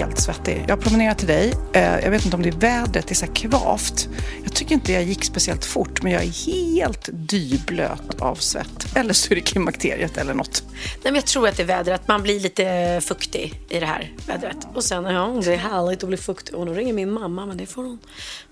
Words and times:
Helt 0.00 0.20
svettig. 0.20 0.64
Jag 0.68 0.80
promenerar 0.80 1.14
till 1.14 1.26
dig. 1.28 1.54
Eh, 1.72 1.98
Jag 1.98 2.10
vet 2.10 2.24
inte 2.24 2.36
om 2.36 2.42
det 2.42 2.48
är 2.48 2.52
vädret, 2.52 3.06
det 3.08 3.12
är 3.12 3.14
så 3.14 3.26
här 3.26 3.34
kvavt. 3.34 4.08
Jag 4.44 4.54
tycker 4.54 4.74
inte 4.74 4.92
jag 4.92 5.02
gick 5.02 5.24
speciellt 5.24 5.64
fort, 5.64 6.02
men 6.02 6.12
jag 6.12 6.22
är 6.22 6.44
helt 6.74 7.08
dyblöt 7.12 8.20
av 8.20 8.34
svett. 8.34 8.96
Eller 8.96 9.12
så 9.12 9.30
är 9.30 9.34
det 9.34 9.40
klimakteriet 9.40 10.16
eller 10.16 10.34
något. 10.34 10.62
Nej, 10.72 10.98
men 11.04 11.14
jag 11.14 11.26
tror 11.26 11.48
att 11.48 11.56
det 11.56 11.62
är 11.62 11.66
vädret. 11.66 12.08
Man 12.08 12.22
blir 12.22 12.40
lite 12.40 13.00
fuktig 13.04 13.60
i 13.68 13.80
det 13.80 13.86
här 13.86 14.12
vädret. 14.26 14.56
Och 14.74 14.84
sen, 14.84 15.04
ja, 15.04 15.40
det 15.44 15.52
är 15.52 15.56
härligt 15.56 16.02
att 16.02 16.08
bli 16.08 16.18
fuktig. 16.18 16.54
Och 16.54 16.66
nu 16.66 16.74
ringer 16.74 16.92
min 16.92 17.12
mamma, 17.12 17.46
men 17.46 17.56
det 17.56 17.66
får 17.66 17.82
hon 17.84 17.98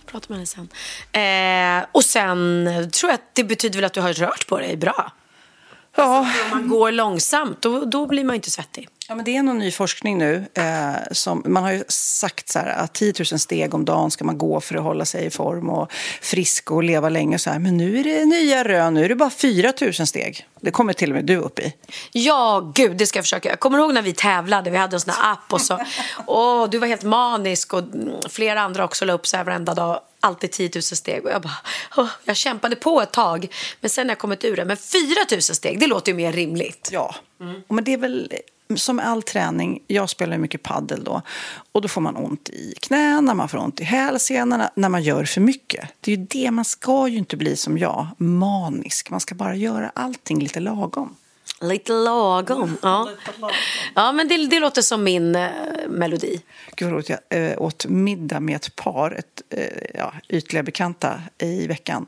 prata 0.06 0.26
med 0.28 0.36
henne 0.38 0.46
sen. 0.46 0.68
Eh, 1.82 1.86
och 1.92 2.04
sen 2.04 2.68
tror 2.92 3.10
jag 3.10 3.14
att 3.14 3.30
det 3.34 3.44
betyder 3.44 3.76
väl 3.76 3.84
att 3.84 3.92
du 3.94 4.00
har 4.00 4.12
rört 4.12 4.46
på 4.46 4.58
dig 4.58 4.76
bra. 4.76 5.12
Ja, 5.96 6.18
Om 6.44 6.50
man 6.50 6.68
går 6.68 6.92
långsamt, 6.92 7.62
då, 7.62 7.84
då 7.84 8.06
blir 8.06 8.24
man 8.24 8.34
inte 8.36 8.50
svettig. 8.50 8.88
Ja, 9.10 9.14
men 9.14 9.24
det 9.24 9.36
är 9.36 9.42
någon 9.42 9.58
ny 9.58 9.70
forskning 9.70 10.18
nu. 10.18 10.44
Eh, 10.54 11.12
som, 11.12 11.42
man 11.46 11.62
har 11.62 11.72
ju 11.72 11.84
sagt 11.88 12.48
så 12.48 12.58
här, 12.58 12.66
att 12.66 12.92
10 12.94 13.14
000 13.32 13.38
steg 13.38 13.74
om 13.74 13.84
dagen 13.84 14.10
ska 14.10 14.24
man 14.24 14.38
gå 14.38 14.60
för 14.60 14.74
att 14.74 14.82
hålla 14.82 15.04
sig 15.04 15.26
i 15.26 15.30
form 15.30 15.70
och 15.70 15.92
frisk 16.22 16.70
och 16.70 16.82
leva 16.82 17.08
länge. 17.08 17.38
Så 17.38 17.50
här. 17.50 17.58
Men 17.58 17.76
nu 17.76 18.00
är 18.00 18.04
det 18.04 18.24
nya 18.24 18.64
rön, 18.64 18.94
nu 18.94 19.04
är 19.04 19.08
det 19.08 19.14
bara 19.14 19.30
4 19.30 19.72
000 19.80 19.92
steg. 19.92 20.46
Det 20.60 20.70
kommer 20.70 20.92
till 20.92 21.10
och 21.10 21.14
med 21.16 21.24
du 21.24 21.36
upp 21.36 21.58
i. 21.58 21.74
Ja, 22.12 22.72
gud, 22.74 22.96
det 22.96 23.06
ska 23.06 23.18
jag 23.18 23.24
försöka. 23.24 23.48
Jag 23.48 23.60
kommer 23.60 23.78
ihåg 23.78 23.94
när 23.94 24.02
vi 24.02 24.12
tävlade, 24.12 24.70
vi 24.70 24.76
hade 24.76 24.96
en 24.96 25.00
sån 25.00 25.14
här 25.14 25.32
app 25.32 25.52
och 25.52 25.60
så, 25.60 25.78
åh, 26.26 26.70
du 26.70 26.78
var 26.78 26.86
helt 26.86 27.04
manisk 27.04 27.74
och 27.74 27.78
mm, 27.78 28.10
flera 28.28 28.60
andra 28.60 28.84
också 28.84 29.04
la 29.04 29.12
upp 29.12 29.26
så 29.26 29.36
här 29.36 29.44
varenda 29.44 29.74
dag, 29.74 30.00
alltid 30.20 30.50
10 30.50 30.70
000 30.74 30.82
steg 30.82 31.24
och 31.24 31.30
jag 31.30 31.42
bara, 31.42 31.56
åh, 31.96 32.08
jag 32.24 32.36
kämpade 32.36 32.76
på 32.76 33.02
ett 33.02 33.12
tag, 33.12 33.54
men 33.80 33.90
sen 33.90 34.06
har 34.06 34.10
jag 34.10 34.18
kommit 34.18 34.44
ur 34.44 34.56
det. 34.56 34.64
Men 34.64 34.76
4 34.76 35.00
000 35.30 35.42
steg, 35.42 35.80
det 35.80 35.86
låter 35.86 36.12
ju 36.12 36.16
mer 36.16 36.32
rimligt. 36.32 36.88
Ja, 36.92 37.14
men 37.68 37.84
det 37.84 37.92
är 37.92 37.98
väl 37.98 38.32
som 38.76 38.98
all 38.98 39.22
träning. 39.22 39.82
Jag 39.86 40.10
spelar 40.10 40.38
mycket 40.38 40.62
paddel 40.62 41.04
då 41.04 41.22
och 41.72 41.82
då 41.82 41.88
får 41.88 42.00
man 42.00 42.16
ont 42.16 42.48
i 42.48 42.74
knäna, 42.80 43.34
man 43.34 43.48
får 43.48 43.58
ont 43.58 43.80
i 43.80 43.84
hälsenorna 43.84 44.70
när 44.74 44.88
man 44.88 45.02
gör 45.02 45.24
för 45.24 45.40
mycket. 45.40 45.88
Det 46.00 46.12
är 46.12 46.16
ju 46.16 46.26
det, 46.30 46.50
man 46.50 46.64
ska 46.64 47.08
ju 47.08 47.18
inte 47.18 47.36
bli 47.36 47.56
som 47.56 47.78
jag, 47.78 48.06
manisk. 48.18 49.10
Man 49.10 49.20
ska 49.20 49.34
bara 49.34 49.54
göra 49.54 49.90
allting 49.94 50.38
lite 50.38 50.60
lagom. 50.60 51.16
Lite 51.60 51.92
lagom. 51.92 52.76
Ja, 52.82 53.08
ja 53.94 54.12
men 54.12 54.28
det, 54.28 54.46
det 54.46 54.60
låter 54.60 54.82
som 54.82 55.04
min 55.04 55.36
eh, 55.36 55.48
melodi. 55.88 56.42
Gud 56.76 56.88
vad 56.88 56.94
roligt, 56.94 57.08
jag 57.08 57.50
äh, 57.50 57.62
åt 57.62 57.86
middag 57.86 58.40
med 58.40 58.56
ett 58.56 58.76
par, 58.76 59.10
ett, 59.10 59.42
äh, 59.50 59.64
ja, 59.94 60.12
ytliga 60.28 60.62
bekanta 60.62 61.22
i 61.38 61.66
veckan. 61.66 62.06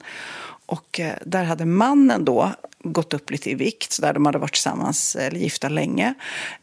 Och 0.66 1.00
äh, 1.00 1.12
där 1.24 1.44
hade 1.44 1.64
mannen 1.64 2.24
då 2.24 2.52
gått 2.84 3.14
upp 3.14 3.30
lite 3.30 3.50
i 3.50 3.54
vikt, 3.54 3.92
så 3.92 4.02
där 4.02 4.12
de 4.12 4.26
hade 4.26 4.38
varit 4.38 4.52
tillsammans 4.52 5.16
eller 5.16 5.38
gifta 5.38 5.68
länge. 5.68 6.14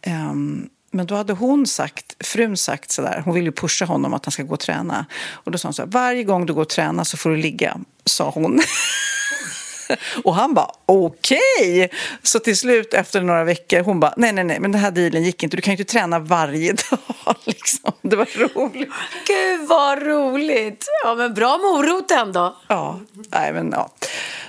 Ehm, 0.02 0.70
men 0.92 1.06
då 1.06 1.16
hade 1.16 1.34
hon 1.34 1.68
sagt, 1.68 2.26
frun 2.26 2.58
sagt 2.58 2.92
sådär, 2.92 3.22
hon 3.26 3.34
vill 3.34 3.46
ju 3.46 3.52
pusha 3.52 3.86
honom 3.86 4.14
att 4.14 4.26
han 4.26 4.32
ska 4.32 4.44
gå 4.44 4.54
och 4.54 4.60
träna. 4.60 5.06
Och 5.32 5.52
då 5.52 5.58
sa 5.58 5.68
hon 5.68 5.74
så 5.74 5.82
här, 5.82 5.90
varje 5.90 6.24
gång 6.24 6.46
du 6.46 6.54
går 6.54 6.62
och 6.62 6.70
tränar 6.70 7.04
så 7.04 7.18
får 7.18 7.30
du 7.30 7.38
ligga, 7.38 7.78
sa 8.06 8.30
hon. 8.30 8.62
Och 10.24 10.36
han 10.36 10.54
bara 10.54 10.72
okej! 10.86 11.90
Så 12.24 12.40
till 12.40 12.58
slut 12.58 12.94
efter 12.94 13.22
några 13.22 13.44
veckor, 13.44 13.84
hon 13.84 14.00
bara 14.00 14.14
nej, 14.18 14.34
nej, 14.34 14.44
nej, 14.44 14.60
men 14.60 14.72
den 14.72 14.82
här 14.82 14.92
dealen 14.92 15.24
gick 15.24 15.44
inte. 15.44 15.58
Du 15.58 15.62
kan 15.62 15.72
ju 15.74 15.80
inte 15.80 15.92
träna 15.92 16.20
varje 16.20 16.74
dag 16.90 17.36
liksom. 17.44 17.92
Det 18.02 18.16
var 18.16 18.26
roligt. 18.26 18.90
Gud 19.28 19.68
vad 19.68 20.02
roligt! 20.04 20.86
Ja, 21.04 21.16
men 21.16 21.34
bra 21.34 21.58
morot 21.58 22.12
ändå. 22.12 22.58
Ja, 22.68 23.00
nej 23.14 23.54
men 23.54 23.72
ja. 23.72 23.92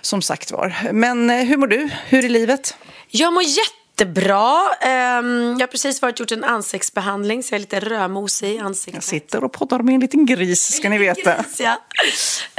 Som 0.00 0.22
sagt 0.22 0.50
var. 0.50 0.92
Men 0.92 1.30
eh, 1.30 1.36
hur 1.36 1.56
mår 1.56 1.66
du? 1.66 1.90
Hur 2.06 2.24
är 2.24 2.28
livet? 2.28 2.76
Jag 3.08 3.32
mår 3.32 3.42
jättebra. 3.42 4.74
Ehm, 4.80 5.56
jag 5.58 5.60
har 5.60 5.66
precis 5.66 6.02
varit 6.02 6.20
gjort 6.20 6.32
en 6.32 6.44
ansiktsbehandling 6.44 7.42
så 7.42 7.54
jag 7.54 7.56
är 7.56 7.60
lite 7.60 7.80
rödmosig 7.80 8.54
i 8.54 8.58
ansiktet. 8.58 8.94
Jag 8.94 9.02
sitter 9.04 9.44
och 9.44 9.52
poddar 9.52 9.78
med 9.78 9.94
en 9.94 10.00
liten 10.00 10.26
gris, 10.26 10.72
ska 10.76 10.88
ni 10.88 10.98
veta. 10.98 11.36
Gris, 11.42 11.60
ja. 11.60 11.76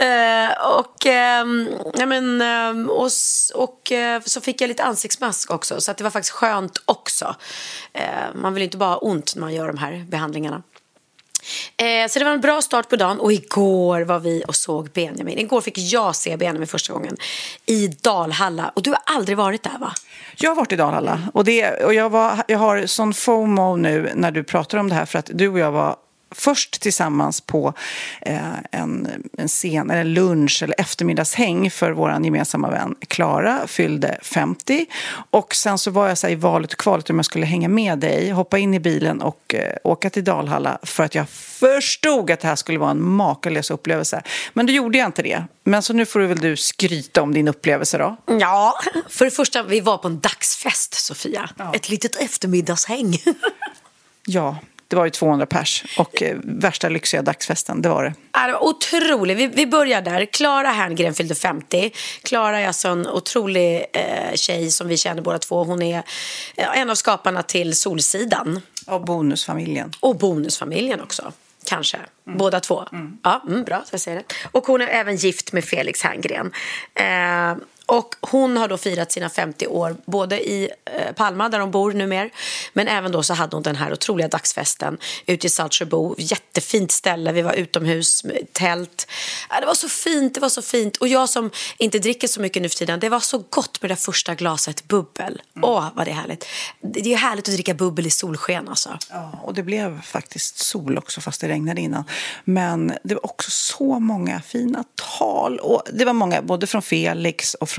Eh, 0.06 0.78
och, 0.78 1.06
ehm, 1.06 1.70
ja, 1.94 2.06
men, 2.06 2.42
ehm, 2.42 2.90
och, 2.90 3.10
och 3.56 3.92
eh, 3.92 4.22
så 4.26 4.42
fick 4.42 4.62
jag 4.62 4.68
lite 4.68 4.84
ansiktsmask 4.84 5.52
också, 5.52 5.82
så 5.82 5.92
att 5.92 5.98
det 5.98 6.04
var 6.04 6.12
faktiskt 6.12 6.34
skönt 6.34 6.82
också. 6.86 7.36
Man 8.36 8.54
vill 8.54 8.62
ju 8.62 8.66
inte 8.66 8.78
bara 8.78 8.90
ha 8.90 8.98
ont 8.98 9.36
när 9.36 9.42
man 9.42 9.54
gör 9.54 9.68
de 9.68 9.78
här 9.78 10.06
behandlingarna. 10.10 10.64
Eh, 11.78 12.08
så 12.10 12.20
det 12.20 12.26
var 12.26 12.32
en 12.32 12.42
bra 12.42 12.62
start 12.62 12.90
på 12.90 12.96
dagen 12.96 13.20
och 13.20 13.34
igår 13.34 14.02
var 14.02 14.20
vi 14.20 14.44
och 14.48 14.56
såg 14.56 14.90
Benjamin. 14.92 15.40
Igår 15.40 15.62
fick 15.62 15.78
jag 15.78 16.16
se 16.16 16.38
Benjamin 16.38 16.68
första 16.68 16.94
gången 16.94 17.18
i 17.66 17.88
Dalhalla 17.88 18.72
och 18.76 18.84
du 18.84 18.90
har 18.90 19.00
aldrig 19.06 19.38
varit 19.38 19.64
där 19.64 19.78
va? 19.80 19.92
Jag 20.36 20.50
har 20.50 20.56
varit 20.56 20.72
i 20.72 20.76
Dalhalla 20.76 21.22
och, 21.34 21.44
det, 21.44 21.84
och 21.84 21.94
jag, 21.94 22.10
var, 22.10 22.44
jag 22.48 22.60
har 22.60 22.86
sån 22.86 23.14
FOMO 23.14 23.76
nu 23.76 24.12
när 24.16 24.32
du 24.32 24.44
pratar 24.44 24.78
om 24.78 24.90
det 24.90 24.96
här 24.96 25.06
för 25.06 25.20
att 25.20 25.30
du 25.34 25.48
och 25.48 25.60
jag 25.60 25.72
var 25.72 25.96
först 26.32 26.82
tillsammans 26.82 27.42
på 27.42 27.74
eh, 28.22 28.38
en, 28.72 29.08
en 29.38 29.48
scen, 29.48 29.90
eller 29.90 30.04
lunch 30.04 30.64
eller 30.64 30.76
eftermiddagshäng 30.80 31.72
för 31.72 31.92
vår 31.92 32.24
gemensamma 32.24 32.70
vän 32.70 32.96
Klara 33.08 33.68
fyllde 33.68 34.20
50. 34.22 34.86
Och 35.32 35.56
sen 35.56 35.78
så 35.78 35.92
var 35.92 36.08
jag 36.08 36.18
så 36.18 36.28
i 36.28 36.36
valet 36.36 36.74
och 36.74 36.80
kvalet 36.80 37.10
om 37.10 37.16
jag 37.16 37.26
skulle 37.26 37.46
hänga 37.46 37.70
med 37.70 38.00
dig, 38.00 38.30
hoppa 38.30 38.58
in 38.58 38.74
i 38.74 38.80
bilen 38.80 39.22
och 39.22 39.56
eh, 39.56 39.76
åka 39.84 40.10
till 40.10 40.24
Dalhalla 40.24 40.80
för 40.84 41.04
att 41.04 41.16
jag 41.16 41.30
förstod 41.30 42.32
att 42.32 42.40
det 42.40 42.48
här 42.48 42.56
skulle 42.56 42.80
vara 42.80 42.92
en 42.92 43.04
makalös 43.04 43.72
upplevelse. 43.72 44.22
Men 44.54 44.66
då 44.66 44.74
gjorde 44.74 44.98
jag 44.98 45.06
inte 45.06 45.22
det. 45.22 45.44
Men 45.64 45.84
så 45.84 45.94
nu 45.94 46.06
får 46.06 46.20
du 46.20 46.28
väl 46.28 46.38
du 46.38 46.58
skryta 46.58 47.22
om 47.22 47.34
din 47.34 47.48
upplevelse 47.48 47.98
då. 47.98 48.18
Ja, 48.40 48.74
för 49.10 49.26
det 49.26 49.32
första, 49.32 49.64
vi 49.64 49.80
var 49.80 49.98
på 49.98 50.08
en 50.08 50.20
dagsfest 50.20 50.94
Sofia. 50.94 51.50
Ett 51.74 51.90
litet 51.90 52.16
eftermiddagshäng. 52.16 53.18
Ja, 54.26 54.58
det 54.90 54.96
var 54.96 55.06
ju 55.06 55.12
200 55.12 55.46
pers 55.46 55.84
och 55.98 56.22
eh, 56.22 56.38
värsta 56.44 56.90
lyxiga 56.90 57.22
dagsfesten, 57.22 57.82
det 57.82 57.90
var 57.90 58.04
det. 58.04 58.14
Ja, 58.34 58.48
det 58.48 58.54
var 58.54 58.64
otroligt. 58.64 59.38
Vi, 59.38 59.48
vi 59.48 59.68
börjar 59.68 60.02
där. 60.02 60.26
Klara 60.26 60.68
Herngren 60.68 61.14
fyllde 61.14 61.36
50. 61.36 61.92
Klara 62.24 62.60
är 62.60 62.68
alltså 62.68 62.88
en 62.88 63.08
otrolig 63.08 63.86
eh, 63.94 64.36
tjej 64.36 64.72
som 64.72 64.88
vi 64.88 64.98
känner 64.98 65.22
båda 65.22 65.40
två. 65.40 65.64
Hon 65.64 65.82
är 65.82 66.04
eh, 66.56 66.80
en 66.80 66.90
av 66.90 66.96
skaparna 66.96 67.44
till 67.44 67.76
Solsidan. 67.76 68.62
Och 68.88 69.02
bonusfamiljen. 69.02 69.92
Och 70.00 70.18
Bonusfamiljen 70.18 71.02
också. 71.02 71.32
Kanske. 71.66 71.98
Båda 72.24 72.60
två. 72.60 72.86
Ja, 73.24 73.44
mm, 73.48 73.64
bra. 73.64 73.82
Så 73.86 73.94
jag 73.94 74.02
säger 74.02 74.18
det. 74.18 74.24
Och 74.52 74.68
hon 74.68 74.82
är 74.82 74.88
även 74.88 75.16
gift 75.16 75.54
med 75.54 75.66
Felix 75.66 76.04
Herngren. 76.04 76.52
Eh, 76.96 77.58
och 77.90 78.16
hon 78.22 78.58
har 78.58 78.68
då 78.68 78.78
firat 78.78 79.12
sina 79.12 79.30
50 79.30 79.68
år 79.68 79.96
både 80.06 80.50
i 80.50 80.70
eh, 80.86 81.14
Palma 81.14 81.50
där 81.50 81.60
hon 81.60 81.72
bor 81.72 81.94
numera 81.94 82.30
men 82.74 82.88
även 82.88 83.12
då 83.12 83.24
så 83.24 83.34
hade 83.34 83.56
hon 83.56 83.64
den 83.64 83.76
här 83.76 83.94
otroliga 83.94 84.28
dagsfesten 84.28 84.98
ute 85.26 85.48
i 85.48 85.50
Saltsjöbo. 85.50 86.16
Jättefint 86.18 86.92
ställe, 86.92 87.32
vi 87.32 87.42
var 87.42 87.54
utomhus 87.54 88.26
tält. 88.52 89.08
Det 89.60 89.66
var 89.66 89.74
så 89.74 89.90
fint, 89.90 90.34
det 90.34 90.40
var 90.40 90.50
så 90.50 90.62
fint. 90.62 90.98
Och 90.98 91.08
jag 91.08 91.30
som 91.30 91.52
inte 91.78 92.00
dricker 92.00 92.28
så 92.28 92.42
mycket 92.42 92.62
nu 92.62 92.70
för 92.70 92.78
tiden, 92.78 93.00
det 93.00 93.10
var 93.10 93.20
så 93.20 93.44
gott 93.50 93.82
med 93.82 93.92
det 93.92 93.96
första 93.96 94.36
glaset 94.36 94.88
bubbel. 94.88 95.42
Mm. 95.56 95.70
Åh, 95.70 95.88
vad 95.96 96.08
det 96.08 96.12
är 96.12 96.16
härligt. 96.16 96.46
Det 96.82 97.14
är 97.14 97.18
härligt 97.18 97.48
att 97.48 97.54
dricka 97.54 97.74
bubbel 97.74 98.06
i 98.06 98.10
solsken 98.10 98.70
alltså. 98.70 98.98
Ja, 99.10 99.40
och 99.44 99.54
det 99.54 99.64
blev 99.64 100.02
faktiskt 100.02 100.58
sol 100.58 100.98
också 100.98 101.22
fast 101.22 101.42
det 101.42 101.48
regnade 101.48 101.82
innan. 101.82 102.04
Men 102.44 102.94
det 103.04 103.14
var 103.14 103.26
också 103.26 103.52
så 103.52 104.00
många 104.00 104.42
fina 104.42 104.84
tal. 105.18 105.60
Och 105.60 105.84
det 105.94 106.06
var 106.06 106.14
många, 106.14 106.42
både 106.42 106.68
från 106.68 106.82
Felix 106.82 107.54
och 107.54 107.70
från 107.70 107.79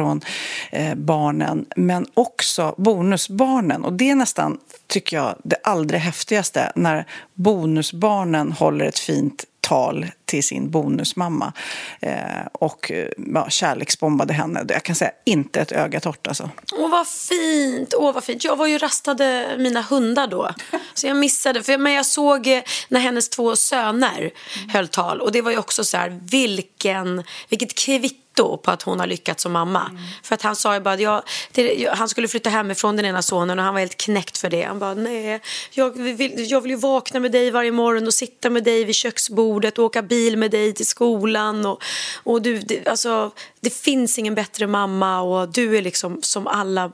eh, 0.71 0.95
barnen, 0.95 1.67
men 1.77 2.07
också 2.15 2.75
bonusbarnen. 2.79 3.85
Och 3.85 3.93
det 3.93 4.11
är 4.11 4.15
nästan, 4.15 4.59
tycker 4.87 5.17
jag, 5.17 5.35
det 5.45 5.57
allra 5.65 5.99
häftigaste 5.99 6.73
när 6.75 7.07
bonusbarnen 7.35 8.53
håller 8.53 8.85
ett 8.85 8.99
fint 8.99 9.45
tal 9.61 10.07
till 10.25 10.45
sin 10.45 10.71
bonusmamma 10.71 11.53
eh, 12.01 12.47
och 12.53 12.91
eh, 12.91 13.09
ja, 13.35 13.51
kärleksbombade 13.51 14.33
henne. 14.33 14.65
Jag 14.69 14.83
kan 14.83 14.97
säga 14.97 15.11
inte 15.25 15.61
ett 15.61 15.73
öga 15.73 16.01
torrt 16.01 16.27
alltså. 16.27 16.51
Åh 16.73 16.91
vad 16.91 17.09
fint, 17.09 17.95
åh 17.97 18.13
vad 18.13 18.25
fint. 18.25 18.45
Jag 18.45 18.57
var 18.57 18.67
ju 18.67 18.79
rastade 18.79 19.57
mina 19.59 19.83
hundar 19.83 20.27
då. 20.27 20.51
Så 20.95 21.07
jag 21.07 21.17
missade, 21.17 21.63
för 21.63 21.79
men 21.79 21.93
jag 21.93 22.07
såg 22.07 22.47
eh, 22.47 22.63
när 22.89 23.01
hennes 23.01 23.29
två 23.29 23.57
söner 23.57 24.19
mm. 24.19 24.71
höll 24.71 24.89
tal 24.89 25.21
och 25.21 25.33
det 25.33 25.43
var 25.43 25.51
ju 25.51 25.59
också 25.59 25.85
så 25.85 25.97
här, 25.97 26.21
vilken, 26.31 27.25
vilket 27.49 27.75
kvitto 27.75 28.30
kvitto 28.31 28.57
på 28.57 28.71
att 28.71 28.83
hon 28.83 29.01
har 29.01 29.07
lyckats 29.07 29.43
som 29.43 29.53
mamma. 29.53 29.87
Mm. 29.91 30.03
För 30.23 30.35
att 30.35 30.43
han 30.43 30.57
sa 30.57 30.75
ju 30.75 30.81
bara 30.81 30.95
att 30.95 31.01
jag, 31.01 31.23
det, 31.53 31.89
han 31.93 32.09
skulle 32.09 32.29
flytta 32.29 32.51
hemifrån 32.51 32.97
den 32.97 33.05
ena 33.05 33.23
sonen 33.23 33.59
och 33.59 33.65
han 33.65 33.75
var 33.75 33.81
helt 33.81 33.97
knäckt 33.97 34.39
för 34.39 34.51
det. 34.51 34.63
Han 34.63 34.79
bara 34.79 34.95
nej, 34.95 35.41
jag 35.73 35.99
vill, 35.99 36.51
jag 36.51 36.61
vill 36.61 36.71
ju 36.71 36.77
vakna 36.77 37.21
med 37.21 37.33
dig 37.33 37.51
varje 37.51 37.73
morgon 37.73 38.07
och 38.07 38.15
sitta 38.15 38.51
med 38.51 38.65
dig 38.65 38.85
vid 38.85 38.95
köksbordet 38.95 39.79
och 39.79 39.85
åka 39.85 40.03
bil 40.03 40.37
med 40.37 40.51
dig 40.51 40.75
till 40.75 40.87
skolan. 40.87 41.67
Och, 41.67 41.83
och 42.25 42.43
du, 42.43 42.59
det, 42.59 42.89
alltså, 42.89 43.31
det 43.61 43.71
finns 43.71 44.19
ingen 44.19 44.35
bättre 44.35 44.67
mamma 44.67 45.21
och 45.21 45.49
du 45.49 45.77
är 45.77 45.83
liksom 45.83 46.23
som 46.23 46.47
alla 46.47 46.93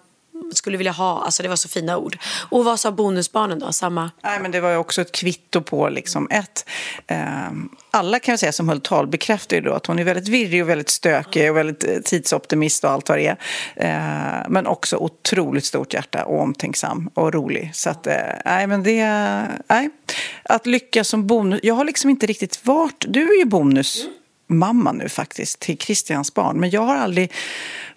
skulle 0.52 0.76
vilja 0.76 0.92
ha. 0.92 1.22
Alltså 1.22 1.42
det 1.42 1.48
var 1.48 1.56
så 1.56 1.68
fina 1.68 1.96
ord. 1.96 2.18
Och 2.50 2.64
vad 2.64 2.80
sa 2.80 2.92
bonusbarnen 2.92 3.58
då? 3.58 3.72
Samma? 3.72 4.10
Nej, 4.22 4.40
men 4.40 4.50
det 4.50 4.60
var 4.60 4.70
ju 4.70 4.76
också 4.76 5.00
ett 5.00 5.12
kvitto 5.12 5.60
på 5.60 5.88
liksom 5.88 6.28
ett. 6.30 6.68
Eh, 7.06 7.18
alla 7.90 8.18
kan 8.18 8.32
jag 8.32 8.40
säga 8.40 8.52
som 8.52 8.68
höll 8.68 8.80
tal 8.80 9.06
bekräftar 9.06 9.56
ju 9.56 9.62
då 9.62 9.72
att 9.72 9.86
hon 9.86 9.98
är 9.98 10.04
väldigt 10.04 10.28
virrig 10.28 10.62
och 10.62 10.68
väldigt 10.68 10.90
stökig 10.90 11.50
och 11.50 11.56
väldigt 11.56 11.84
eh, 11.84 11.98
tidsoptimist 12.04 12.84
och 12.84 12.90
allt 12.90 13.08
vad 13.08 13.18
det 13.18 13.26
är. 13.26 13.36
Eh, 13.76 14.46
men 14.48 14.66
också 14.66 14.96
otroligt 14.96 15.64
stort 15.64 15.94
hjärta 15.94 16.24
och 16.24 16.40
omtänksam 16.40 17.10
och 17.14 17.34
rolig. 17.34 17.70
Så 17.74 17.90
att, 17.90 18.06
eh, 18.06 18.14
nej 18.44 18.66
men 18.66 18.82
det, 18.82 19.04
nej. 19.68 19.90
Att 20.42 20.66
lyckas 20.66 21.08
som 21.08 21.26
bonus. 21.26 21.60
Jag 21.62 21.74
har 21.74 21.84
liksom 21.84 22.10
inte 22.10 22.26
riktigt 22.26 22.66
varit, 22.66 23.04
du 23.08 23.34
är 23.34 23.38
ju 23.38 23.44
bonus. 23.44 24.04
Mm 24.04 24.12
mamma 24.46 24.92
nu 24.92 25.08
faktiskt 25.08 25.60
till 25.60 25.78
Christians 25.78 26.34
barn. 26.34 26.60
Men 26.60 26.70
jag 26.70 26.80
har 26.80 26.96
aldrig 26.96 27.32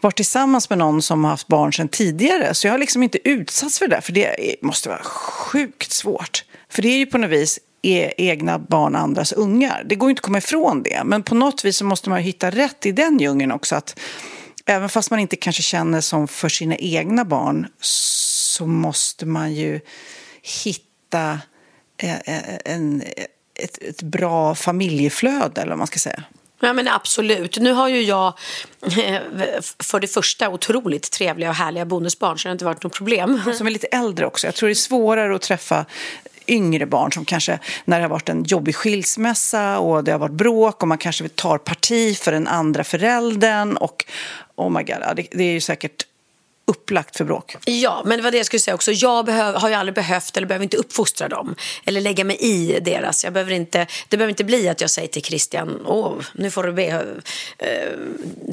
varit 0.01 0.15
tillsammans 0.15 0.69
med 0.69 0.79
någon 0.79 1.01
som 1.01 1.23
har 1.23 1.31
haft 1.31 1.47
barn 1.47 1.73
sedan 1.73 1.87
tidigare. 1.87 2.53
Så 2.53 2.67
jag 2.67 2.73
har 2.73 2.77
liksom 2.77 3.03
inte 3.03 3.29
utsatts 3.29 3.79
för 3.79 3.87
det 3.87 3.95
där. 3.95 4.01
För 4.01 4.13
det 4.13 4.55
måste 4.61 4.89
vara 4.89 5.03
sjukt 5.03 5.91
svårt. 5.91 6.43
För 6.69 6.81
det 6.81 6.87
är 6.87 6.97
ju 6.97 7.05
på 7.05 7.17
något 7.17 7.29
vis 7.29 7.59
e 7.81 8.13
egna 8.17 8.59
barn, 8.59 8.95
andras 8.95 9.31
ungar. 9.31 9.83
Det 9.85 9.95
går 9.95 10.09
inte 10.09 10.19
att 10.19 10.23
komma 10.23 10.37
ifrån 10.37 10.83
det. 10.83 11.01
Men 11.05 11.23
på 11.23 11.35
något 11.35 11.65
vis 11.65 11.77
så 11.77 11.85
måste 11.85 12.09
man 12.09 12.19
hitta 12.19 12.49
rätt 12.49 12.85
i 12.85 12.91
den 12.91 13.17
djungeln 13.17 13.51
också. 13.51 13.75
Att 13.75 13.99
även 14.65 14.89
fast 14.89 15.11
man 15.11 15.19
inte 15.19 15.35
kanske 15.35 15.61
känner 15.63 16.01
som 16.01 16.27
för 16.27 16.49
sina 16.49 16.75
egna 16.75 17.25
barn 17.25 17.67
så 17.81 18.65
måste 18.65 19.25
man 19.25 19.53
ju 19.53 19.79
hitta 20.63 21.39
eh, 21.97 22.19
eh, 22.19 22.57
en, 22.65 23.03
ett, 23.55 23.77
ett 23.77 24.01
bra 24.01 24.55
familjeflöde, 24.55 25.61
eller 25.61 25.71
vad 25.71 25.77
man 25.77 25.87
ska 25.87 25.99
säga. 25.99 26.23
Ja 26.59 26.73
men 26.73 26.87
absolut. 26.87 27.57
Nu 27.57 27.71
har 27.71 27.87
ju 27.87 28.01
jag 28.01 28.33
eh, 28.81 29.21
för 29.79 29.99
det 29.99 30.07
första 30.07 30.49
otroligt 30.49 31.11
trevliga 31.11 31.49
och 31.49 31.55
härliga 31.55 31.85
bonusbarn 31.85 32.37
så 32.37 32.47
det 32.47 32.49
har 32.49 32.53
inte 32.53 32.65
varit 32.65 32.83
något 32.83 32.93
problem. 32.93 33.41
Som 33.57 33.67
är 33.67 33.71
lite 33.71 33.87
äldre 33.87 34.25
också. 34.25 34.47
Jag 34.47 34.55
tror 34.55 34.69
det 34.69 34.73
är 34.73 34.75
svårare 34.75 35.35
att 35.35 35.41
träffa 35.41 35.85
yngre 36.47 36.85
barn 36.85 37.11
som 37.11 37.25
kanske 37.25 37.59
när 37.85 37.97
det 37.97 38.03
har 38.03 38.09
varit 38.09 38.29
en 38.29 38.43
jobbig 38.43 38.75
skilsmässa 38.75 39.79
och 39.79 40.03
det 40.03 40.11
har 40.11 40.19
varit 40.19 40.33
bråk 40.33 40.81
och 40.81 40.87
man 40.87 40.97
kanske 40.97 41.29
tar 41.29 41.57
parti 41.57 42.17
för 42.17 42.31
den 42.31 42.47
andra 42.47 42.83
föräldern 42.83 43.77
och 43.77 44.05
oh 44.55 44.69
my 44.69 44.83
god, 44.83 45.15
det, 45.15 45.27
det 45.31 45.43
är 45.43 45.51
ju 45.51 45.61
säkert 45.61 46.05
upplagt 46.69 47.17
för 47.17 47.25
bråk. 47.25 47.55
Ja, 47.65 48.01
men 48.05 48.17
det 48.17 48.23
var 48.23 48.31
det 48.31 48.37
jag 48.37 48.45
skulle 48.45 48.59
säga 48.59 48.75
också. 48.75 48.91
Jag 48.91 49.25
behöv, 49.25 49.55
har 49.55 49.69
ju 49.69 49.75
aldrig 49.75 49.95
behövt 49.95 50.37
eller 50.37 50.47
behöver 50.47 50.63
inte 50.63 50.77
uppfostra 50.77 51.27
dem 51.27 51.55
eller 51.85 52.01
lägga 52.01 52.23
mig 52.23 52.37
i 52.39 52.79
deras. 52.79 53.23
Jag 53.23 53.33
behöver 53.33 53.51
inte, 53.51 53.87
det 54.07 54.17
behöver 54.17 54.29
inte 54.29 54.43
bli 54.43 54.69
att 54.69 54.81
jag 54.81 54.89
säger 54.89 55.07
till 55.07 55.23
Christian, 55.23 55.81
åh, 55.85 56.13
nu 56.33 56.51
får 56.51 56.63
du 56.63 56.73
be 56.73 57.03
uh, 57.03 57.07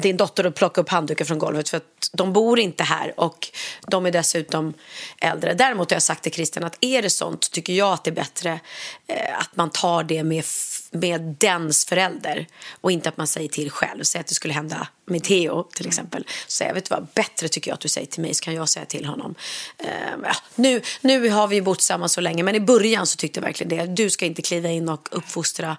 din 0.01 0.17
dotter 0.17 0.43
att 0.43 0.55
plocka 0.55 0.81
upp 0.81 0.89
handduken 0.89 1.27
från 1.27 1.39
golvet 1.39 1.69
för 1.69 1.77
att 1.77 2.09
de 2.13 2.33
bor 2.33 2.59
inte 2.59 2.83
här 2.83 3.13
och 3.17 3.47
de 3.87 4.05
är 4.05 4.11
dessutom 4.11 4.73
äldre. 5.21 5.53
Däremot 5.53 5.91
har 5.91 5.95
jag 5.95 6.03
sagt 6.03 6.23
till 6.23 6.33
Christian 6.33 6.63
att 6.63 6.77
är 6.81 7.01
det 7.01 7.09
sånt 7.09 7.51
tycker 7.51 7.73
jag 7.73 7.93
att 7.93 8.03
det 8.03 8.09
är 8.09 8.15
bättre 8.15 8.51
uh, 8.51 9.39
att 9.39 9.55
man 9.55 9.69
tar 9.69 10.03
det 10.03 10.23
med 10.23 10.45
med 10.91 11.21
dens 11.21 11.85
förälder 11.85 12.47
och 12.81 12.91
inte 12.91 13.09
att 13.09 13.17
man 13.17 13.27
säger 13.27 13.49
till 13.49 13.71
själv. 13.71 14.03
Säg 14.03 14.21
att 14.21 14.27
det 14.27 14.33
skulle 14.33 14.53
hända 14.53 14.87
med 15.05 15.23
Theo 15.23 15.63
till 15.63 15.87
exempel. 15.87 16.25
Så 16.47 16.63
jag 16.63 16.73
vet 16.73 16.89
vad, 16.89 17.07
bättre 17.13 17.47
tycker 17.47 17.71
jag 17.71 17.73
att 17.73 17.81
du 17.81 17.89
säger 17.89 18.07
till 18.07 18.21
mig 18.21 18.33
så 18.33 18.43
kan 18.43 18.53
jag 18.53 18.69
säga 18.69 18.85
till 18.85 19.05
honom. 19.05 19.35
Uh, 19.83 20.31
nu, 20.55 20.81
nu 21.01 21.29
har 21.29 21.47
vi 21.47 21.61
bott 21.61 21.79
tillsammans 21.79 22.13
så 22.13 22.21
länge 22.21 22.43
men 22.43 22.55
i 22.55 22.59
början 22.59 23.07
så 23.07 23.17
tyckte 23.17 23.39
jag 23.39 23.45
verkligen 23.45 23.77
det. 23.77 23.85
Du 23.85 24.09
ska 24.09 24.25
inte 24.25 24.41
kliva 24.41 24.69
in 24.69 24.89
och 24.89 25.09
uppfostra 25.11 25.77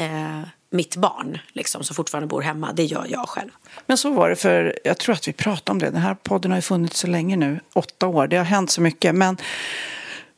uh, 0.00 0.42
mitt 0.70 0.96
barn 0.96 1.38
liksom, 1.52 1.84
som 1.84 1.96
fortfarande 1.96 2.26
bor 2.26 2.42
hemma. 2.42 2.72
Det 2.72 2.84
gör 2.84 3.06
jag 3.08 3.28
själv. 3.28 3.50
Men 3.86 3.98
så 3.98 4.10
var 4.10 4.28
det 4.28 4.36
för, 4.36 4.78
jag 4.84 4.98
tror 4.98 5.14
att 5.14 5.28
vi 5.28 5.32
pratade 5.32 5.70
om 5.70 5.78
det. 5.78 5.90
Den 5.90 6.02
här 6.02 6.14
podden 6.14 6.50
har 6.50 6.58
ju 6.58 6.62
funnits 6.62 7.00
så 7.00 7.06
länge 7.06 7.36
nu, 7.36 7.60
åtta 7.72 8.06
år. 8.06 8.26
Det 8.26 8.36
har 8.36 8.44
hänt 8.44 8.70
så 8.70 8.80
mycket. 8.80 9.14
Men 9.14 9.36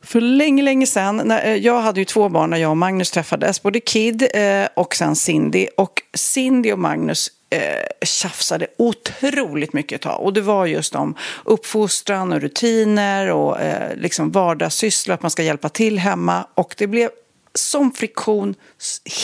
för 0.03 0.21
länge, 0.21 0.63
länge 0.63 0.87
sedan, 0.87 1.21
när, 1.25 1.45
eh, 1.45 1.55
jag 1.55 1.81
hade 1.81 2.01
ju 2.01 2.05
två 2.05 2.29
barn 2.29 2.49
när 2.49 2.57
jag 2.57 2.71
och 2.71 2.77
Magnus 2.77 3.11
träffades, 3.11 3.61
både 3.61 3.79
Kid 3.79 4.27
eh, 4.33 4.67
och 4.75 4.95
sen 4.95 5.15
Cindy. 5.15 5.67
Och 5.77 6.01
Cindy 6.13 6.71
och 6.71 6.79
Magnus 6.79 7.31
eh, 7.49 8.05
tjafsade 8.05 8.67
otroligt 8.77 9.73
mycket 9.73 9.95
ett 9.95 10.01
tag. 10.01 10.21
Och 10.21 10.33
det 10.33 10.41
var 10.41 10.65
just 10.65 10.95
om 10.95 11.15
uppfostran 11.43 12.33
och 12.33 12.41
rutiner 12.41 13.31
och 13.31 13.61
eh, 13.61 13.95
liksom 13.95 14.31
vardagssysslor, 14.31 15.13
att 15.13 15.21
man 15.21 15.31
ska 15.31 15.43
hjälpa 15.43 15.69
till 15.69 15.99
hemma. 15.99 16.47
Och 16.55 16.75
det 16.77 16.87
blev 16.87 17.09
som 17.55 17.91
friktion 17.91 18.55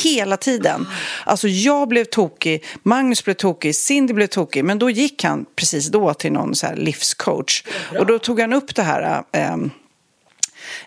hela 0.03 0.37
tiden. 0.37 0.87
Alltså 1.25 1.47
jag 1.47 1.87
blev 1.87 2.05
tokig, 2.05 2.65
Magnus 2.83 3.23
blev 3.23 3.33
tokig, 3.33 3.75
Cindy 3.75 4.13
blev 4.13 4.27
tokig. 4.27 4.65
Men 4.65 4.79
då 4.79 4.89
gick 4.89 5.23
han 5.23 5.45
precis 5.55 5.87
då 5.87 6.13
till 6.13 6.31
någon 6.31 6.55
så 6.55 6.67
livscoach. 6.75 7.63
Och 7.99 8.05
då 8.05 8.19
tog 8.19 8.39
han 8.39 8.53
upp 8.53 8.75
det 8.75 8.83
här 8.83 9.23
eh, 9.31 9.57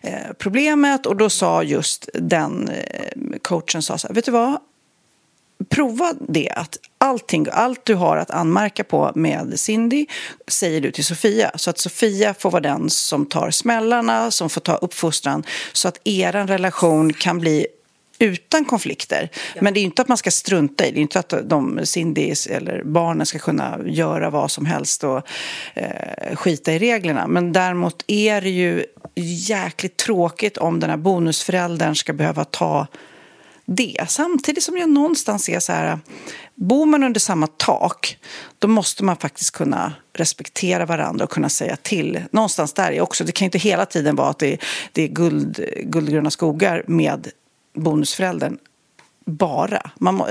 Eh, 0.02 0.32
problemet 0.38 1.06
och 1.06 1.16
då 1.16 1.30
sa 1.30 1.62
just 1.62 2.08
den 2.14 2.68
eh, 2.68 3.38
coachen 3.42 3.82
sa 3.82 3.98
så 3.98 4.08
här, 4.08 4.14
vet 4.14 4.24
du 4.24 4.30
vad? 4.30 4.58
Prova 5.68 6.14
det 6.28 6.50
att 6.50 6.78
allting, 6.98 7.46
allt 7.52 7.84
du 7.84 7.94
har 7.94 8.16
att 8.16 8.30
anmärka 8.30 8.84
på 8.84 9.12
med 9.14 9.60
Cindy 9.60 10.06
säger 10.46 10.80
du 10.80 10.90
till 10.90 11.04
Sofia. 11.04 11.50
Så 11.54 11.70
att 11.70 11.78
Sofia 11.78 12.34
får 12.34 12.50
vara 12.50 12.60
den 12.60 12.90
som 12.90 13.26
tar 13.26 13.50
smällarna, 13.50 14.30
som 14.30 14.50
får 14.50 14.60
ta 14.60 14.76
uppfostran 14.76 15.44
så 15.72 15.88
att 15.88 16.00
er 16.04 16.32
relation 16.32 17.12
kan 17.12 17.38
bli 17.38 17.66
utan 18.22 18.64
konflikter. 18.64 19.28
Ja. 19.54 19.62
Men 19.62 19.74
det 19.74 19.80
är 19.80 19.82
inte 19.82 20.02
att 20.02 20.08
man 20.08 20.16
ska 20.16 20.30
strunta 20.30 20.86
i 20.86 20.90
det. 20.90 20.98
är 20.98 21.02
inte 21.02 21.18
att 21.18 21.34
de, 21.44 21.80
Cindy 21.84 22.34
eller 22.50 22.82
barnen 22.84 23.26
ska 23.26 23.38
kunna 23.38 23.78
göra 23.86 24.30
vad 24.30 24.50
som 24.50 24.66
helst 24.66 25.04
och 25.04 25.22
eh, 25.74 26.36
skita 26.36 26.72
i 26.72 26.78
reglerna. 26.78 27.26
Men 27.26 27.52
däremot 27.52 28.04
är 28.06 28.40
det 28.40 28.50
ju 28.50 28.84
jäkligt 29.48 29.96
tråkigt 29.96 30.56
om 30.56 30.80
den 30.80 30.90
här 30.90 30.96
bonusföräldern 30.96 31.94
ska 31.94 32.12
behöva 32.12 32.44
ta 32.44 32.86
det. 33.64 34.04
Samtidigt 34.08 34.62
som 34.62 34.78
jag 34.78 34.90
någonstans 34.90 35.44
ser 35.44 35.60
så 35.60 35.72
här, 35.72 35.98
bor 36.54 36.86
man 36.86 37.02
under 37.02 37.20
samma 37.20 37.46
tak 37.46 38.18
då 38.58 38.68
måste 38.68 39.04
man 39.04 39.16
faktiskt 39.16 39.50
kunna 39.50 39.92
respektera 40.14 40.86
varandra 40.86 41.24
och 41.24 41.30
kunna 41.30 41.48
säga 41.48 41.76
till. 41.76 42.22
Någonstans 42.30 42.72
där 42.72 42.92
är 42.92 43.00
också, 43.00 43.24
det 43.24 43.32
kan 43.32 43.44
inte 43.44 43.58
hela 43.58 43.86
tiden 43.86 44.16
vara 44.16 44.28
att 44.28 44.38
det, 44.38 44.58
det 44.92 45.02
är 45.02 45.08
guld, 45.08 45.64
guldgröna 45.82 46.30
skogar 46.30 46.84
med 46.86 47.30
bonusföräldern 47.74 48.58
bara. 49.26 49.90
Man, 50.00 50.24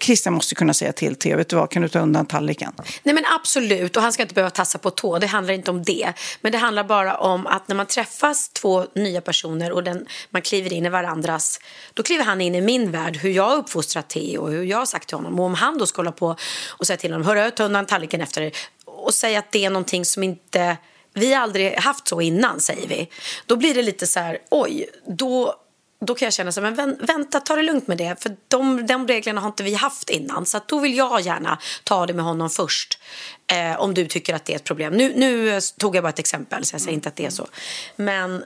Christian 0.00 0.34
måste 0.34 0.54
kunna 0.54 0.74
säga 0.74 0.92
till 0.92 1.16
Theo, 1.16 1.36
vet 1.36 1.48
du 1.48 1.56
vad, 1.56 1.70
kan 1.70 1.82
du 1.82 1.88
ta 1.88 1.98
undan 1.98 2.26
tallriken? 2.26 2.72
Nej 3.02 3.14
men 3.14 3.24
absolut, 3.26 3.96
och 3.96 4.02
han 4.02 4.12
ska 4.12 4.22
inte 4.22 4.34
behöva 4.34 4.50
tassa 4.50 4.78
på 4.78 4.90
tå, 4.90 5.18
det 5.18 5.26
handlar 5.26 5.54
inte 5.54 5.70
om 5.70 5.82
det. 5.82 6.12
Men 6.40 6.52
det 6.52 6.58
handlar 6.58 6.84
bara 6.84 7.16
om 7.16 7.46
att 7.46 7.68
när 7.68 7.76
man 7.76 7.86
träffas 7.86 8.48
två 8.48 8.86
nya 8.94 9.20
personer 9.20 9.72
och 9.72 9.84
den, 9.84 10.06
man 10.30 10.42
kliver 10.42 10.72
in 10.72 10.86
i 10.86 10.88
varandras, 10.88 11.60
då 11.94 12.02
kliver 12.02 12.24
han 12.24 12.40
in 12.40 12.54
i 12.54 12.60
min 12.60 12.90
värld, 12.90 13.16
hur 13.16 13.30
jag 13.30 13.48
har 13.48 13.56
uppfostrat 13.56 14.08
Theo 14.08 14.40
och 14.40 14.50
hur 14.50 14.64
jag 14.64 14.78
har 14.78 14.86
sagt 14.86 15.08
till 15.08 15.16
honom. 15.16 15.40
Och 15.40 15.46
om 15.46 15.54
han 15.54 15.78
då 15.78 15.86
ska 15.86 15.98
hålla 15.98 16.12
på 16.12 16.36
och 16.68 16.86
säga 16.86 16.96
till 16.96 17.12
honom, 17.12 17.26
hörru, 17.26 17.50
ta 17.50 17.64
undan 17.64 17.86
tallriken 17.86 18.20
efter 18.20 18.40
dig 18.40 18.52
och 18.84 19.14
säga 19.14 19.38
att 19.38 19.52
det 19.52 19.64
är 19.64 19.70
någonting 19.70 20.04
som 20.04 20.22
inte... 20.22 20.76
Vi 21.14 21.34
har 21.34 21.42
aldrig 21.42 21.74
haft 21.74 22.08
så 22.08 22.20
innan, 22.20 22.60
säger 22.60 22.88
vi. 22.88 23.08
Då 23.46 23.56
blir 23.56 23.74
det 23.74 23.82
lite 23.82 24.06
så 24.06 24.20
här, 24.20 24.38
oj, 24.50 24.86
då, 25.08 25.54
då 26.00 26.14
kan 26.14 26.26
jag 26.26 26.32
känna 26.32 26.52
så 26.52 26.60
här, 26.60 26.70
men 26.70 26.96
vänta, 27.00 27.40
ta 27.40 27.56
det 27.56 27.62
lugnt 27.62 27.86
med 27.86 27.98
det. 27.98 28.22
För 28.22 28.36
de, 28.48 28.86
de 28.86 29.08
reglerna 29.08 29.40
har 29.40 29.48
inte 29.48 29.62
vi 29.62 29.74
haft 29.74 30.10
innan. 30.10 30.46
Så 30.46 30.60
då 30.66 30.78
vill 30.78 30.96
jag 30.96 31.20
gärna 31.20 31.58
ta 31.84 32.06
det 32.06 32.14
med 32.14 32.24
honom 32.24 32.50
först. 32.50 32.98
Eh, 33.52 33.80
om 33.80 33.94
du 33.94 34.06
tycker 34.06 34.34
att 34.34 34.44
det 34.44 34.52
är 34.52 34.56
ett 34.56 34.64
problem. 34.64 34.92
Nu, 34.92 35.12
nu 35.16 35.60
tog 35.78 35.96
jag 35.96 36.04
bara 36.04 36.08
ett 36.08 36.18
exempel, 36.18 36.64
så 36.64 36.74
jag 36.74 36.80
säger 36.80 36.94
inte 36.94 37.08
att 37.08 37.16
det 37.16 37.26
är 37.26 37.30
så. 37.30 37.46
Men 37.96 38.44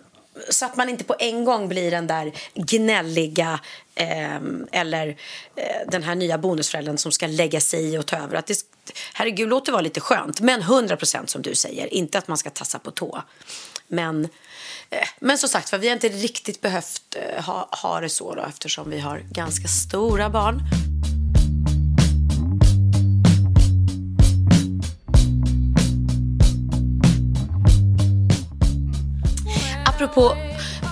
så 0.49 0.64
att 0.64 0.76
man 0.76 0.88
inte 0.88 1.04
på 1.04 1.14
en 1.19 1.45
gång 1.45 1.69
blir 1.69 1.90
den 1.90 2.07
där 2.07 2.33
gnälliga 2.54 3.61
eh, 3.95 4.40
eller 4.73 5.09
eh, 5.57 5.64
den 5.88 6.02
här 6.02 6.14
nya 6.14 6.38
bonusföräldern 6.38 6.99
som 6.99 7.12
ska 7.12 7.26
lägga 7.26 7.61
sig 7.61 7.95
i 7.95 7.99
och 7.99 8.07
ta 8.07 8.16
över. 8.16 8.37
Att 8.37 8.47
det, 8.47 8.64
herregud, 9.14 9.49
låt 9.49 9.66
det 9.66 9.73
vara 9.73 9.83
lite 9.83 10.00
skönt. 10.00 10.40
Men 10.40 10.61
100 10.61 10.97
procent 10.97 11.30
som 11.30 11.42
du 11.42 11.54
säger, 11.54 11.95
inte 11.95 12.19
att 12.19 12.28
man 12.28 12.38
ska 12.38 12.50
tassa 12.50 12.78
på 12.78 12.90
tå. 12.90 13.23
Men, 13.90 14.25
eh, 14.90 15.09
men 15.20 15.38
som 15.38 15.49
sagt 15.49 15.70
för 15.70 15.78
vi 15.78 15.88
har 15.88 15.94
inte 15.94 16.09
riktigt 16.09 16.61
behövt 16.61 17.16
eh, 17.16 17.44
ha, 17.44 17.68
ha 17.82 18.00
det 18.00 18.09
så 18.09 18.35
då, 18.35 18.42
eftersom 18.42 18.90
vi 18.90 19.00
har 19.00 19.23
ganska 19.30 19.68
stora 19.68 20.30
barn. 20.30 20.62
apropå 30.00 30.37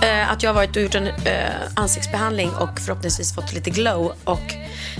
eh, 0.01 0.31
att 0.31 0.43
jag 0.43 0.49
har 0.49 0.55
varit 0.55 0.75
och 0.75 0.81
gjort 0.81 0.95
en 0.95 1.07
eh, 1.07 1.51
ansiktsbehandling 1.75 2.49
och 2.49 2.79
förhoppningsvis 2.79 3.35
fått 3.35 3.53
lite 3.53 3.69
glow 3.69 4.13
och 4.23 4.53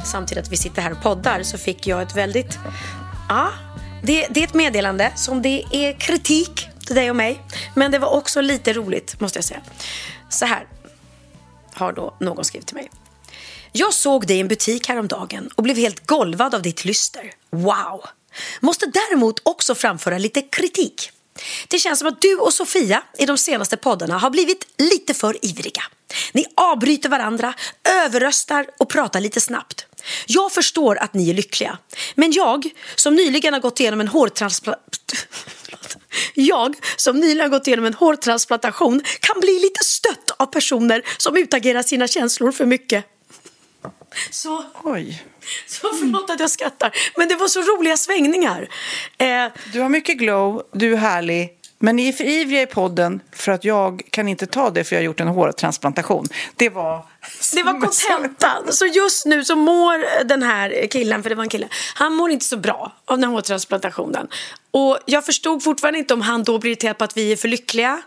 samtidigt 0.06 0.44
att 0.44 0.52
vi 0.52 0.58
sitter 0.58 0.82
här 0.82 0.92
och 0.92 1.02
poddar 1.02 1.44
så 1.44 1.58
fick 1.58 1.88
jag 1.88 2.02
ett 2.02 2.16
väldigt... 2.16 2.60
Ja, 3.30 3.50
det, 4.04 4.28
det 4.30 4.40
är 4.40 4.44
ett 4.44 4.54
meddelande 4.54 5.12
som 5.16 5.42
det 5.42 5.64
är 5.72 5.94
kritik 5.94 6.69
till 6.90 6.96
dig 6.96 7.10
och 7.10 7.16
mig. 7.16 7.42
Men 7.76 7.92
det 7.92 8.00
var 8.00 8.10
också 8.10 8.42
lite 8.42 8.74
roligt, 8.74 9.20
måste 9.20 9.38
jag 9.38 9.46
säga. 9.46 9.62
Så 10.30 10.46
här 10.46 10.68
har 11.74 11.94
då 11.94 12.16
någon 12.20 12.46
skrivit 12.46 12.68
till 12.68 12.76
mig. 12.76 12.90
Jag 13.72 13.94
såg 13.94 14.28
dig 14.28 14.38
i 14.38 14.40
en 14.40 14.48
butik 14.48 14.88
häromdagen 14.88 15.50
och 15.56 15.64
blev 15.64 15.78
helt 15.78 16.08
golvad 16.08 16.56
av 16.56 16.62
ditt 16.62 16.86
lyster. 16.86 17.32
Wow! 17.50 18.06
Måste 18.60 18.86
däremot 18.86 19.40
också 19.44 19.76
framföra 19.76 20.18
lite 20.18 20.42
kritik. 20.42 21.12
Det 21.68 21.80
känns 21.80 22.00
som 22.00 22.08
att 22.08 22.22
du 22.22 22.36
och 22.36 22.54
Sofia 22.54 23.04
i 23.18 23.26
de 23.26 23.38
senaste 23.38 23.78
poddarna 23.78 24.18
har 24.18 24.30
blivit 24.30 24.68
lite 24.78 25.14
för 25.14 25.46
ivriga. 25.46 25.84
Ni 26.34 26.46
avbryter 26.56 27.10
varandra, 27.10 27.54
överröstar 28.06 28.68
och 28.80 28.90
pratar 28.90 29.22
lite 29.22 29.42
snabbt. 29.42 29.86
Jag 30.28 30.52
förstår 30.52 30.98
att 30.98 31.14
ni 31.14 31.30
är 31.30 31.34
lyckliga, 31.34 31.78
men 32.16 32.32
jag 32.32 32.70
som 32.96 33.16
nyligen 33.16 33.54
har 33.54 33.62
gått 33.62 33.80
igenom 33.80 34.02
en 34.02 34.08
hårtransplantation 34.08 34.90
jag 36.34 36.76
som 36.96 37.20
nyligen 37.20 37.40
har 37.40 37.48
gått 37.50 37.68
igenom 37.68 37.86
en 37.86 37.94
hårtransplantation 37.94 39.02
kan 39.20 39.40
bli 39.40 39.60
lite 39.60 39.84
stött 39.84 40.32
av 40.38 40.46
personer 40.46 41.02
som 41.18 41.38
utagerar 41.38 41.84
sina 41.84 42.08
känslor 42.08 42.52
för 42.52 42.66
mycket. 42.66 43.06
Så, 44.32 44.64
Oj. 44.84 45.24
så 45.68 45.90
förlåt 46.00 46.30
att 46.30 46.40
jag 46.40 46.50
skrattar, 46.52 46.92
men 47.18 47.28
det 47.28 47.36
var 47.36 47.48
så 47.48 47.62
roliga 47.62 47.98
svängningar. 47.98 48.70
Eh, 49.18 49.46
Du 49.74 49.80
har 49.82 49.90
mycket 49.90 50.18
glow, 50.18 50.64
du 50.74 50.94
är 50.94 50.98
härlig. 50.98 51.50
Men 51.80 51.96
ni 51.96 52.08
är 52.08 52.14
för 52.14 52.24
ivriga 52.24 52.62
i 52.62 52.66
podden 52.66 53.22
för 53.32 53.52
att 53.52 53.64
jag 53.64 54.02
kan 54.10 54.28
inte 54.28 54.46
ta 54.46 54.70
det 54.70 54.84
för 54.84 54.96
jag 54.96 55.02
har 55.02 55.06
gjort 55.06 55.20
en 55.20 55.28
hårtransplantation. 55.28 56.28
Det 56.56 56.70
var... 56.70 57.06
Det 57.54 57.64
var 57.64 57.72
kontentan. 57.82 58.74
Så 58.74 58.86
just 58.86 59.26
nu 59.26 59.46
så 59.46 59.56
mår 59.56 60.24
den 60.24 60.44
här 60.44 60.88
killen, 60.88 61.24
för 61.24 61.30
det 61.30 61.36
var 61.36 61.44
en 61.44 61.50
kille, 61.50 61.68
han 61.96 62.14
mår 62.14 62.30
inte 62.32 62.46
så 62.46 62.58
bra 62.58 62.94
av 63.06 63.18
den 63.18 63.24
här 63.24 63.32
hårtransplantationen. 63.32 64.28
Och 64.72 64.98
jag 65.06 65.26
förstod 65.26 65.64
fortfarande 65.64 66.00
inte 66.00 66.14
om 66.14 66.22
han 66.22 66.44
då 66.44 66.60
blir 66.60 66.72
irriterad 66.72 66.98
på 66.98 67.04
att 67.04 67.18
vi 67.18 67.32
är 67.32 67.36
för 67.36 67.48
lyckliga. 67.48 68.02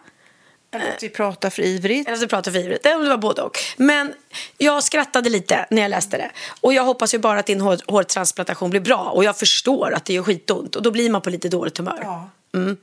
Eller 0.75 0.89
att 0.89 1.03
vi 1.03 1.09
pratar 1.09 1.51
för 1.51 1.63
ivrigt. 1.63 2.09
Eller 2.09 2.17
att 2.17 2.23
vi 2.23 2.27
pratar 2.27 2.53
för 2.53 2.59
ivrigt. 2.59 2.83
Det 2.83 2.97
var 2.97 3.17
både 3.17 3.43
och. 3.43 3.59
Men 3.77 4.15
jag 4.59 4.85
skrattade 4.85 5.31
lite 5.31 5.67
när 5.71 5.83
jag 5.83 5.89
läste 5.89 6.17
det. 6.17 6.31
Och 6.61 6.75
jag 6.75 6.85
hoppas 6.85 7.15
ju 7.15 7.19
bara 7.19 7.39
att 7.39 7.47
din 7.47 7.61
hår, 7.61 7.79
hårtransplantation 7.87 8.71
blir 8.71 8.81
bra. 8.81 9.11
Och 9.15 9.25
jag 9.25 9.39
förstår 9.39 9.93
att 9.95 10.05
det 10.05 10.13
gör 10.13 10.23
skitont. 10.23 10.77
Och 10.77 10.83
då 10.83 10.91
blir 10.91 11.11
man 11.11 11.21
på 11.21 11.31
lite 11.31 11.49
dåligt 11.49 11.79
humör. 11.79 12.01
Ja. 12.03 12.31
Mm. 12.55 12.77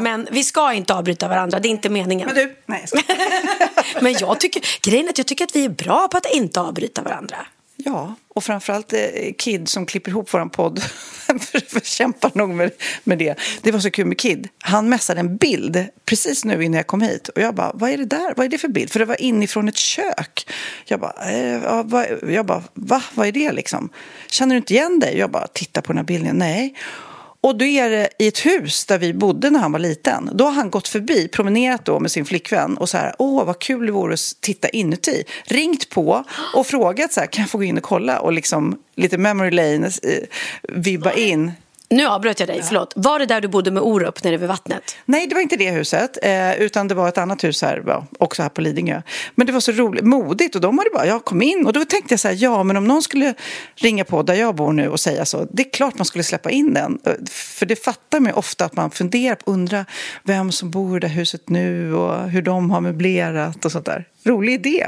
Men 0.00 0.28
vi 0.30 0.44
ska 0.44 0.72
inte 0.72 0.94
avbryta 0.94 1.28
varandra, 1.28 1.60
det 1.60 1.68
är 1.68 1.70
inte 1.70 1.88
meningen. 1.88 2.26
Men 2.26 2.36
du, 2.36 2.56
nej 2.66 2.86
jag. 2.92 3.02
Men 4.02 4.12
jag 4.12 4.40
tycker, 4.40 4.62
grejen 4.82 5.06
är 5.06 5.10
att 5.10 5.18
jag 5.18 5.26
tycker 5.26 5.44
att 5.44 5.56
vi 5.56 5.64
är 5.64 5.68
bra 5.68 6.08
på 6.08 6.16
att 6.16 6.34
inte 6.34 6.60
avbryta 6.60 7.02
varandra. 7.02 7.36
Ja, 7.76 8.14
och 8.28 8.44
framförallt 8.44 8.92
eh, 8.92 9.00
Kid 9.38 9.68
som 9.68 9.86
klipper 9.86 10.10
ihop 10.10 10.34
vår 10.34 10.46
podd 10.46 10.82
kämpar 11.82 12.30
nog 12.34 12.48
med, 12.48 12.70
med 13.04 13.18
det. 13.18 13.38
Det 13.62 13.72
var 13.72 13.80
så 13.80 13.90
kul 13.90 14.06
med 14.06 14.18
Kid. 14.18 14.48
Han 14.58 14.88
messade 14.88 15.20
en 15.20 15.36
bild 15.36 15.86
precis 16.04 16.44
nu 16.44 16.64
innan 16.64 16.76
jag 16.76 16.86
kom 16.86 17.02
hit. 17.02 17.28
Och 17.28 17.42
jag 17.42 17.54
bara, 17.54 17.72
vad 17.74 17.90
är 17.90 17.98
det 17.98 18.04
där? 18.04 18.34
Vad 18.36 18.46
är 18.46 18.50
det 18.50 18.58
för 18.58 18.68
bild? 18.68 18.90
För 18.90 18.98
det 18.98 19.04
var 19.04 19.20
inifrån 19.20 19.68
ett 19.68 19.76
kök. 19.76 20.48
Jag 20.84 21.00
bara, 21.00 21.30
eh, 21.30 21.62
ja, 21.62 21.82
vad, 21.82 22.06
jag 22.28 22.46
bara 22.46 22.62
va? 22.74 23.02
Vad 23.14 23.26
är 23.26 23.32
det 23.32 23.52
liksom? 23.52 23.88
Känner 24.26 24.54
du 24.54 24.56
inte 24.56 24.74
igen 24.74 25.00
dig? 25.00 25.18
Jag 25.18 25.30
bara, 25.30 25.46
titta 25.46 25.82
på 25.82 25.92
den 25.92 25.96
här 25.96 26.04
bilden. 26.04 26.36
Nej. 26.36 26.74
Och 27.46 27.56
då 27.56 27.64
är 27.64 27.90
det 27.90 28.08
i 28.18 28.26
ett 28.26 28.46
hus 28.46 28.86
där 28.86 28.98
vi 28.98 29.14
bodde 29.14 29.50
när 29.50 29.60
han 29.60 29.72
var 29.72 29.78
liten. 29.78 30.30
Då 30.32 30.44
har 30.44 30.52
han 30.52 30.70
gått 30.70 30.88
förbi, 30.88 31.28
promenerat 31.28 31.84
då 31.84 32.00
med 32.00 32.10
sin 32.10 32.24
flickvän 32.24 32.76
och 32.76 32.88
så 32.88 32.96
här, 32.96 33.14
åh 33.18 33.44
vad 33.44 33.58
kul 33.58 33.86
det 33.86 33.92
vore 33.92 34.14
att 34.14 34.36
titta 34.40 34.68
inuti. 34.68 35.24
Ringt 35.44 35.90
på 35.90 36.24
och 36.54 36.66
frågat 36.66 37.12
så 37.12 37.20
här, 37.20 37.26
kan 37.26 37.42
jag 37.42 37.50
få 37.50 37.58
gå 37.58 37.64
in 37.64 37.76
och 37.76 37.82
kolla 37.82 38.20
och 38.20 38.32
liksom 38.32 38.78
lite 38.96 39.18
memory 39.18 39.50
lane, 39.50 39.86
eh, 39.86 40.22
vibba 40.62 41.12
in. 41.12 41.52
Nu 41.88 42.06
avbröt 42.06 42.40
jag 42.40 42.48
dig, 42.48 42.62
förlåt. 42.62 42.92
Var 42.96 43.18
det 43.18 43.26
där 43.26 43.40
du 43.40 43.48
bodde 43.48 43.70
med 43.70 43.82
Orup 43.82 44.24
nere 44.24 44.36
vid 44.36 44.48
vattnet? 44.48 44.96
Nej, 45.04 45.26
det 45.26 45.34
var 45.34 45.42
inte 45.42 45.56
det 45.56 45.70
huset, 45.70 46.18
eh, 46.22 46.60
utan 46.60 46.88
det 46.88 46.94
var 46.94 47.08
ett 47.08 47.18
annat 47.18 47.44
hus 47.44 47.62
här, 47.62 48.04
också 48.18 48.42
här 48.42 48.48
på 48.48 48.60
Lidingö. 48.60 49.02
Men 49.34 49.46
det 49.46 49.52
var 49.52 49.60
så 49.60 49.72
roligt, 49.72 50.04
modigt 50.04 50.54
och 50.54 50.60
de 50.60 50.78
hade 50.78 50.90
bara, 50.90 51.06
jag 51.06 51.24
kom 51.24 51.42
in 51.42 51.66
och 51.66 51.72
då 51.72 51.84
tänkte 51.84 52.12
jag 52.12 52.20
så 52.20 52.28
här, 52.28 52.36
ja, 52.38 52.62
men 52.62 52.76
om 52.76 52.84
någon 52.84 53.02
skulle 53.02 53.34
ringa 53.74 54.04
på 54.04 54.22
där 54.22 54.34
jag 54.34 54.54
bor 54.54 54.72
nu 54.72 54.88
och 54.88 55.00
säga 55.00 55.24
så, 55.24 55.46
det 55.50 55.62
är 55.62 55.70
klart 55.70 55.98
man 55.98 56.04
skulle 56.04 56.24
släppa 56.24 56.50
in 56.50 56.74
den. 56.74 56.98
För 57.30 57.66
det 57.66 57.84
fattar 57.84 58.20
mig 58.20 58.32
ofta 58.32 58.64
att 58.64 58.76
man 58.76 58.90
funderar 58.90 59.34
på, 59.34 59.50
undrar 59.50 59.84
vem 60.22 60.52
som 60.52 60.70
bor 60.70 60.96
i 60.96 61.00
det 61.00 61.08
huset 61.08 61.48
nu 61.48 61.94
och 61.94 62.30
hur 62.30 62.42
de 62.42 62.70
har 62.70 62.80
möblerat 62.80 63.64
och 63.64 63.72
sånt 63.72 63.86
där. 63.86 64.04
Rolig 64.24 64.52
idé. 64.52 64.86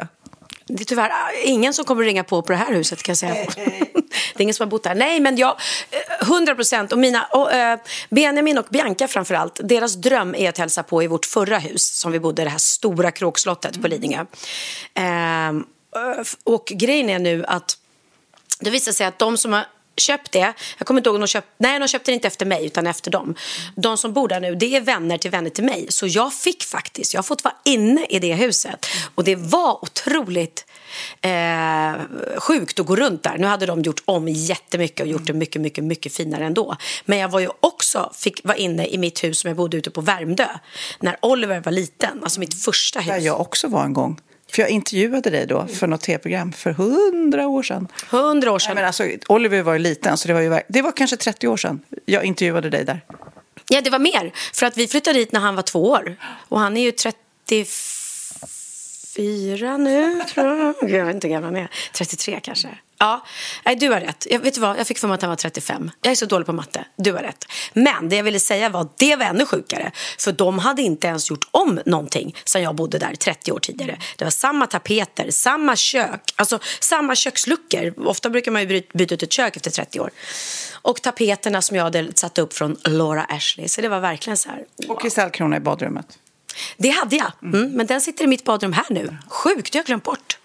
Det 0.68 0.82
är 0.82 0.84
tyvärr 0.84 1.12
ingen 1.44 1.74
som 1.74 1.84
kommer 1.84 2.04
ringa 2.04 2.24
på 2.24 2.42
på 2.42 2.52
det 2.52 2.58
här 2.58 2.72
huset 2.72 3.02
kan 3.02 3.10
jag 3.10 3.18
säga. 3.18 3.34
det 3.54 4.40
är 4.40 4.42
ingen 4.42 4.54
som 4.54 4.64
har 4.64 4.70
bott 4.70 4.82
där. 4.82 4.94
Nej, 4.94 5.20
men 5.20 5.36
jag, 5.36 5.56
eh, 5.90 6.28
100 6.28 6.54
procent. 6.54 6.92
Och 6.92 6.98
mina, 6.98 7.24
och, 7.24 7.52
eh, 7.52 7.78
Benjamin 8.10 8.58
och 8.58 8.66
Bianca 8.70 9.08
framför 9.08 9.34
allt, 9.34 9.60
deras 9.64 9.94
dröm 9.94 10.34
är 10.34 10.48
att 10.48 10.58
hälsa 10.58 10.82
på 10.82 11.02
i 11.02 11.06
vårt 11.06 11.26
förra 11.26 11.58
hus 11.58 11.98
som 11.98 12.12
vi 12.12 12.20
bodde 12.20 12.42
i, 12.42 12.44
det 12.44 12.50
här 12.50 12.58
stora 12.58 13.10
kråkslottet 13.10 13.82
på 13.82 13.88
Lidingö. 13.88 14.24
Ehm, 14.94 15.64
och 16.44 16.64
grejen 16.66 17.10
är 17.10 17.18
nu 17.18 17.44
att 17.46 17.76
det 18.60 18.70
visar 18.70 18.92
sig 18.92 19.06
att 19.06 19.18
de 19.18 19.36
som 19.36 19.52
har 19.52 19.64
köpt 20.00 20.32
det, 20.32 20.52
jag 20.78 20.86
kommer 20.86 21.00
inte 21.00 21.08
ihåg 21.08 21.14
om 21.14 21.20
de 21.20 21.26
köpte, 21.26 21.50
nej 21.58 21.78
de 21.78 21.88
köpte 21.88 22.10
det 22.10 22.14
inte 22.14 22.28
efter 22.28 22.46
mig 22.46 22.66
utan 22.66 22.86
efter 22.86 23.10
dem. 23.10 23.34
De 23.74 23.98
som 23.98 24.12
bor 24.12 24.28
där 24.28 24.40
nu, 24.40 24.54
det 24.54 24.76
är 24.76 24.80
vänner 24.80 25.18
till 25.18 25.30
vänner 25.30 25.50
till 25.50 25.64
mig. 25.64 25.86
Så 25.88 26.06
jag 26.06 26.34
fick 26.34 26.64
faktiskt, 26.64 27.14
jag 27.14 27.18
har 27.18 27.24
fått 27.24 27.44
vara 27.44 27.54
inne 27.64 28.06
i 28.08 28.18
det 28.18 28.34
huset. 28.34 28.86
Och 29.14 29.24
det 29.24 29.36
var 29.36 29.84
otroligt 29.84 30.66
eh, 31.20 31.92
sjukt 32.38 32.80
att 32.80 32.86
gå 32.86 32.96
runt 32.96 33.22
där. 33.22 33.38
Nu 33.38 33.46
hade 33.46 33.66
de 33.66 33.82
gjort 33.82 34.02
om 34.04 34.28
jättemycket 34.28 35.00
och 35.00 35.06
gjort 35.06 35.26
det 35.26 35.32
mycket, 35.32 35.62
mycket, 35.62 35.84
mycket 35.84 36.14
finare 36.14 36.44
ändå. 36.44 36.76
Men 37.04 37.18
jag 37.18 37.28
var 37.28 37.40
ju 37.40 37.48
också, 37.60 38.12
fick 38.14 38.44
vara 38.44 38.56
inne 38.56 38.86
i 38.86 38.98
mitt 38.98 39.24
hus 39.24 39.40
som 39.40 39.48
jag 39.48 39.56
bodde 39.56 39.76
ute 39.76 39.90
på 39.90 40.00
Värmdö. 40.00 40.46
När 41.00 41.16
Oliver 41.22 41.60
var 41.60 41.72
liten, 41.72 42.22
alltså 42.22 42.40
mitt 42.40 42.64
första 42.64 43.00
hus. 43.00 43.08
Där 43.08 43.18
jag 43.18 43.40
också 43.40 43.68
var 43.68 43.84
en 43.84 43.92
gång. 43.92 44.20
För 44.52 44.62
jag 44.62 44.70
intervjuade 44.70 45.30
dig 45.30 45.46
då 45.46 45.66
för 45.66 45.86
något 45.86 46.00
tv-program 46.00 46.52
för 46.52 46.70
hundra 46.70 47.48
år 47.48 47.62
sedan. 47.62 47.88
Hundra 48.10 48.52
år 48.52 48.58
sedan. 48.58 48.74
Nej, 48.74 48.74
men 48.74 48.86
alltså, 48.86 49.08
Oliver 49.28 49.62
var 49.62 49.72
ju 49.72 49.78
liten, 49.78 50.16
så 50.16 50.28
det 50.28 50.34
var, 50.34 50.40
ju, 50.40 50.60
det 50.68 50.82
var 50.82 50.92
kanske 50.92 51.16
30 51.16 51.48
år 51.48 51.56
sedan 51.56 51.80
jag 52.06 52.24
intervjuade 52.24 52.70
dig 52.70 52.84
där. 52.84 53.00
Ja, 53.68 53.80
det 53.80 53.90
var 53.90 53.98
mer. 53.98 54.32
För 54.54 54.66
att 54.66 54.76
vi 54.76 54.88
flyttade 54.88 55.18
dit 55.18 55.32
när 55.32 55.40
han 55.40 55.56
var 55.56 55.62
två 55.62 55.90
år. 55.90 56.16
Och 56.22 56.60
han 56.60 56.76
är 56.76 56.80
ju 56.80 56.92
34 56.92 59.76
nu, 59.76 60.22
tror 60.34 60.46
jag. 60.46 60.74
Jag 60.90 61.04
vet 61.04 61.14
inte 61.14 61.28
hur 61.28 61.34
gammal 61.34 61.54
han 61.54 61.62
är. 61.62 61.70
33 61.92 62.40
kanske. 62.42 62.68
Ja, 62.98 63.24
Nej, 63.64 63.76
du 63.76 63.88
har 63.88 64.00
rätt. 64.00 64.26
Jag, 64.30 64.38
vet 64.40 64.54
du 64.54 64.60
vad? 64.60 64.78
jag 64.78 64.86
fick 64.86 64.98
för 64.98 65.08
mig 65.08 65.14
att 65.14 65.22
han 65.22 65.28
var 65.28 65.36
35. 65.36 65.90
Jag 66.02 66.10
är 66.10 66.14
så 66.14 66.26
dålig 66.26 66.46
på 66.46 66.52
matte. 66.52 66.84
Du 66.96 67.12
har 67.12 67.22
rätt. 67.22 67.44
Men 67.72 68.08
det 68.08 68.16
jag 68.16 68.24
ville 68.24 68.40
säga 68.40 68.68
var 68.68 68.80
att 68.80 68.98
det 68.98 69.16
var 69.16 69.24
ännu 69.24 69.46
sjukare. 69.46 69.92
För 70.18 70.32
de 70.32 70.58
hade 70.58 70.82
inte 70.82 71.06
ens 71.06 71.30
gjort 71.30 71.48
om 71.50 71.80
någonting 71.86 72.36
sen 72.44 72.62
jag 72.62 72.74
bodde 72.74 72.98
där 72.98 73.14
30 73.14 73.52
år 73.52 73.58
tidigare. 73.58 73.98
Det 74.16 74.24
var 74.24 74.30
samma 74.30 74.66
tapeter, 74.66 75.30
samma 75.30 75.76
kök, 75.76 76.34
alltså 76.36 76.58
samma 76.80 77.14
köksluckor. 77.14 78.06
Ofta 78.08 78.30
brukar 78.30 78.52
man 78.52 78.62
ju 78.62 78.82
byta 78.92 79.14
ut 79.14 79.22
ett 79.22 79.32
kök 79.32 79.56
efter 79.56 79.70
30 79.70 80.00
år. 80.00 80.10
Och 80.72 81.02
tapeterna 81.02 81.62
som 81.62 81.76
jag 81.76 81.84
hade 81.84 82.12
satt 82.14 82.38
upp 82.38 82.54
från 82.54 82.76
Laura 82.84 83.24
Ashley. 83.24 83.68
Så 83.68 83.80
det 83.80 83.88
var 83.88 84.00
verkligen 84.00 84.36
så 84.36 84.48
här. 84.48 84.64
Wow. 84.76 84.90
Och 84.90 85.02
kristallkrona 85.02 85.56
i 85.56 85.60
badrummet. 85.60 86.18
Det 86.76 86.88
hade 86.88 87.16
jag. 87.16 87.32
Mm, 87.42 87.70
men 87.70 87.86
den 87.86 88.00
sitter 88.00 88.24
i 88.24 88.26
mitt 88.26 88.44
badrum 88.44 88.72
här 88.72 88.86
nu. 88.90 89.16
Sjukt, 89.28 89.72
det 89.72 89.78
har 89.78 89.80
jag 89.80 89.86
glömt 89.86 90.04
bort. 90.04 90.38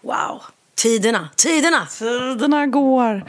Wow. 0.00 0.42
Tiderna, 0.82 1.28
tiderna. 1.36 1.86
Tiderna 1.86 2.66
går. 2.66 3.24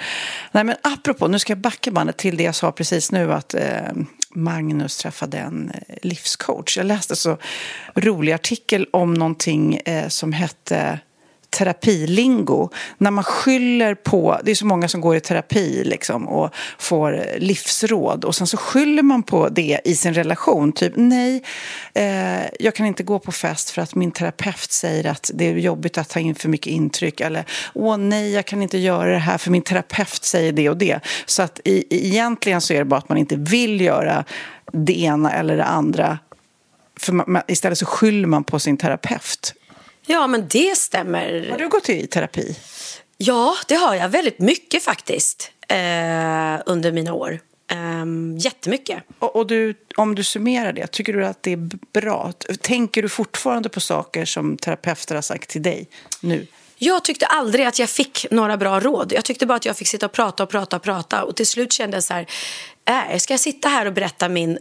Nej, 0.52 0.64
men 0.64 0.76
apropå, 0.82 1.28
nu 1.28 1.40
ska 1.40 1.52
jag 1.52 1.58
backa 1.58 1.92
bandet 1.92 2.18
till 2.18 2.38
det 2.38 2.44
jag 2.44 2.56
sa 2.56 2.72
precis 2.72 3.12
nu 3.12 3.34
att 3.34 3.54
eh, 3.54 3.92
Magnus 4.30 4.98
träffade 4.98 5.38
en 5.38 5.72
eh, 5.74 5.96
livscoach. 6.02 6.78
Jag 6.78 6.86
läste 6.86 7.16
så 7.16 7.38
rolig 7.96 8.32
artikel 8.32 8.88
om 8.92 9.14
någonting 9.14 9.76
eh, 9.76 10.08
som 10.08 10.34
hette 10.34 11.00
terapilingo. 11.52 12.70
När 12.98 13.12
man 13.12 13.24
skyller 13.24 13.96
på, 13.96 14.40
det 14.44 14.52
är 14.52 14.56
så 14.56 14.66
många 14.66 14.88
som 14.88 15.02
går 15.02 15.16
i 15.16 15.20
terapi 15.20 15.84
liksom, 15.84 16.28
och 16.28 16.50
får 16.80 17.26
livsråd 17.38 18.26
och 18.26 18.36
sen 18.36 18.48
så 18.48 18.58
skyller 18.58 19.04
man 19.04 19.24
på 19.24 19.50
det 19.50 19.82
i 19.84 19.96
sin 19.96 20.14
relation. 20.14 20.72
Typ 20.72 20.94
nej, 20.96 21.44
eh, 21.94 22.42
jag 22.60 22.76
kan 22.76 22.86
inte 22.86 23.04
gå 23.04 23.20
på 23.20 23.32
fest 23.32 23.70
för 23.70 23.82
att 23.82 23.96
min 23.96 24.12
terapeut 24.12 24.72
säger 24.72 25.08
att 25.08 25.32
det 25.34 25.46
är 25.46 25.56
jobbigt 25.56 25.98
att 25.98 26.10
ta 26.10 26.20
in 26.20 26.36
för 26.36 26.50
mycket 26.50 26.74
intryck. 26.74 27.20
Eller 27.20 27.46
åh 27.74 27.98
nej, 27.98 28.32
jag 28.32 28.46
kan 28.46 28.62
inte 28.62 28.78
göra 28.78 29.12
det 29.12 29.18
här 29.18 29.38
för 29.38 29.52
min 29.52 29.62
terapeut 29.62 30.24
säger 30.24 30.52
det 30.52 30.70
och 30.70 30.78
det. 30.78 31.00
Så 31.26 31.42
att 31.42 31.60
i, 31.66 31.86
egentligen 31.90 32.62
så 32.62 32.74
är 32.74 32.78
det 32.78 32.86
bara 32.86 32.98
att 32.98 33.10
man 33.10 33.18
inte 33.18 33.36
vill 33.36 33.82
göra 33.82 34.24
det 34.72 35.00
ena 35.00 35.34
eller 35.34 35.58
det 35.58 35.66
andra. 35.66 36.20
För 37.00 37.14
man, 37.14 37.42
istället 37.48 37.78
så 37.78 37.86
skyller 37.86 38.28
man 38.28 38.44
på 38.44 38.60
sin 38.60 38.78
terapeut. 38.78 39.54
Ja, 40.06 40.28
men 40.28 40.48
det 40.48 40.78
stämmer. 40.78 41.48
Har 41.52 41.58
du 41.58 41.70
gått 41.70 41.90
i 41.90 42.08
terapi? 42.08 42.56
Ja, 43.18 43.56
det 43.68 43.76
har 43.76 43.96
jag. 43.96 44.10
Väldigt 44.10 44.40
mycket 44.40 44.84
faktiskt. 44.84 45.52
Eh, 45.68 46.62
under 46.66 46.92
mina 46.92 47.14
år. 47.14 47.40
Eh, 47.72 48.06
jättemycket. 48.38 49.04
Och, 49.20 49.36
och 49.36 49.48
du, 49.48 49.76
om 49.96 50.16
du 50.16 50.24
summerar 50.24 50.74
det, 50.74 50.88
tycker 50.88 51.14
du 51.14 51.26
att 51.26 51.44
det 51.44 51.52
är 51.52 51.70
bra? 51.94 52.34
Tänker 52.62 53.02
du 53.02 53.10
fortfarande 53.10 53.70
på 53.70 53.80
saker 53.80 54.26
som 54.26 54.58
terapeuter 54.58 55.16
har 55.16 55.22
sagt 55.22 55.50
till 55.50 55.62
dig 55.62 55.88
nu? 56.22 56.48
Jag 56.84 57.04
tyckte 57.04 57.26
aldrig 57.26 57.66
att 57.66 57.80
jag 57.80 57.90
fick 57.90 58.26
några 58.32 58.58
bra 58.58 58.80
råd. 58.80 59.14
Jag 59.16 59.26
tyckte 59.26 59.46
bara 59.46 59.56
att 59.56 59.66
jag 59.66 59.78
fick 59.78 59.88
sitta 59.88 60.06
och 60.06 60.12
prata 60.12 60.44
och 60.44 60.50
prata 60.50 60.76
och 60.76 60.84
prata. 60.84 61.24
Och 61.24 61.36
till 61.36 61.48
slut 61.48 61.74
kände 61.74 61.98
jag 61.98 62.04
så 62.04 62.14
här, 62.14 62.28
äh, 63.12 63.18
ska 63.18 63.34
jag 63.34 63.40
sitta 63.40 63.70
här 63.70 63.86
och 63.86 63.94
berätta 63.94 64.30
min 64.30 64.58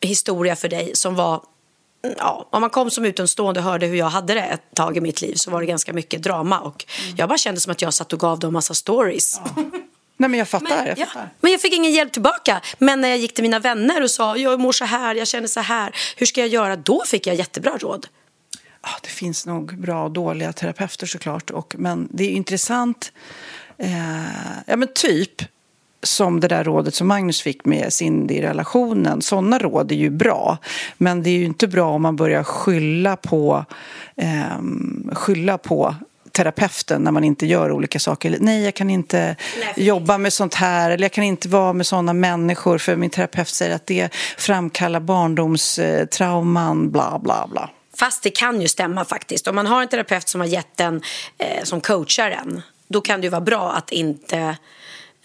historia 0.00 0.56
för 0.56 0.68
dig 0.68 0.90
som 0.94 1.14
var 1.14 1.42
ja, 2.18 2.48
om 2.50 2.60
man 2.60 2.70
kom 2.70 2.90
som 2.90 3.04
utomstående 3.04 3.60
och 3.60 3.64
hörde 3.64 3.86
hur 3.86 3.96
jag 3.96 4.06
hade 4.06 4.34
det 4.34 4.40
ett 4.40 4.74
tag 4.74 4.96
i 4.96 5.00
mitt 5.00 5.20
liv 5.20 5.34
så 5.34 5.50
var 5.50 5.60
det 5.60 5.66
ganska 5.66 5.92
mycket 5.92 6.22
drama 6.22 6.60
och 6.60 6.84
mm. 7.04 7.16
jag 7.16 7.28
bara 7.28 7.38
kände 7.38 7.60
som 7.60 7.72
att 7.72 7.82
jag 7.82 7.94
satt 7.94 8.12
och 8.12 8.20
gav 8.20 8.38
dem 8.38 8.52
massa 8.52 8.74
stories. 8.74 9.40
Ja. 9.56 9.62
Nej, 10.20 10.30
men 10.30 10.38
jag 10.38 10.48
fattar. 10.48 10.68
Men 10.68 10.86
jag, 10.86 10.98
fattar. 10.98 11.20
Ja. 11.20 11.28
men 11.40 11.52
jag 11.52 11.60
fick 11.60 11.74
ingen 11.74 11.92
hjälp 11.92 12.12
tillbaka. 12.12 12.60
Men 12.78 13.00
när 13.00 13.08
jag 13.08 13.18
gick 13.18 13.34
till 13.34 13.42
mina 13.42 13.58
vänner 13.58 14.02
och 14.02 14.10
sa 14.10 14.36
jag 14.36 14.60
mår 14.60 14.72
så 14.72 14.84
här, 14.84 15.14
jag 15.14 15.28
känner 15.28 15.46
så 15.46 15.60
här, 15.60 15.94
hur 16.16 16.26
ska 16.26 16.40
jag 16.40 16.48
göra? 16.48 16.76
Då 16.76 17.02
fick 17.06 17.26
jag 17.26 17.36
jättebra 17.36 17.78
råd. 17.78 18.06
Ja, 18.82 18.88
det 19.02 19.08
finns 19.08 19.46
nog 19.46 19.80
bra 19.80 20.04
och 20.04 20.10
dåliga 20.10 20.52
terapeuter 20.52 21.06
såklart. 21.06 21.50
Och, 21.50 21.74
men 21.78 22.08
det 22.10 22.24
är 22.24 22.30
intressant. 22.30 23.12
Eh, 23.78 23.90
ja, 24.66 24.76
men 24.76 24.88
typ 24.94 25.42
som 26.02 26.40
det 26.40 26.48
där 26.48 26.64
rådet 26.64 26.94
som 26.94 27.08
Magnus 27.08 27.42
fick 27.42 27.64
med 27.64 27.92
Cindy 27.92 28.34
i 28.34 28.42
relationen. 28.42 29.22
Sådana 29.22 29.58
råd 29.58 29.92
är 29.92 29.96
ju 29.96 30.10
bra. 30.10 30.58
Men 30.98 31.22
det 31.22 31.30
är 31.30 31.38
ju 31.38 31.44
inte 31.44 31.68
bra 31.68 31.90
om 31.90 32.02
man 32.02 32.16
börjar 32.16 32.42
skylla 32.42 33.16
på, 33.16 33.64
eh, 34.16 34.62
skylla 35.12 35.58
på 35.58 35.94
terapeuten 36.32 37.02
när 37.02 37.10
man 37.10 37.24
inte 37.24 37.46
gör 37.46 37.72
olika 37.72 37.98
saker. 37.98 38.36
Nej, 38.40 38.64
jag 38.64 38.74
kan 38.74 38.90
inte 38.90 39.36
Nej, 39.58 39.86
jobba 39.86 40.18
med 40.18 40.32
sånt 40.32 40.54
här 40.54 40.90
eller 40.90 41.04
jag 41.04 41.12
kan 41.12 41.24
inte 41.24 41.48
vara 41.48 41.72
med 41.72 41.86
sådana 41.86 42.12
människor 42.12 42.78
för 42.78 42.96
min 42.96 43.10
terapeut 43.10 43.48
säger 43.48 43.74
att 43.74 43.86
det 43.86 44.14
framkallar 44.38 45.00
barndomstrauman, 45.00 46.90
bla 46.90 47.18
bla 47.18 47.48
bla. 47.50 47.70
Fast 47.96 48.22
det 48.22 48.30
kan 48.30 48.60
ju 48.60 48.68
stämma 48.68 49.04
faktiskt. 49.04 49.48
Om 49.48 49.54
man 49.54 49.66
har 49.66 49.82
en 49.82 49.88
terapeut 49.88 50.28
som 50.28 50.40
har 50.40 50.48
gett 50.48 50.80
en, 50.80 51.02
eh, 51.38 51.64
som 51.64 51.80
coachar 51.80 52.30
en, 52.30 52.62
då 52.88 53.00
kan 53.00 53.20
det 53.20 53.24
ju 53.24 53.30
vara 53.30 53.40
bra 53.40 53.72
att 53.72 53.92
inte 53.92 54.56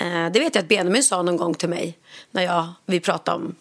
Eh, 0.04 0.32
det 0.32 0.40
vet 0.40 0.56
jag 0.56 0.62
att 0.62 0.70
Benjamin 0.70 1.04
sa 1.04 1.22
någon 1.22 1.38
gång 1.38 1.54
till 1.54 1.70
mig 1.70 1.98
när 2.32 2.44
jag, 2.44 2.68
vi 2.86 3.00
pratade 3.00 3.38
om 3.38 3.56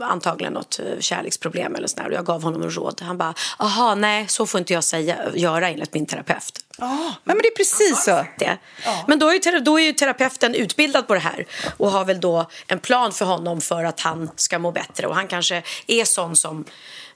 antagligen 0.00 0.52
något 0.52 0.78
eh, 0.78 1.00
kärleksproblem 1.00 1.74
eller 1.74 1.86
sådär 1.86 2.06
och 2.06 2.12
jag 2.12 2.26
gav 2.26 2.42
honom 2.42 2.70
råd. 2.70 3.00
Han 3.00 3.18
bara, 3.18 3.34
aha, 3.58 3.94
nej, 3.94 4.28
så 4.28 4.46
får 4.46 4.58
inte 4.58 4.72
jag 4.72 4.84
säga, 4.84 5.16
göra 5.34 5.68
enligt 5.68 5.94
min 5.94 6.06
terapeut. 6.06 6.64
Oh, 6.78 7.10
men 7.24 7.38
det 7.38 7.48
är 7.48 7.56
precis 7.56 8.04
så. 8.04 8.26
Det. 8.38 8.58
Oh. 8.86 9.04
Men 9.06 9.18
då 9.18 9.28
är, 9.28 9.52
ju, 9.52 9.60
då 9.60 9.80
är 9.80 9.84
ju 9.84 9.92
terapeuten 9.92 10.54
utbildad 10.54 11.06
på 11.06 11.14
det 11.14 11.20
här 11.20 11.46
och 11.76 11.90
har 11.90 12.04
väl 12.04 12.20
då 12.20 12.46
en 12.66 12.78
plan 12.78 13.12
för 13.12 13.24
honom 13.24 13.60
för 13.60 13.84
att 13.84 14.00
han 14.00 14.30
ska 14.36 14.58
må 14.58 14.72
bättre 14.72 15.06
och 15.06 15.14
han 15.14 15.28
kanske 15.28 15.62
är 15.86 16.04
sån 16.04 16.36
som 16.36 16.64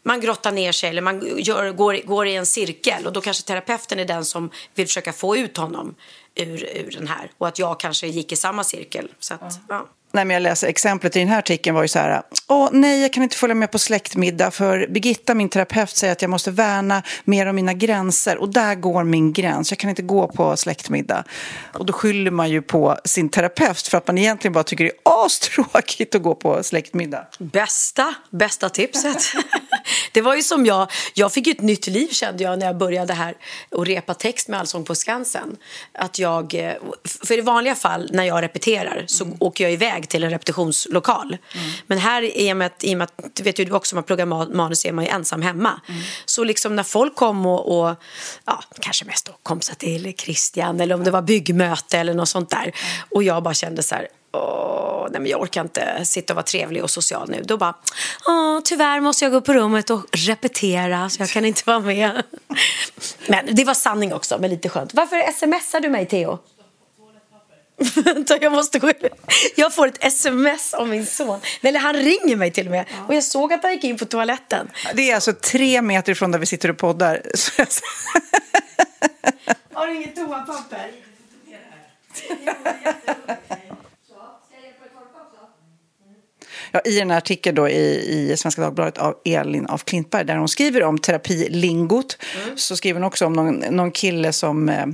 man 0.02 0.20
grottar 0.20 0.52
ner 0.52 0.72
sig 0.72 0.90
eller 0.90 1.02
man 1.02 1.38
gör, 1.38 1.72
går, 1.72 2.06
går 2.06 2.26
i 2.26 2.36
en 2.36 2.46
cirkel 2.46 3.06
och 3.06 3.12
då 3.12 3.20
kanske 3.20 3.46
terapeuten 3.46 3.98
är 3.98 4.04
den 4.04 4.24
som 4.24 4.50
vill 4.74 4.86
försöka 4.86 5.12
få 5.12 5.36
ut 5.36 5.56
honom 5.56 5.94
ur, 6.34 6.64
ur 6.64 6.90
den 6.90 7.06
här 7.06 7.30
och 7.38 7.48
att 7.48 7.58
jag 7.58 7.80
kanske 7.80 8.06
gick 8.06 8.32
i 8.32 8.36
samma 8.36 8.64
cirkel. 8.64 9.08
Så 9.18 9.34
att, 9.34 9.40
ja. 9.40 9.50
ja. 9.68 9.86
Nej, 10.12 10.24
men 10.24 10.34
jag 10.34 10.42
läser 10.42 10.68
exemplet 10.68 11.16
i 11.16 11.18
den 11.18 11.28
här 11.28 11.38
artikeln 11.38 11.74
var 11.74 11.82
ju 11.82 11.88
så 11.88 11.98
här. 11.98 12.22
Åh, 12.48 12.68
nej, 12.72 13.02
jag 13.02 13.12
kan 13.12 13.22
inte 13.22 13.36
följa 13.36 13.54
med 13.54 13.70
på 13.70 13.78
släktmiddag 13.78 14.50
för 14.50 14.86
Birgitta, 14.86 15.34
min 15.34 15.48
terapeut, 15.48 15.96
säger 15.96 16.12
att 16.12 16.22
jag 16.22 16.30
måste 16.30 16.50
värna 16.50 17.02
mer 17.24 17.46
om 17.46 17.56
mina 17.56 17.72
gränser 17.72 18.38
och 18.38 18.48
där 18.48 18.74
går 18.74 19.04
min 19.04 19.32
gräns. 19.32 19.72
Jag 19.72 19.78
kan 19.78 19.90
inte 19.90 20.02
gå 20.02 20.28
på 20.28 20.56
släktmiddag. 20.56 21.24
Och 21.72 21.86
då 21.86 21.92
skyller 21.92 22.30
man 22.30 22.50
ju 22.50 22.62
på 22.62 22.96
sin 23.04 23.28
terapeut 23.28 23.86
för 23.86 23.98
att 23.98 24.06
man 24.06 24.18
egentligen 24.18 24.52
bara 24.52 24.64
tycker 24.64 24.84
det 24.84 24.90
är 24.90 25.24
astråkigt 25.24 26.14
att 26.14 26.22
gå 26.22 26.34
på 26.34 26.62
släktmiddag. 26.62 27.26
Bästa, 27.38 28.14
bästa 28.30 28.68
tipset. 28.68 29.18
det 30.12 30.20
var 30.20 30.34
ju 30.34 30.42
som 30.42 30.66
jag, 30.66 30.90
jag 31.14 31.32
fick 31.32 31.46
ett 31.46 31.60
nytt 31.60 31.86
liv 31.86 32.08
kände 32.08 32.42
jag 32.42 32.58
när 32.58 32.66
jag 32.66 32.76
började 32.76 33.14
här 33.14 33.34
och 33.70 33.86
repa 33.86 34.14
text 34.14 34.48
med 34.48 34.60
Allsång 34.60 34.84
på 34.84 34.94
Skansen. 34.94 35.56
Att 35.92 36.18
jag, 36.18 36.54
eh, 36.54 36.72
för 37.24 37.38
i 37.38 37.40
vanliga 37.40 37.74
fall 37.74 38.10
när 38.12 38.24
jag 38.24 38.42
repeterar 38.42 39.04
så 39.06 39.24
mm. 39.24 39.36
åker 39.40 39.64
jag 39.64 39.72
iväg 39.72 40.08
till 40.08 40.24
en 40.24 40.30
repetitionslokal. 40.30 41.36
Mm. 41.54 41.70
Men 41.86 41.98
här 41.98 42.22
i 42.22 42.52
och 42.52 42.56
med 42.56 42.66
att, 42.66 42.84
i 42.84 42.94
och 42.94 42.98
med 42.98 43.04
att 43.04 43.30
du 43.34 43.42
vet 43.42 43.58
ju 43.58 43.72
också 43.72 43.94
man 43.94 44.04
pluggar 44.04 44.26
manus 44.54 44.84
är 44.84 44.92
man 44.92 45.04
ju 45.04 45.10
ensam 45.10 45.42
hemma. 45.42 45.80
Mm. 45.88 46.02
Så 46.24 46.44
liksom 46.44 46.76
när 46.76 46.82
folk 46.82 47.14
kom 47.14 47.46
och, 47.46 47.78
och 47.78 47.96
ja, 48.44 48.62
kanske 48.80 49.04
mest 49.04 49.26
då 49.26 49.32
kompisar 49.42 49.74
till 49.74 50.14
Christian 50.16 50.80
eller 50.80 50.94
om 50.94 51.04
det 51.04 51.10
var 51.10 51.22
byggmöte 51.22 51.98
eller 51.98 52.14
något 52.14 52.28
sånt 52.28 52.50
där. 52.50 52.72
Och 53.10 53.22
jag 53.22 53.42
bara 53.42 53.54
kände 53.54 53.82
så 53.82 53.94
här, 53.94 54.08
åh, 54.32 54.95
nej 55.10 55.20
men 55.20 55.30
jag 55.30 55.40
orkar 55.40 55.60
inte 55.60 56.04
sitta 56.04 56.32
och 56.32 56.36
vara 56.36 56.44
trevlig 56.44 56.82
och 56.82 56.90
social 56.90 57.30
nu. 57.30 57.42
Då 57.42 57.56
bara, 57.56 57.74
åh, 58.26 58.60
tyvärr 58.64 59.00
måste 59.00 59.24
jag 59.24 59.32
gå 59.32 59.40
på 59.40 59.54
rummet 59.54 59.90
och 59.90 60.06
repetera 60.12 61.10
så 61.10 61.22
jag 61.22 61.28
kan 61.28 61.44
inte 61.44 61.62
vara 61.66 61.80
med. 61.80 62.22
Men 63.26 63.54
det 63.54 63.64
var 63.64 63.74
sanning 63.74 64.12
också, 64.12 64.38
men 64.38 64.50
lite 64.50 64.68
skönt. 64.68 64.94
Varför 64.94 65.32
smsar 65.32 65.80
du 65.80 65.88
mig, 65.88 66.06
Theo? 66.06 66.38
Vänta, 68.04 68.38
jag 68.40 68.52
måste 68.52 68.78
gå 68.78 68.92
Jag 69.56 69.74
får 69.74 69.86
ett 69.86 70.04
sms 70.04 70.74
av 70.74 70.88
min 70.88 71.06
son. 71.06 71.40
Eller 71.62 71.80
han 71.80 71.94
ringer 71.94 72.36
mig 72.36 72.50
till 72.50 72.66
och 72.66 72.70
med. 72.70 72.86
Och 73.08 73.14
jag 73.14 73.24
såg 73.24 73.52
att 73.52 73.62
han 73.62 73.72
gick 73.72 73.84
in 73.84 73.98
på 73.98 74.04
toaletten. 74.04 74.70
Det 74.94 75.10
är 75.10 75.14
alltså 75.14 75.32
tre 75.32 75.82
meter 75.82 76.12
ifrån 76.12 76.32
där 76.32 76.38
vi 76.38 76.46
sitter 76.46 76.70
och 76.70 76.78
poddar. 76.78 77.22
Har 79.72 79.86
du 79.86 79.94
inget 79.94 80.16
toapapper? 80.16 80.90
Ja, 86.76 86.90
I 86.90 87.00
en 87.00 87.10
artikel 87.10 87.54
då 87.54 87.68
i, 87.68 88.30
i 88.32 88.36
Svenska 88.36 88.62
Dagbladet 88.62 88.98
av 88.98 89.14
Elin 89.24 89.66
af 89.66 89.84
Klintberg 89.84 90.24
där 90.24 90.36
hon 90.36 90.48
skriver 90.48 90.82
om 90.82 90.98
terapilingot 90.98 92.18
mm. 92.44 92.58
så 92.58 92.76
skriver 92.76 93.00
hon 93.00 93.06
också 93.06 93.26
om 93.26 93.32
någon, 93.32 93.54
någon 93.54 93.90
kille 93.90 94.32
som 94.32 94.68
eh, 94.68 94.86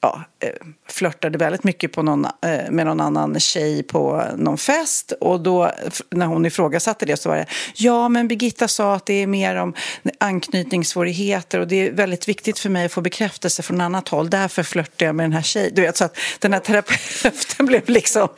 ja, 0.00 0.24
eh, 0.40 0.50
flörtade 0.88 1.38
väldigt 1.38 1.64
mycket 1.64 1.92
på 1.92 2.02
någon, 2.02 2.24
eh, 2.24 2.70
med 2.70 2.86
någon 2.86 3.00
annan 3.00 3.40
tjej 3.40 3.82
på 3.82 4.24
någon 4.36 4.58
fest. 4.58 5.12
Och 5.20 5.40
då, 5.40 5.72
när 6.10 6.26
hon 6.26 6.46
ifrågasatte 6.46 7.06
det 7.06 7.16
så 7.16 7.28
var 7.28 7.36
det 7.36 7.46
ja, 7.74 8.08
men 8.08 8.28
Birgitta 8.28 8.68
sa 8.68 8.94
att 8.94 9.06
det 9.06 9.22
är 9.22 9.26
mer 9.26 9.56
om 9.56 9.74
anknytningssvårigheter 10.20 11.60
och 11.60 11.68
det 11.68 11.88
är 11.88 11.92
väldigt 11.92 12.28
viktigt 12.28 12.58
för 12.58 12.70
mig 12.70 12.86
att 12.86 12.92
få 12.92 13.00
bekräftelse 13.00 13.62
från 13.62 13.80
annat 13.80 14.08
håll. 14.08 14.30
Därför 14.30 14.62
flörtar 14.62 15.06
jag 15.06 15.14
med 15.14 15.24
den 15.24 15.32
här 15.32 15.42
tjejen. 15.42 15.74
Du 15.74 15.82
vet, 15.82 15.96
så 15.96 16.04
att 16.04 16.18
den 16.38 16.52
här 16.52 16.60
terapeuten 16.60 17.66
blev 17.66 17.88
liksom... 17.88 18.28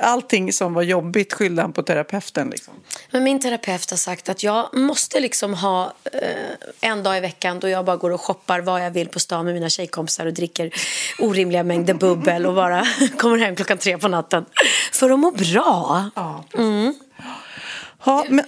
Allting 0.00 0.52
som 0.52 0.74
var 0.74 0.82
jobbigt 0.82 1.32
skyllde 1.32 1.62
han 1.62 1.72
på 1.72 1.82
terapeuten. 1.82 2.50
Liksom. 2.50 2.74
Men 3.10 3.24
min 3.24 3.40
terapeut 3.40 3.90
har 3.90 3.96
sagt 3.96 4.28
att 4.28 4.42
jag 4.42 4.76
måste 4.76 5.20
liksom 5.20 5.54
ha 5.54 5.94
eh, 6.12 6.90
en 6.90 7.02
dag 7.02 7.16
i 7.16 7.20
veckan 7.20 7.60
då 7.60 7.68
jag 7.68 7.84
bara 7.84 7.96
går 7.96 8.10
och 8.10 8.20
shoppar 8.20 8.60
vad 8.60 8.84
jag 8.84 8.90
vill 8.90 9.08
på 9.08 9.20
stan 9.20 9.44
med 9.44 9.54
mina 9.54 9.68
tjejkompisar 9.68 10.26
och 10.26 10.32
dricker 10.32 10.70
orimliga 11.18 11.62
mängder 11.62 11.94
bubbel 11.94 12.46
och 12.46 12.54
bara 12.54 12.86
kommer 13.18 13.38
hem 13.38 13.56
klockan 13.56 13.78
tre 13.78 13.98
på 13.98 14.08
natten 14.08 14.44
för 14.92 15.10
att 15.10 15.18
må 15.18 15.30
bra. 15.30 16.10
Ja, 16.14 16.44
mm. 16.54 16.94
ja, 18.04 18.24
men... 18.28 18.44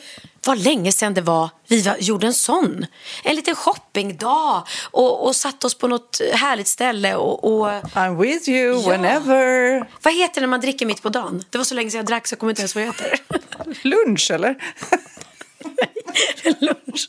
Vad 0.46 0.59
länge 0.59 0.92
sedan 0.92 1.14
det 1.14 1.20
var 1.20 1.50
vi 1.68 1.82
var, 1.82 1.96
gjorde 1.96 2.26
en 2.26 2.35
sån. 2.35 2.87
En 3.24 3.37
liten 3.37 3.54
shoppingdag 3.54 4.66
och, 4.90 5.26
och 5.26 5.37
satt 5.37 5.64
oss 5.64 5.74
på 5.74 5.88
något 5.88 6.20
härligt 6.32 6.66
ställe. 6.66 7.14
Och, 7.14 7.44
och... 7.44 7.66
I'm 7.66 8.20
with 8.20 8.48
you 8.48 8.82
ja. 8.82 8.90
whenever. 8.90 9.87
Vad 10.02 10.14
heter 10.14 10.35
det 10.35 10.40
när 10.40 10.48
man 10.48 10.61
dricker 10.61 10.87
mitt 10.87 11.02
på 11.02 11.09
dagen? 11.09 11.44
Det 11.50 11.59
var 11.59 11.64
så 11.64 11.74
länge 11.74 11.90
sedan 11.90 11.98
jag 11.98 12.06
drack 12.06 12.26
så 12.26 12.32
jag 12.32 12.38
kommer 12.38 12.50
inte 12.50 12.62
ens 12.62 12.74
vad 12.74 12.85
det 12.85 12.87
heter. 12.87 13.20
Lunch 13.82 14.30
eller? 14.30 14.56
lunch. 16.96 17.09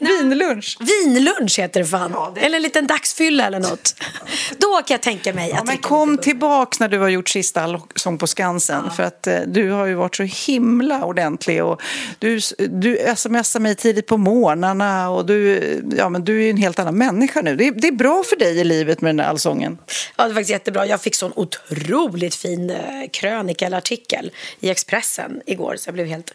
lunch. 0.00 0.18
Vinlunch. 0.20 0.76
Vinlunch 0.80 1.58
heter 1.58 1.80
det 1.80 1.86
fan. 1.86 2.10
Ja, 2.14 2.32
det- 2.34 2.40
Eller 2.40 2.56
en 2.56 2.62
liten 2.62 2.86
dagsfylla 2.86 3.46
eller 3.46 3.60
något. 3.60 3.94
Då 4.58 4.74
kan 4.74 4.94
jag 4.94 5.00
tänka 5.02 5.32
mig 5.32 5.48
Ja, 5.50 5.56
att 5.58 5.66
men 5.66 5.74
dricka 5.74 5.88
kom 5.88 6.18
tillbaks 6.18 6.80
när 6.80 6.88
du 6.88 6.98
har 6.98 7.08
gjort 7.08 7.28
sista 7.28 7.62
Allsång 7.62 8.18
på 8.18 8.26
Skansen. 8.26 8.90
För 8.96 9.02
att 9.02 9.26
eh, 9.26 9.40
du 9.46 9.70
har 9.70 9.86
ju 9.86 9.94
varit 9.94 10.16
så 10.16 10.22
himla 10.22 11.04
ordentlig. 11.04 11.64
Och 11.64 11.82
du, 12.18 12.40
du 12.58 13.14
smsar 13.16 13.60
mig 13.60 13.74
tidigt 13.74 14.06
på 14.06 14.16
morgnarna. 14.16 15.10
Och 15.10 15.26
du, 15.26 15.60
ja, 15.96 16.08
men 16.08 16.24
du 16.24 16.44
är 16.46 16.50
en 16.50 16.56
helt 16.56 16.78
annan 16.78 16.98
människa 16.98 17.40
nu. 17.40 17.56
Det 17.56 17.66
är, 17.66 17.72
det 17.72 17.88
är 17.88 17.92
bra 17.92 18.22
för 18.22 18.36
dig 18.36 18.58
i 18.60 18.64
livet 18.64 19.00
med 19.00 19.08
den 19.08 19.16
där 19.16 19.24
allsången. 19.24 19.78
Ja, 20.16 20.22
det 20.24 20.28
var 20.28 20.34
faktiskt 20.34 20.50
jättebra. 20.50 20.86
Jag 20.86 21.00
fick 21.00 21.14
sån 21.14 21.32
otroligt 21.36 22.34
fin 22.34 22.70
eh, 22.70 22.76
krönika 23.12 23.66
eller 23.66 23.76
artikel 23.78 24.30
i 24.60 24.70
Expressen 24.70 25.40
igår 25.46 25.76
så 25.78 25.88
jag 25.88 25.94
blev 25.94 26.06
helt 26.06 26.34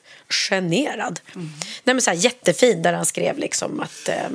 generad. 0.49 1.19
Mm. 1.35 1.49
Nej, 1.83 1.93
men 1.95 2.01
så 2.01 2.09
här, 2.11 2.17
jättefin 2.17 2.81
där 2.81 2.92
han 2.95 3.05
skrev 3.05 3.37
liksom 3.37 3.79
att 3.79 4.09
eh, 4.09 4.29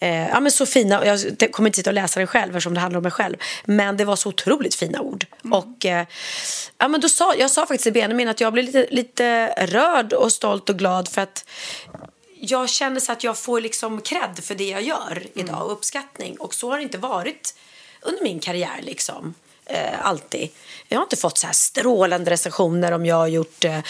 Eh, 0.00 0.28
ja, 0.28 0.40
men 0.40 0.52
så 0.52 0.66
fina, 0.66 1.06
jag 1.06 1.52
kommer 1.52 1.68
inte 1.68 1.76
sitta 1.76 1.90
och 1.90 1.94
läsa 1.94 2.20
den 2.20 2.26
själv 2.26 2.50
eftersom 2.50 2.74
det 2.74 2.80
handlar 2.80 2.96
om 2.98 3.02
mig 3.02 3.12
själv. 3.12 3.36
Men 3.64 3.96
det 3.96 4.04
var 4.04 4.16
så 4.16 4.28
otroligt 4.28 4.74
fina 4.74 5.00
ord. 5.00 5.26
Mm. 5.44 5.52
Och, 5.52 5.86
eh, 5.86 6.06
ja, 6.78 6.88
men 6.88 7.00
då 7.00 7.08
sa, 7.08 7.34
jag 7.34 7.50
sa 7.50 7.60
faktiskt 7.60 7.82
till 7.82 7.92
Benjamin 7.92 8.28
att 8.28 8.40
jag 8.40 8.52
blev 8.52 8.64
lite, 8.64 8.86
lite 8.90 9.46
rörd 9.66 10.12
och 10.12 10.32
stolt 10.32 10.70
och 10.70 10.78
glad 10.78 11.08
för 11.08 11.22
att 11.22 11.44
jag 12.40 12.68
känner 12.68 13.00
så 13.00 13.12
att 13.12 13.24
jag 13.24 13.38
får 13.38 13.60
liksom 13.60 14.00
cred 14.00 14.40
för 14.42 14.54
det 14.54 14.68
jag 14.68 14.82
gör 14.82 15.22
idag 15.34 15.66
och 15.66 15.72
uppskattning. 15.72 16.36
Och 16.36 16.54
så 16.54 16.70
har 16.70 16.76
det 16.76 16.82
inte 16.82 16.98
varit 16.98 17.54
under 18.02 18.22
min 18.22 18.40
karriär 18.40 18.80
liksom. 18.82 19.34
Eh, 19.66 20.06
alltid. 20.06 20.48
Jag 20.88 20.98
har 20.98 21.02
inte 21.02 21.16
fått 21.16 21.38
så 21.38 21.46
här 21.46 21.54
strålande 21.54 22.30
recensioner 22.30 22.92
om 22.92 23.06
jag 23.06 23.16
har 23.16 23.26
gjort, 23.26 23.64
eh, 23.64 23.80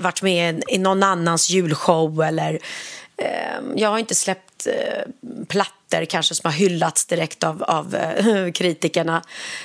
varit 0.00 0.22
med 0.22 0.62
i 0.68 0.78
någon 0.78 1.02
annans 1.02 1.50
julshow 1.50 2.22
eller 2.22 2.58
Ehm, 3.16 3.72
jag 3.78 3.88
har 3.88 3.98
inte 3.98 4.14
släppt 4.14 4.51
eh, 4.66 5.44
plattor 5.48 6.04
kanske 6.08 6.34
som 6.34 6.48
har 6.50 6.58
hyllats 6.58 7.06
direkt 7.06 7.44
av, 7.44 7.62
av 7.62 7.94
eh, 7.94 8.52
kritikerna. 8.52 9.22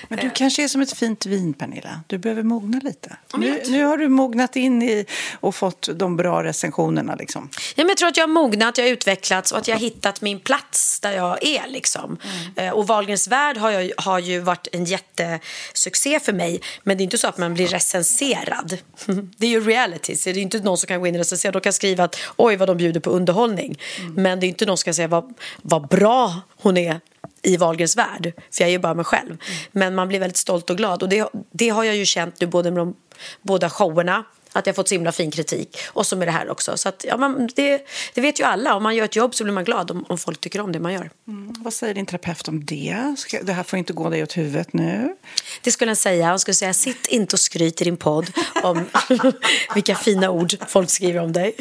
Men 0.07 0.19
du 0.19 0.29
kanske 0.29 0.63
är 0.63 0.67
som 0.67 0.81
ett 0.81 0.97
fint 0.97 1.25
vin, 1.25 1.53
Pernilla. 1.53 2.01
Du 2.07 2.17
behöver 2.17 2.43
mogna 2.43 2.79
lite. 2.83 3.15
Nu, 3.37 3.61
nu 3.67 3.83
har 3.83 3.97
du 3.97 4.07
mognat 4.07 4.55
in 4.55 4.81
i 4.83 5.05
och 5.39 5.55
fått 5.55 5.89
de 5.95 6.17
bra 6.17 6.43
recensionerna. 6.43 7.15
Liksom. 7.15 7.49
Ja, 7.53 7.57
men 7.83 7.87
jag 7.87 7.97
tror 7.97 8.09
att 8.09 8.17
jag 8.17 8.23
har 8.23 8.33
mognat, 8.33 8.77
jag 8.77 8.85
har 8.85 8.91
utvecklats 8.91 9.51
och 9.51 9.57
att 9.57 9.67
jag 9.67 9.75
har 9.75 9.79
hittat 9.81 10.21
min 10.21 10.39
plats 10.39 10.99
där 10.99 11.11
jag 11.11 11.43
är. 11.45 11.67
Liksom. 11.67 12.17
Eh, 12.55 12.69
Och 12.69 12.87
Wahlgrens 12.87 13.27
värld 13.27 13.57
har, 13.57 13.71
jag, 13.71 13.91
har 13.97 14.19
ju 14.19 14.39
varit 14.39 14.67
en 14.71 14.85
jättesuccé 14.85 16.19
för 16.19 16.33
mig. 16.33 16.61
Men 16.83 16.97
det 16.97 17.01
är 17.01 17.03
inte 17.05 17.17
så 17.17 17.27
att 17.27 17.37
man 17.37 17.53
blir 17.53 17.67
recenserad. 17.67 18.77
Det 19.37 19.45
är 19.45 19.49
ju 19.51 19.59
reality, 19.65 20.15
så 20.15 20.29
det 20.29 20.39
är 20.39 20.41
inte 20.41 20.59
någon 20.59 20.77
som 20.77 20.87
kan 20.87 20.99
gå 20.99 21.07
in 21.07 21.15
och 21.15 21.19
recensera. 21.19 21.51
De 21.51 21.61
kan 21.61 21.73
skriva 21.73 22.03
att 22.03 22.15
oj 22.35 22.55
vad 22.55 22.69
de 22.69 22.77
bjuder 22.77 22.99
på 22.99 23.09
underhållning. 23.09 23.79
Men 24.15 24.39
det 24.39 24.45
är 24.45 24.47
inte 24.47 24.65
någon 24.65 24.77
som 24.93 25.03
kan 25.03 25.07
säga 25.07 25.07
vad, 25.07 25.33
vad 25.61 25.87
bra 25.87 26.41
hon 26.61 26.77
är 26.77 26.99
i 27.41 27.57
Wahlgrens 27.57 27.97
värld. 27.97 28.33
För 28.51 28.61
jag 28.63 28.67
är 28.67 28.71
ju 28.71 28.79
bara 28.79 28.93
mig 28.93 29.05
själv. 29.05 29.37
Men 29.71 29.95
man 29.95 30.07
blir 30.07 30.19
väldigt 30.19 30.37
stolt 30.37 30.69
och 30.69 30.77
glad. 30.77 31.03
Och 31.03 31.09
det, 31.09 31.29
det 31.51 31.69
har 31.69 31.83
jag 31.83 31.95
ju 31.95 32.05
känt 32.05 32.41
nu 32.41 32.47
både 32.47 32.71
med 32.71 32.81
de 32.81 32.95
båda 33.41 33.69
showerna 33.69 34.23
att 34.57 34.67
jag 34.67 34.75
fått 34.75 34.87
så 34.87 34.95
himla 34.95 35.11
fin 35.11 35.31
kritik. 35.31 35.77
Och 35.87 36.05
så 36.07 36.15
med 36.15 36.27
det 36.27 36.31
här 36.31 36.49
också. 36.49 36.77
Så 36.77 36.89
att, 36.89 37.05
ja, 37.07 37.17
man, 37.17 37.49
det, 37.55 37.87
det 38.13 38.21
vet 38.21 38.39
ju 38.39 38.43
alla. 38.43 38.75
Om 38.75 38.83
man 38.83 38.95
gör 38.95 39.05
ett 39.05 39.15
jobb 39.15 39.35
så 39.35 39.43
blir 39.43 39.53
man 39.53 39.63
glad 39.63 39.91
om, 39.91 40.05
om 40.09 40.17
folk 40.17 40.41
tycker 40.41 40.61
om 40.61 40.71
det 40.71 40.79
man 40.79 40.93
gör. 40.93 41.09
Mm. 41.27 41.53
Vad 41.59 41.73
säger 41.73 41.93
din 41.93 42.05
terapeut 42.05 42.47
om 42.47 42.65
det? 42.65 43.15
Ska, 43.17 43.43
det 43.43 43.53
här 43.53 43.63
får 43.63 43.79
inte 43.79 43.93
gå 43.93 44.09
dig 44.09 44.23
åt 44.23 44.37
huvudet 44.37 44.73
nu. 44.73 45.15
Det 45.61 45.71
skulle 45.71 45.89
han 45.89 45.95
säga. 45.95 46.25
Han 46.25 46.39
skulle 46.39 46.55
säga 46.55 46.73
sitt 46.73 47.07
inte 47.07 47.35
och 47.35 47.39
skryt 47.39 47.81
i 47.81 47.83
din 47.83 47.97
podd 47.97 48.31
om 48.63 48.85
vilka 49.75 49.95
fina 49.95 50.29
ord 50.29 50.55
folk 50.67 50.89
skriver 50.89 51.19
om 51.19 51.33
dig. 51.33 51.55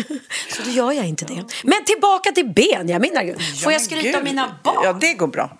Så 0.51 0.63
då 0.65 0.71
gör 0.71 0.93
jag 0.93 1.07
inte 1.07 1.25
det. 1.25 1.45
Men 1.65 1.85
tillbaka 1.85 2.33
till 2.33 2.49
Benjamin. 2.49 3.37
Får 3.63 3.73
jag 3.73 3.83
skryta 3.83 4.19
om 4.19 4.25
mina 4.25 4.59
barn? 4.63 4.77
Ja, 4.85 4.93
det 4.93 5.15
går 5.15 5.27
bra. 5.27 5.59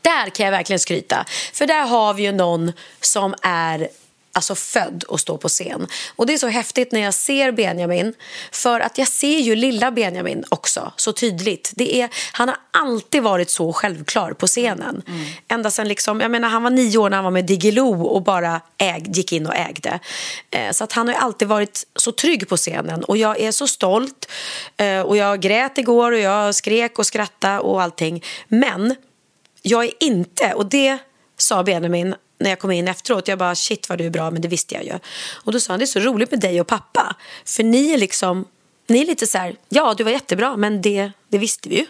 Där 0.00 0.30
kan 0.30 0.46
jag 0.46 0.50
verkligen 0.50 0.80
skryta. 0.80 1.24
För 1.52 1.66
där 1.66 1.86
har 1.86 2.14
vi 2.14 2.22
ju 2.22 2.32
någon 2.32 2.72
som 3.00 3.34
är 3.42 3.88
alltså 4.34 4.54
född 4.54 5.04
och 5.08 5.20
står 5.20 5.38
på 5.38 5.48
scen. 5.48 5.86
Och 6.16 6.26
det 6.26 6.34
är 6.34 6.38
så 6.38 6.48
häftigt 6.48 6.92
när 6.92 7.00
jag 7.00 7.14
ser 7.14 7.52
Benjamin. 7.52 8.14
För 8.52 8.80
att 8.80 8.98
jag 8.98 9.08
ser 9.08 9.38
ju 9.38 9.54
lilla 9.54 9.90
Benjamin 9.90 10.44
också 10.48 10.92
så 10.96 11.12
tydligt. 11.12 11.72
Det 11.76 12.00
är, 12.00 12.10
han 12.32 12.48
har 12.48 12.58
alltid 12.70 13.22
varit 13.22 13.50
så 13.50 13.72
självklar 13.72 14.32
på 14.32 14.46
scenen. 14.46 15.02
Ända 15.48 15.70
sedan 15.70 15.88
liksom, 15.88 16.20
jag 16.20 16.30
menar, 16.30 16.48
han 16.48 16.62
var 16.62 16.70
nio 16.70 16.98
år 16.98 17.10
när 17.10 17.16
han 17.16 17.24
var 17.24 17.30
med 17.30 17.44
Diggiloo 17.44 18.02
och 18.02 18.22
bara 18.22 18.60
äg, 18.78 19.02
gick 19.06 19.32
in 19.32 19.46
och 19.46 19.54
ägde. 19.54 20.00
Eh, 20.50 20.70
så 20.72 20.84
att 20.84 20.92
han 20.92 21.08
har 21.08 21.14
alltid 21.14 21.48
varit 21.48 21.86
så 21.96 22.12
trygg 22.12 22.48
på 22.48 22.56
scenen. 22.56 23.04
Och 23.04 23.16
jag 23.16 23.40
är 23.40 23.52
så 23.52 23.66
stolt. 23.66 24.30
Eh, 24.76 25.00
och 25.00 25.16
jag 25.16 25.40
grät 25.40 25.78
igår 25.78 26.12
och 26.12 26.18
jag 26.18 26.54
skrek 26.54 26.98
och 26.98 27.06
skrattade 27.06 27.58
och 27.58 27.82
allting. 27.82 28.24
Men 28.48 28.94
jag 29.62 29.84
är 29.84 29.92
inte, 30.00 30.54
och 30.54 30.66
det 30.66 30.98
sa 31.36 31.62
Benjamin 31.62 32.14
när 32.38 32.50
jag 32.50 32.58
kom 32.58 32.70
in 32.70 32.88
efteråt, 32.88 33.28
jag 33.28 33.38
bara 33.38 33.54
shit 33.54 33.88
vad 33.88 33.98
du 33.98 34.06
är 34.06 34.10
bra, 34.10 34.30
men 34.30 34.42
det 34.42 34.48
visste 34.48 34.74
jag 34.74 34.84
ju. 34.84 34.98
Och 35.32 35.52
då 35.52 35.60
sa 35.60 35.72
han, 35.72 35.78
det 35.78 35.84
är 35.84 35.86
så 35.86 36.00
roligt 36.00 36.30
med 36.30 36.40
dig 36.40 36.60
och 36.60 36.66
pappa, 36.66 37.16
för 37.44 37.62
ni 37.62 37.92
är 37.92 37.98
liksom, 37.98 38.44
ni 38.86 39.02
är 39.02 39.06
lite 39.06 39.26
så 39.26 39.38
här, 39.38 39.56
ja 39.68 39.94
du 39.96 40.04
var 40.04 40.10
jättebra, 40.10 40.56
men 40.56 40.82
det, 40.82 41.12
det 41.28 41.38
visste 41.38 41.68
vi 41.68 41.76
ju. 41.76 41.86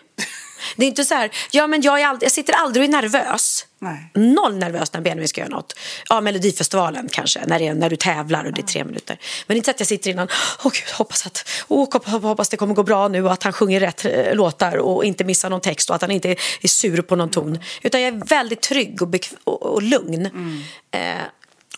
Det 0.76 0.84
är 0.84 0.88
inte 0.88 1.04
så 1.04 1.14
här, 1.14 1.30
ja 1.50 1.66
men 1.66 1.82
jag, 1.82 2.00
är 2.00 2.06
aldrig, 2.06 2.26
jag 2.26 2.32
sitter 2.32 2.52
aldrig 2.52 2.90
nervös. 2.90 3.66
Nej. 3.78 4.10
Noll 4.14 4.56
nervös 4.56 4.92
när 4.92 5.00
Benjamin 5.00 5.28
ska 5.28 5.40
göra 5.40 5.50
något. 5.50 5.72
Ja, 6.08 6.20
Melodifestivalen 6.20 7.08
kanske, 7.08 7.40
när, 7.46 7.58
det 7.58 7.66
är, 7.66 7.74
när 7.74 7.90
du 7.90 7.96
tävlar 7.96 8.44
och 8.44 8.52
det 8.52 8.60
är 8.60 8.66
tre 8.66 8.84
minuter. 8.84 9.18
Men 9.46 9.56
inte 9.56 9.70
att 9.70 9.80
jag 9.80 9.86
sitter 9.86 10.10
innan, 10.10 10.28
åh 10.64 10.72
gud, 10.72 10.94
hoppas, 10.94 11.26
att, 11.26 11.48
åh, 11.68 11.88
hoppas, 11.92 12.12
hoppas 12.12 12.48
det 12.48 12.56
kommer 12.56 12.74
gå 12.74 12.82
bra 12.82 13.08
nu 13.08 13.24
och 13.24 13.32
att 13.32 13.42
han 13.42 13.52
sjunger 13.52 13.80
rätt 13.80 14.04
eh, 14.04 14.34
låtar 14.34 14.76
och 14.76 15.04
inte 15.04 15.24
missar 15.24 15.50
någon 15.50 15.60
text 15.60 15.90
och 15.90 15.96
att 15.96 16.02
han 16.02 16.10
inte 16.10 16.30
är, 16.30 16.36
är 16.62 16.68
sur 16.68 17.02
på 17.02 17.16
någon 17.16 17.30
ton. 17.30 17.58
Utan 17.82 18.02
jag 18.02 18.14
är 18.14 18.26
väldigt 18.26 18.60
trygg 18.60 19.02
och, 19.02 19.14
och, 19.44 19.62
och 19.62 19.82
lugn. 19.82 20.26
Eh, 20.90 21.00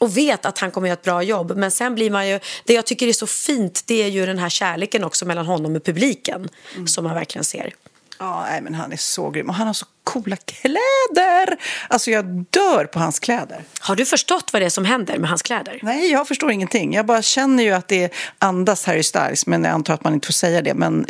och 0.00 0.16
vet 0.16 0.46
att 0.46 0.58
han 0.58 0.70
kommer 0.70 0.88
göra 0.88 0.98
ett 0.98 1.04
bra 1.04 1.22
jobb. 1.22 1.56
Men 1.56 1.70
sen 1.70 1.94
blir 1.94 2.10
man 2.10 2.28
ju, 2.28 2.40
det 2.64 2.74
jag 2.74 2.86
tycker 2.86 3.08
är 3.08 3.12
så 3.12 3.26
fint 3.26 3.82
det 3.86 4.02
är 4.02 4.08
ju 4.08 4.26
den 4.26 4.38
här 4.38 4.48
kärleken 4.48 5.04
också 5.04 5.24
mellan 5.24 5.46
honom 5.46 5.76
och 5.76 5.84
publiken. 5.84 6.48
Som 6.86 7.04
man 7.04 7.14
verkligen 7.14 7.44
ser. 7.44 7.74
Ja, 8.18 8.46
nej, 8.50 8.60
men 8.60 8.74
han 8.74 8.92
är 8.92 8.96
så 8.96 9.30
grym. 9.30 9.48
Och 9.48 9.54
han 9.54 9.66
har 9.66 9.74
så 9.74 9.86
coola 10.04 10.36
kläder. 10.36 11.56
Alltså, 11.88 12.10
jag 12.10 12.24
dör 12.50 12.84
på 12.84 12.98
hans 12.98 13.18
kläder. 13.18 13.64
Har 13.80 13.96
du 13.96 14.04
förstått 14.04 14.52
vad 14.52 14.62
det 14.62 14.66
är 14.66 14.70
som 14.70 14.84
händer 14.84 15.18
med 15.18 15.28
hans 15.28 15.42
kläder? 15.42 15.78
Nej, 15.82 16.10
jag 16.10 16.28
förstår 16.28 16.50
ingenting. 16.50 16.94
Jag 16.94 17.06
bara 17.06 17.22
känner 17.22 17.62
ju 17.62 17.70
att 17.70 17.88
det 17.88 18.12
andas 18.38 18.86
Harry 18.86 19.02
Styles, 19.02 19.46
men 19.46 19.64
jag 19.64 19.72
antar 19.72 19.94
att 19.94 20.04
man 20.04 20.14
inte 20.14 20.26
får 20.26 20.32
säga 20.32 20.62
det. 20.62 20.74
Men 20.74 21.06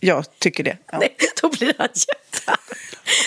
jag 0.00 0.24
tycker 0.38 0.64
det. 0.64 0.76
Ja. 0.92 0.98
Nej, 0.98 1.16
då 1.42 1.48
blir 1.48 1.74
han 1.78 1.88
jättearg. 1.94 2.58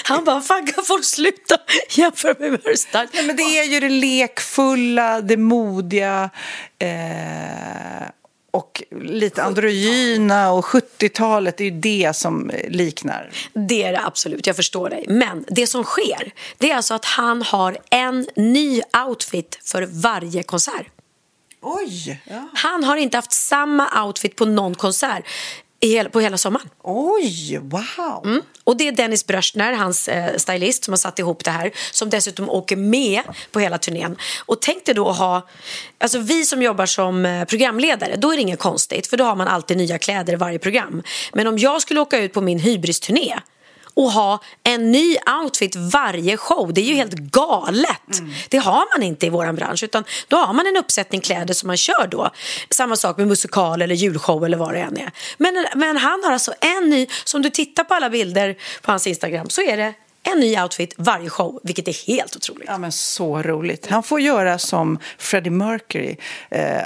Han 0.03 0.23
bara, 0.23 0.41
fan 0.41 0.67
kan 0.67 0.83
folk 0.83 1.05
sluta 1.05 1.57
jämföra 1.89 2.35
mig 2.39 2.51
med 2.51 2.59
Harry 2.63 2.77
Styles? 2.77 3.09
Nej, 3.13 3.27
men 3.27 3.35
det 3.35 3.43
är 3.43 3.63
ju 3.63 3.79
det 3.79 3.89
lekfulla, 3.89 5.21
det 5.21 5.37
modiga 5.37 6.29
eh, 6.79 8.07
och 8.53 8.83
lite 9.01 9.43
androgyna 9.43 10.51
och 10.51 10.65
70-talet. 10.65 11.57
Det 11.57 11.63
är 11.63 11.71
ju 11.71 11.79
det 11.79 12.15
som 12.15 12.51
liknar. 12.67 13.31
Det 13.53 13.83
är 13.83 13.91
det 13.91 14.05
absolut, 14.05 14.47
jag 14.47 14.55
förstår 14.55 14.89
dig. 14.89 15.05
Men 15.07 15.45
det 15.47 15.67
som 15.67 15.83
sker, 15.83 16.33
det 16.57 16.71
är 16.71 16.75
alltså 16.75 16.93
att 16.93 17.05
han 17.05 17.41
har 17.41 17.77
en 17.89 18.27
ny 18.35 18.81
outfit 19.07 19.59
för 19.63 19.87
varje 19.91 20.43
konsert. 20.43 20.87
Oj! 21.61 22.21
Ja. 22.25 22.49
Han 22.53 22.83
har 22.83 22.97
inte 22.97 23.17
haft 23.17 23.31
samma 23.31 24.05
outfit 24.05 24.35
på 24.35 24.45
någon 24.45 24.75
konsert 24.75 25.23
hela, 25.87 26.09
på 26.09 26.19
hela 26.19 26.37
sommaren. 26.37 26.69
Oj, 26.83 27.57
wow! 27.57 28.25
Mm. 28.25 28.41
Och 28.63 28.77
det 28.77 28.87
är 28.87 28.91
Dennis 28.91 29.25
Bröstner, 29.25 29.73
hans 29.73 30.07
eh, 30.07 30.37
stylist, 30.37 30.83
som 30.83 30.91
har 30.91 30.97
satt 30.97 31.19
ihop 31.19 31.43
det 31.43 31.51
här. 31.51 31.71
Som 31.91 32.09
dessutom 32.09 32.49
åker 32.49 32.75
med 32.75 33.21
på 33.51 33.59
hela 33.59 33.77
turnén. 33.77 34.17
Och 34.45 34.61
tänk 34.61 34.85
dig 34.85 34.95
då 34.95 35.09
att 35.09 35.17
ha... 35.17 35.47
Alltså 35.97 36.19
vi 36.19 36.45
som 36.45 36.61
jobbar 36.61 36.85
som 36.85 37.25
eh, 37.25 37.45
programledare, 37.45 38.15
då 38.15 38.31
är 38.31 38.35
det 38.35 38.41
inget 38.41 38.59
konstigt. 38.59 39.07
För 39.07 39.17
då 39.17 39.23
har 39.23 39.35
man 39.35 39.47
alltid 39.47 39.77
nya 39.77 39.97
kläder 39.97 40.33
i 40.33 40.35
varje 40.35 40.59
program. 40.59 41.03
Men 41.33 41.47
om 41.47 41.57
jag 41.57 41.81
skulle 41.81 41.99
åka 41.99 42.19
ut 42.19 42.33
på 42.33 42.41
min 42.41 42.59
hybristurné 42.59 43.39
och 43.93 44.11
ha 44.11 44.39
en 44.63 44.91
ny 44.91 45.17
outfit 45.43 45.75
varje 45.75 46.37
show. 46.37 46.73
Det 46.73 46.81
är 46.81 46.85
ju 46.85 46.93
helt 46.93 47.13
galet. 47.13 48.21
Det 48.49 48.57
har 48.57 48.97
man 48.97 49.03
inte 49.03 49.25
i 49.25 49.29
vår 49.29 49.53
bransch. 49.53 49.83
Utan 49.83 50.03
då 50.27 50.37
har 50.37 50.53
man 50.53 50.67
en 50.67 50.77
uppsättning 50.77 51.21
kläder 51.21 51.53
som 51.53 51.67
man 51.67 51.77
kör 51.77 52.07
då. 52.07 52.29
Samma 52.69 52.95
sak 52.95 53.17
med 53.17 53.27
musikal 53.27 53.81
eller 53.81 53.95
julshow 53.95 54.45
eller 54.45 54.57
vad 54.57 54.73
det 54.73 54.79
än 54.79 54.97
är. 54.97 55.11
Men, 55.37 55.65
men 55.75 55.97
han 55.97 56.23
har 56.23 56.31
alltså 56.31 56.53
en 56.61 56.89
ny, 56.89 57.07
som 57.23 57.41
du 57.41 57.49
tittar 57.49 57.83
på 57.83 57.93
alla 57.93 58.09
bilder 58.09 58.55
på 58.81 58.91
hans 58.91 59.07
Instagram 59.07 59.49
så 59.49 59.61
är 59.61 59.77
det 59.77 59.93
en 60.23 60.39
ny 60.39 60.59
outfit 60.59 60.93
varje 60.97 61.29
show, 61.29 61.59
vilket 61.63 61.87
är 61.87 62.07
helt 62.07 62.35
otroligt. 62.35 62.67
Ja, 62.67 62.77
men 62.77 62.91
så 62.91 63.41
roligt. 63.41 63.87
Han 63.87 64.03
får 64.03 64.21
göra 64.21 64.59
som 64.59 64.99
Freddie 65.17 65.49
Mercury, 65.49 66.15
eh, 66.49 66.77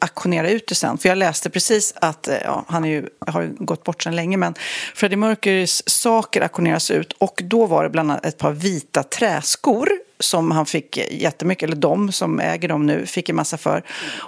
auktionera 0.00 0.50
ut 0.50 0.66
det 0.66 0.74
sen. 0.74 0.98
För 0.98 1.08
jag 1.08 1.18
läste 1.18 1.50
precis 1.50 1.94
att, 1.96 2.28
eh, 2.28 2.36
ja, 2.44 2.64
han 2.68 2.84
är 2.84 2.88
ju, 2.88 3.08
har 3.26 3.42
ju 3.42 3.54
gått 3.58 3.84
bort 3.84 4.02
sedan 4.02 4.16
länge, 4.16 4.36
men 4.36 4.54
Freddie 4.94 5.16
Mercurys 5.16 5.88
saker 5.88 6.40
auktioneras 6.40 6.90
ut. 6.90 7.12
Och 7.12 7.42
då 7.44 7.66
var 7.66 7.84
det 7.84 7.90
bland 7.90 8.10
annat 8.10 8.26
ett 8.26 8.38
par 8.38 8.52
vita 8.52 9.02
träskor 9.02 9.88
som 10.20 10.50
han 10.50 10.66
fick 10.66 10.96
jättemycket, 11.10 11.66
eller 11.66 11.76
de 11.76 12.12
som 12.12 12.40
äger 12.40 12.68
dem 12.68 12.86
nu, 12.86 13.06
fick 13.06 13.28
en 13.28 13.36
massa 13.36 13.56
för. 13.56 13.82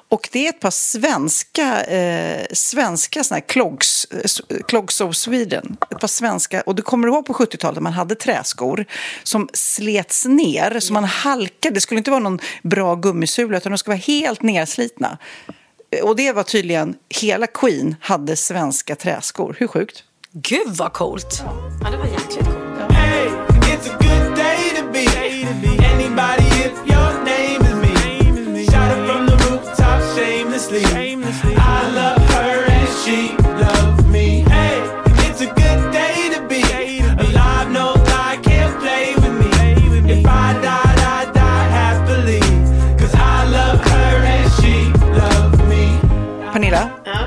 Och 0.09 0.28
det 0.33 0.46
är 0.46 0.48
ett 0.48 0.61
par 0.61 0.70
svenska, 0.70 1.85
eh, 1.85 2.46
svenska 2.52 3.24
såna 3.24 3.37
här 3.37 3.48
clogs, 3.48 4.04
eh, 4.04 4.56
clogs 4.68 5.00
of 5.00 5.16
Sweden. 5.16 5.76
Ett 5.90 6.00
par 6.00 6.09
svenska, 6.09 6.61
och 6.61 6.74
du 6.74 6.83
kommer 6.83 7.09
ihåg 7.09 7.26
på 7.26 7.35
70-talet 7.35 7.83
man 7.83 7.92
hade 7.92 8.14
träskor 8.14 8.85
som 9.22 9.48
slets 9.52 10.26
ner, 10.26 10.80
så 10.80 10.92
man 10.92 11.04
halkade. 11.04 11.74
Det 11.74 11.80
skulle 11.80 11.98
inte 11.98 12.11
vara 12.11 12.20
någon 12.20 12.38
bra 12.62 12.94
gummisula, 12.94 13.56
utan 13.56 13.72
de 13.72 13.78
skulle 13.78 13.94
vara 13.94 14.02
helt 14.06 14.42
nerslitna. 14.42 15.18
Och 16.03 16.16
det 16.16 16.33
var 16.33 16.42
tydligen, 16.42 16.96
hela 17.09 17.46
Queen 17.46 17.96
hade 18.00 18.37
svenska 18.37 18.96
träskor. 18.96 19.57
Hur 19.59 19.66
sjukt? 19.66 20.05
Gud 20.33 20.68
vad 20.76 20.92
coolt. 20.92 21.42
Ja, 21.85 21.90
det 21.90 21.96
var 21.96 22.07
jäkligt 22.07 22.44
coolt. 22.44 22.92
Hey, 22.92 23.26
it's 23.72 23.90
a 23.90 23.96
good 24.00 24.37
day 24.37 24.70
to 24.76 24.83
be 24.92 25.07
anybody 25.92 26.46
if 26.64 26.72
your 26.87 27.12
name 27.24 27.61
is 27.62 27.74
me. 27.74 28.64
Shot 28.64 28.98
it 28.98 29.07
from 29.09 29.26
the 29.26 29.37
rooftop 29.37 30.03
shamelessly. 30.16 30.85
I 31.57 31.90
love 31.94 32.22
her 32.31 32.64
and 32.70 32.88
she 33.05 33.39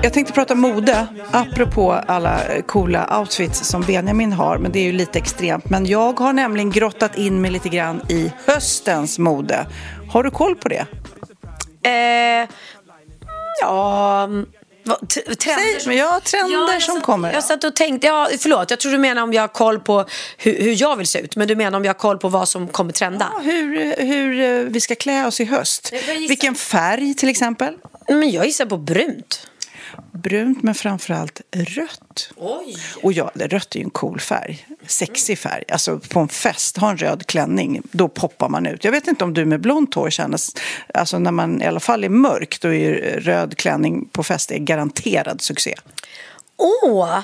jag 0.03 0.13
tänkte 0.13 0.33
prata 0.33 0.55
mode, 0.55 1.07
apropå 1.31 1.91
alla 2.07 2.39
coola 2.67 3.19
outfits 3.19 3.59
som 3.63 3.81
Benjamin 3.81 4.33
har, 4.33 4.57
men 4.57 4.71
det 4.71 4.79
är 4.79 4.83
ju 4.83 4.91
lite 4.91 5.19
extremt. 5.19 5.69
Men 5.69 5.85
jag 5.85 6.19
har 6.19 6.33
nämligen 6.33 6.71
grottat 6.71 7.17
in 7.17 7.41
mig 7.41 7.51
lite 7.51 7.69
grann 7.69 8.01
i 8.09 8.31
höstens 8.45 9.19
mode. 9.19 9.65
Har 10.11 10.23
du 10.23 10.31
koll 10.31 10.55
på 10.55 10.69
det? 10.69 10.85
Eh, 11.89 12.49
ja... 13.61 14.27
vad- 14.85 15.09
t- 15.09 15.21
Trender 15.35 15.79
Säg, 15.79 15.97
har 15.97 16.19
trender 16.19 16.73
Ja, 16.73 16.79
som 16.79 16.95
satt- 16.95 17.03
kommer. 17.03 17.33
Jag 17.33 17.43
satt 17.43 17.63
och 17.63 17.75
tänkte, 17.75 18.07
ja, 18.07 18.27
förlåt, 18.39 18.69
jag 18.69 18.79
tror 18.79 18.91
du 18.91 18.97
menar 18.97 19.21
om 19.23 19.33
jag 19.33 19.41
har 19.43 19.47
koll 19.47 19.79
på 19.79 20.05
hur, 20.37 20.61
hur 20.63 20.81
jag 20.81 20.95
vill 20.95 21.07
se 21.07 21.19
ut. 21.19 21.35
Men 21.35 21.47
du 21.47 21.55
menar 21.55 21.77
om 21.77 21.85
jag 21.85 21.89
har 21.93 21.99
koll 21.99 22.17
på 22.17 22.27
vad 22.29 22.49
som 22.49 22.67
kommer 22.67 22.91
trenda. 22.93 23.29
Ja, 23.35 23.41
hur, 23.43 23.95
hur 23.97 24.39
eh, 24.41 24.65
vi 24.71 24.81
ska 24.81 24.95
klä 24.95 25.25
oss 25.27 25.39
i 25.39 25.45
höst. 25.45 25.93
Vilken 26.29 26.55
färg 26.55 27.13
till 27.13 27.29
exempel? 27.29 27.73
Men 28.07 28.31
jag 28.31 28.45
gissar 28.45 28.65
på 28.65 28.77
brunt. 28.77 29.47
Brunt 30.13 30.63
men 30.63 30.75
framförallt 30.75 31.41
rött. 31.51 32.31
Oj. 32.35 32.77
Och 33.03 33.13
ja, 33.13 33.31
rött 33.35 33.75
är 33.75 33.79
ju 33.79 33.83
en 33.83 33.89
cool 33.89 34.19
färg. 34.19 34.67
Sexig 34.87 35.39
färg. 35.39 35.63
Alltså 35.71 35.99
på 35.99 36.19
en 36.19 36.27
fest, 36.27 36.77
ha 36.77 36.89
en 36.89 36.97
röd 36.97 37.27
klänning, 37.27 37.81
då 37.91 38.07
poppar 38.07 38.49
man 38.49 38.65
ut. 38.65 38.83
Jag 38.83 38.91
vet 38.91 39.07
inte 39.07 39.23
om 39.23 39.33
du 39.33 39.45
med 39.45 39.61
blont 39.61 39.93
hår 39.93 40.09
känner... 40.09 40.39
Alltså 40.93 41.19
när 41.19 41.31
man 41.31 41.61
i 41.61 41.65
alla 41.65 41.79
fall 41.79 42.03
är 42.03 42.09
mörk, 42.09 42.61
då 42.61 42.67
är 42.67 42.73
ju 42.73 42.95
röd 43.19 43.57
klänning 43.57 44.05
på 44.11 44.23
fest 44.23 44.51
är 44.51 44.57
garanterad 44.57 45.41
succé. 45.41 45.75
Åh! 46.57 47.19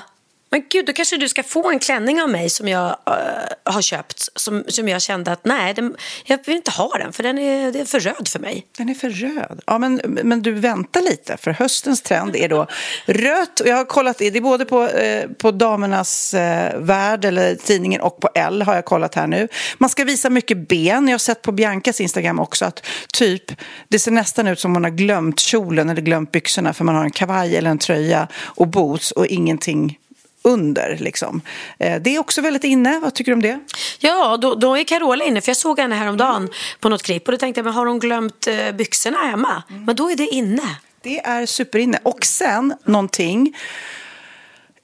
Men 0.50 0.62
gud, 0.68 0.86
då 0.86 0.92
kanske 0.92 1.16
du 1.16 1.28
ska 1.28 1.42
få 1.42 1.70
en 1.70 1.78
klänning 1.78 2.22
av 2.22 2.28
mig 2.28 2.50
som 2.50 2.68
jag 2.68 2.88
uh, 2.88 3.72
har 3.72 3.82
köpt. 3.82 4.28
Som, 4.34 4.64
som 4.68 4.88
jag 4.88 5.02
kände 5.02 5.32
att 5.32 5.44
nej, 5.44 5.74
den, 5.74 5.96
jag 6.24 6.38
vill 6.46 6.56
inte 6.56 6.70
ha 6.70 6.98
den 6.98 7.12
för 7.12 7.22
den 7.22 7.38
är, 7.38 7.72
den 7.72 7.82
är 7.82 7.84
för 7.84 8.00
röd 8.00 8.28
för 8.28 8.38
mig. 8.38 8.66
Den 8.78 8.88
är 8.88 8.94
för 8.94 9.10
röd. 9.10 9.60
Ja, 9.66 9.78
men, 9.78 9.94
men 10.04 10.42
du 10.42 10.52
väntar 10.52 11.00
lite, 11.00 11.36
för 11.36 11.50
höstens 11.50 12.02
trend 12.02 12.36
är 12.36 12.48
då 12.48 12.66
rött. 13.06 13.60
Och 13.60 13.66
jag 13.66 13.76
har 13.76 13.84
kollat, 13.84 14.18
det 14.18 14.26
är 14.26 14.40
både 14.40 14.64
på, 14.64 14.88
eh, 14.88 15.30
på 15.30 15.50
Damernas 15.50 16.34
eh, 16.34 16.78
Värld, 16.78 17.24
eller 17.24 17.54
tidningen, 17.54 18.00
och 18.00 18.20
på 18.20 18.28
L 18.34 18.62
har 18.62 18.74
jag 18.74 18.84
kollat 18.84 19.14
här 19.14 19.26
nu. 19.26 19.48
Man 19.78 19.90
ska 19.90 20.04
visa 20.04 20.30
mycket 20.30 20.68
ben. 20.68 21.08
Jag 21.08 21.14
har 21.14 21.18
sett 21.18 21.42
på 21.42 21.52
Biancas 21.52 22.00
Instagram 22.00 22.40
också 22.40 22.64
att 22.64 22.86
typ, 23.12 23.52
det 23.88 23.98
ser 23.98 24.10
nästan 24.10 24.46
ut 24.46 24.60
som 24.60 24.74
hon 24.74 24.84
har 24.84 24.90
glömt 24.90 25.40
kjolen 25.40 25.90
eller 25.90 26.02
glömt 26.02 26.32
byxorna 26.32 26.72
för 26.72 26.84
man 26.84 26.94
har 26.94 27.04
en 27.04 27.10
kavaj 27.10 27.56
eller 27.56 27.70
en 27.70 27.78
tröja 27.78 28.28
och 28.44 28.68
boots 28.68 29.10
och 29.10 29.26
ingenting 29.26 29.98
under. 30.42 30.96
Liksom. 31.00 31.40
Eh, 31.78 32.00
det 32.00 32.14
är 32.14 32.18
också 32.18 32.40
väldigt 32.40 32.64
inne. 32.64 32.98
Vad 33.02 33.14
tycker 33.14 33.32
du 33.32 33.34
om 33.34 33.42
det? 33.42 33.60
Ja, 33.98 34.36
då, 34.36 34.54
då 34.54 34.78
är 34.78 34.84
Carola 34.84 35.24
inne, 35.24 35.40
för 35.40 35.50
jag 35.50 35.56
såg 35.56 35.78
henne 35.78 35.94
häromdagen 35.94 36.48
på 36.80 36.88
något 36.88 37.02
klipp 37.02 37.28
och 37.28 37.32
då 37.32 37.38
tänkte 37.38 37.58
jag, 37.58 37.64
men 37.64 37.74
har 37.74 37.86
hon 37.86 37.98
glömt 37.98 38.46
eh, 38.46 38.72
byxorna 38.72 39.18
hemma? 39.18 39.62
Men 39.68 39.96
då 39.96 40.10
är 40.10 40.16
det 40.16 40.26
inne. 40.26 40.76
Det 41.02 41.18
är 41.18 41.46
superinne. 41.46 41.98
Och 42.02 42.24
sen 42.24 42.74
någonting 42.84 43.56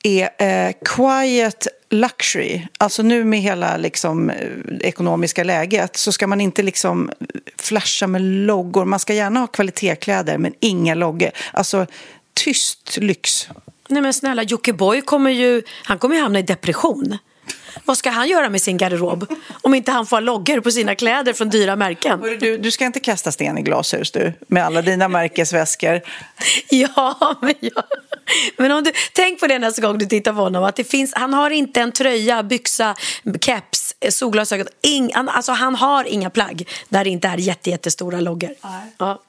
är 0.03 0.31
eh, 0.39 0.73
quiet 0.85 1.67
luxury. 1.91 2.63
Alltså 2.79 3.03
nu 3.03 3.25
med 3.25 3.41
hela 3.41 3.77
liksom, 3.77 4.31
eh, 4.31 4.49
ekonomiska 4.81 5.45
läget 5.45 5.97
så 5.97 6.13
ska 6.13 6.27
man 6.27 6.41
inte 6.41 6.63
liksom 6.63 7.11
flasha 7.59 8.07
med 8.07 8.23
loggor. 8.23 8.85
Man 8.85 8.99
ska 8.99 9.15
gärna 9.15 9.41
ha 9.41 9.47
kvalitetskläder 9.47 10.39
men 10.39 10.55
inga 10.61 10.95
loggor. 10.95 11.31
Alltså 11.53 11.87
tyst 12.35 12.97
lyx. 12.97 13.49
Nej 13.89 14.03
men 14.03 14.15
snälla, 14.15 14.43
Jockiboi 14.43 15.01
kommer 15.01 15.31
ju, 15.31 15.63
han 15.85 15.99
kommer 15.99 16.17
ju 16.17 16.23
hamna 16.23 16.39
i 16.39 16.43
depression. 16.43 17.19
Vad 17.85 17.99
ska 17.99 18.11
han 18.11 18.29
göra 18.29 18.49
med 18.49 18.63
sin 18.63 18.77
garderob 18.77 19.27
om 19.63 19.75
inte 19.75 19.93
han 19.93 20.07
får 20.07 20.21
loggor 20.21 20.61
på 20.61 20.71
sina 20.71 20.95
kläder 20.95 21.33
från 21.33 21.49
dyra 21.49 21.77
märken? 21.77 22.21
Du, 22.41 22.59
du 22.59 22.71
ska 22.71 22.85
inte 22.85 23.01
kasta 23.01 23.33
sten 23.33 23.59
i 23.59 23.63
glashus 23.63 24.11
du, 24.11 24.33
med 24.47 24.65
alla 24.65 24.83
dina 24.83 25.09
märkesväskor. 25.09 26.01
Ja, 26.69 27.37
men, 27.43 27.55
ja. 27.61 27.83
men 28.57 28.73
om 28.73 28.85
du, 28.85 28.93
tänk 29.13 29.41
på 29.41 29.47
det 29.47 29.59
nästa 29.59 29.83
gång 29.83 29.99
du 29.99 30.07
tittar 30.07 30.33
på 30.33 30.39
honom. 30.39 30.65
Att 30.65 30.77
det 30.77 30.85
finns, 30.85 31.15
han 31.15 31.35
har 31.35 31.51
inte 31.51 31.81
en 31.81 31.93
tröja, 31.93 32.43
byxa, 32.43 32.95
keps, 33.41 33.95
eh, 34.01 34.11
solglasögon. 34.11 34.67
Ing, 34.83 35.11
han, 35.15 35.29
alltså, 35.29 35.53
han 35.53 35.75
har 35.75 36.05
inga 36.05 36.31
plagg 36.31 36.69
där 36.89 37.05
det 37.05 37.11
inte 37.11 37.29
är 37.29 37.39
jätte, 37.39 37.71
jättestora 37.71 38.21
loggor. 38.21 38.51
Ja. 38.99 39.23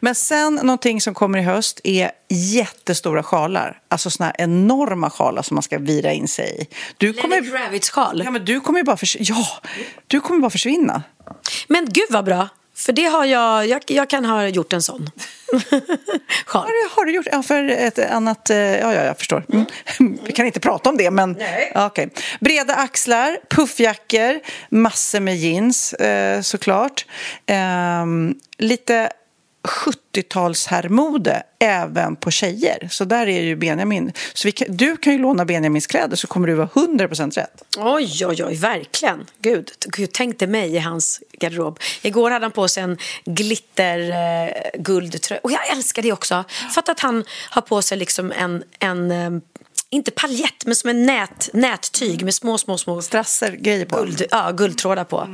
Men 0.00 0.14
sen 0.14 0.54
någonting 0.54 1.00
som 1.00 1.14
kommer 1.14 1.38
i 1.38 1.42
höst 1.42 1.80
är 1.84 2.10
jättestora 2.28 3.22
sjalar. 3.22 3.80
Alltså 3.88 4.10
såna 4.10 4.26
här 4.26 4.34
enorma 4.38 5.10
sjalar 5.10 5.42
som 5.42 5.54
man 5.54 5.62
ska 5.62 5.78
vira 5.78 6.12
in 6.12 6.28
sig 6.28 6.60
i. 6.60 6.74
Du 6.96 7.12
kommer, 7.12 7.40
Kravitz-sjal. 7.64 8.22
ja, 8.24 8.30
men 8.30 8.44
du 8.44 8.60
kommer 8.60 8.78
ju 8.78 8.84
bara, 8.84 8.96
förs- 8.96 9.16
ja, 9.20 9.46
du 10.06 10.20
kommer 10.20 10.40
bara 10.40 10.50
försvinna. 10.50 11.02
Men 11.68 11.84
gud 11.90 12.06
vad 12.10 12.24
bra. 12.24 12.48
För 12.76 12.92
det 12.92 13.04
har 13.04 13.24
jag, 13.24 13.66
jag, 13.66 13.82
jag 13.86 14.10
kan 14.10 14.24
ha 14.24 14.46
gjort 14.48 14.72
en 14.72 14.82
sån. 14.82 15.10
Har 16.46 16.66
du, 16.66 16.94
har 16.96 17.04
du 17.04 17.12
gjort? 17.12 17.26
Ja, 17.32 17.42
för 17.42 17.64
ett 17.68 17.98
annat... 17.98 18.50
eh, 18.50 18.56
Ja, 18.56 18.94
ja, 18.94 19.04
jag 19.04 19.18
förstår. 19.18 19.44
Mm. 19.52 19.66
Vi 20.26 20.32
kan 20.32 20.46
inte 20.46 20.60
prata 20.60 20.90
om 20.90 20.96
det, 20.96 21.10
men... 21.10 21.36
Ja, 21.74 21.86
okej. 21.86 22.08
Breda 22.40 22.74
axlar, 22.74 23.38
puffjackor, 23.50 24.40
massor 24.68 25.20
med 25.20 25.36
jeans 25.36 25.92
eh, 25.92 26.40
såklart. 26.40 27.06
Ehm, 27.46 28.34
lite 28.58 29.10
70-talsherrmode 29.64 31.42
även 31.58 32.16
på 32.16 32.30
tjejer. 32.30 32.88
Så 32.90 33.04
där 33.04 33.26
är 33.26 33.42
ju 33.42 33.56
Benjamin. 33.56 34.12
Så 34.34 34.48
vi 34.48 34.52
kan, 34.52 34.76
du 34.76 34.96
kan 34.96 35.12
ju 35.12 35.18
låna 35.18 35.44
Benjamins 35.44 35.86
kläder 35.86 36.16
så 36.16 36.26
kommer 36.26 36.48
du 36.48 36.54
vara 36.54 36.68
100% 36.68 37.34
rätt. 37.34 37.62
Oj, 37.76 38.26
oj, 38.26 38.44
oj, 38.44 38.54
verkligen. 38.54 39.26
Gud, 39.40 39.70
gud 39.86 40.10
tänk 40.12 40.38
dig 40.38 40.48
mig 40.48 40.74
i 40.74 40.78
hans 40.78 41.20
garderob. 41.32 41.78
Igår 42.02 42.30
hade 42.30 42.44
han 42.44 42.52
på 42.52 42.68
sig 42.68 42.82
en 42.82 42.98
glitterguldtröja 43.24 45.38
eh. 45.38 45.42
Och 45.42 45.52
jag 45.52 45.72
älskar 45.72 46.02
det 46.02 46.12
också. 46.12 46.44
Fatta 46.74 46.92
att 46.92 47.00
han 47.00 47.24
har 47.50 47.62
på 47.62 47.82
sig 47.82 47.98
liksom 47.98 48.32
en, 48.32 48.64
en 48.78 49.10
eh, 49.10 49.30
inte 49.94 50.10
paljett, 50.10 50.66
men 50.66 50.76
som 50.76 50.90
en 50.90 51.06
nät, 51.06 51.48
nättyg 51.52 52.24
med 52.24 52.34
små, 52.34 52.58
små, 52.58 52.78
små 52.78 53.02
Strasser, 53.02 53.52
grejer 53.52 53.84
på. 53.84 53.96
guld, 53.96 54.22
ja, 54.30 54.50
guldtrådar 54.50 55.04
på. 55.04 55.28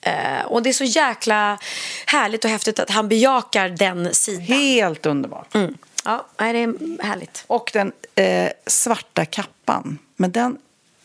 Eh, 0.00 0.46
och 0.46 0.62
det 0.62 0.68
är 0.68 0.72
så 0.72 0.84
jäkla 0.84 1.58
härligt 2.06 2.44
och 2.44 2.50
häftigt 2.50 2.78
att 2.78 2.90
han 2.90 3.08
bejakar 3.08 3.68
den 3.68 4.14
sidan. 4.14 4.42
Helt 4.42 5.06
underbart. 5.06 5.54
Mm. 5.54 5.74
Ja, 6.04 6.26
det 6.36 6.44
är 6.44 7.02
härligt. 7.02 7.44
Och 7.46 7.70
den 7.72 7.92
eh, 8.14 8.50
svarta 8.66 9.24
kappan. 9.24 9.98
Men 10.16 10.32
den 10.32 10.58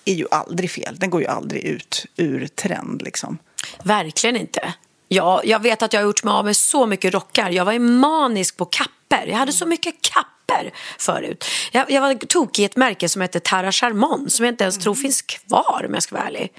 är 0.06 0.14
ju 0.14 0.26
aldrig 0.32 0.72
fel. 0.72 0.96
Den 0.98 1.10
går 1.10 1.22
ju 1.22 1.28
aldrig 1.28 1.64
ut 1.64 2.06
ur 2.16 2.48
trend 2.48 3.02
liksom. 3.02 3.38
Verkligen 3.84 4.36
inte. 4.36 4.74
Ja, 5.08 5.42
jag 5.46 5.60
vet 5.60 5.82
att 5.82 5.94
jag 5.94 6.02
har 6.02 6.06
gjort 6.06 6.24
mig 6.24 6.32
av 6.32 6.46
med 6.46 6.58
så 6.58 6.86
mycket 6.86 7.14
rockar. 7.14 7.50
Jag 7.50 7.66
var 7.66 7.72
ju 7.72 7.80
manisk 7.80 8.58
på 8.58 8.66
kapper. 8.66 9.28
Jag 9.28 9.38
hade 9.38 9.54
så 9.54 9.66
mycket 9.66 10.02
kapper 10.50 10.72
förut. 10.98 11.46
Jag, 11.72 11.92
jag 11.92 12.02
var 12.02 12.14
tokig 12.14 12.64
i 12.64 12.66
ett 12.66 12.76
märke 12.76 13.10
som 13.10 13.22
heter 13.22 13.40
Tara 13.40 13.72
Charmon 13.72 14.30
som 14.30 14.46
jag 14.46 14.54
inte 14.54 14.64
ens 14.64 14.78
tror 14.78 14.96
finns 14.96 15.22
kvar 15.22 15.86
om 15.88 15.94
jag 15.94 16.04
ska 16.04 16.16
vara 16.16 16.28
ärlig. 16.28 16.52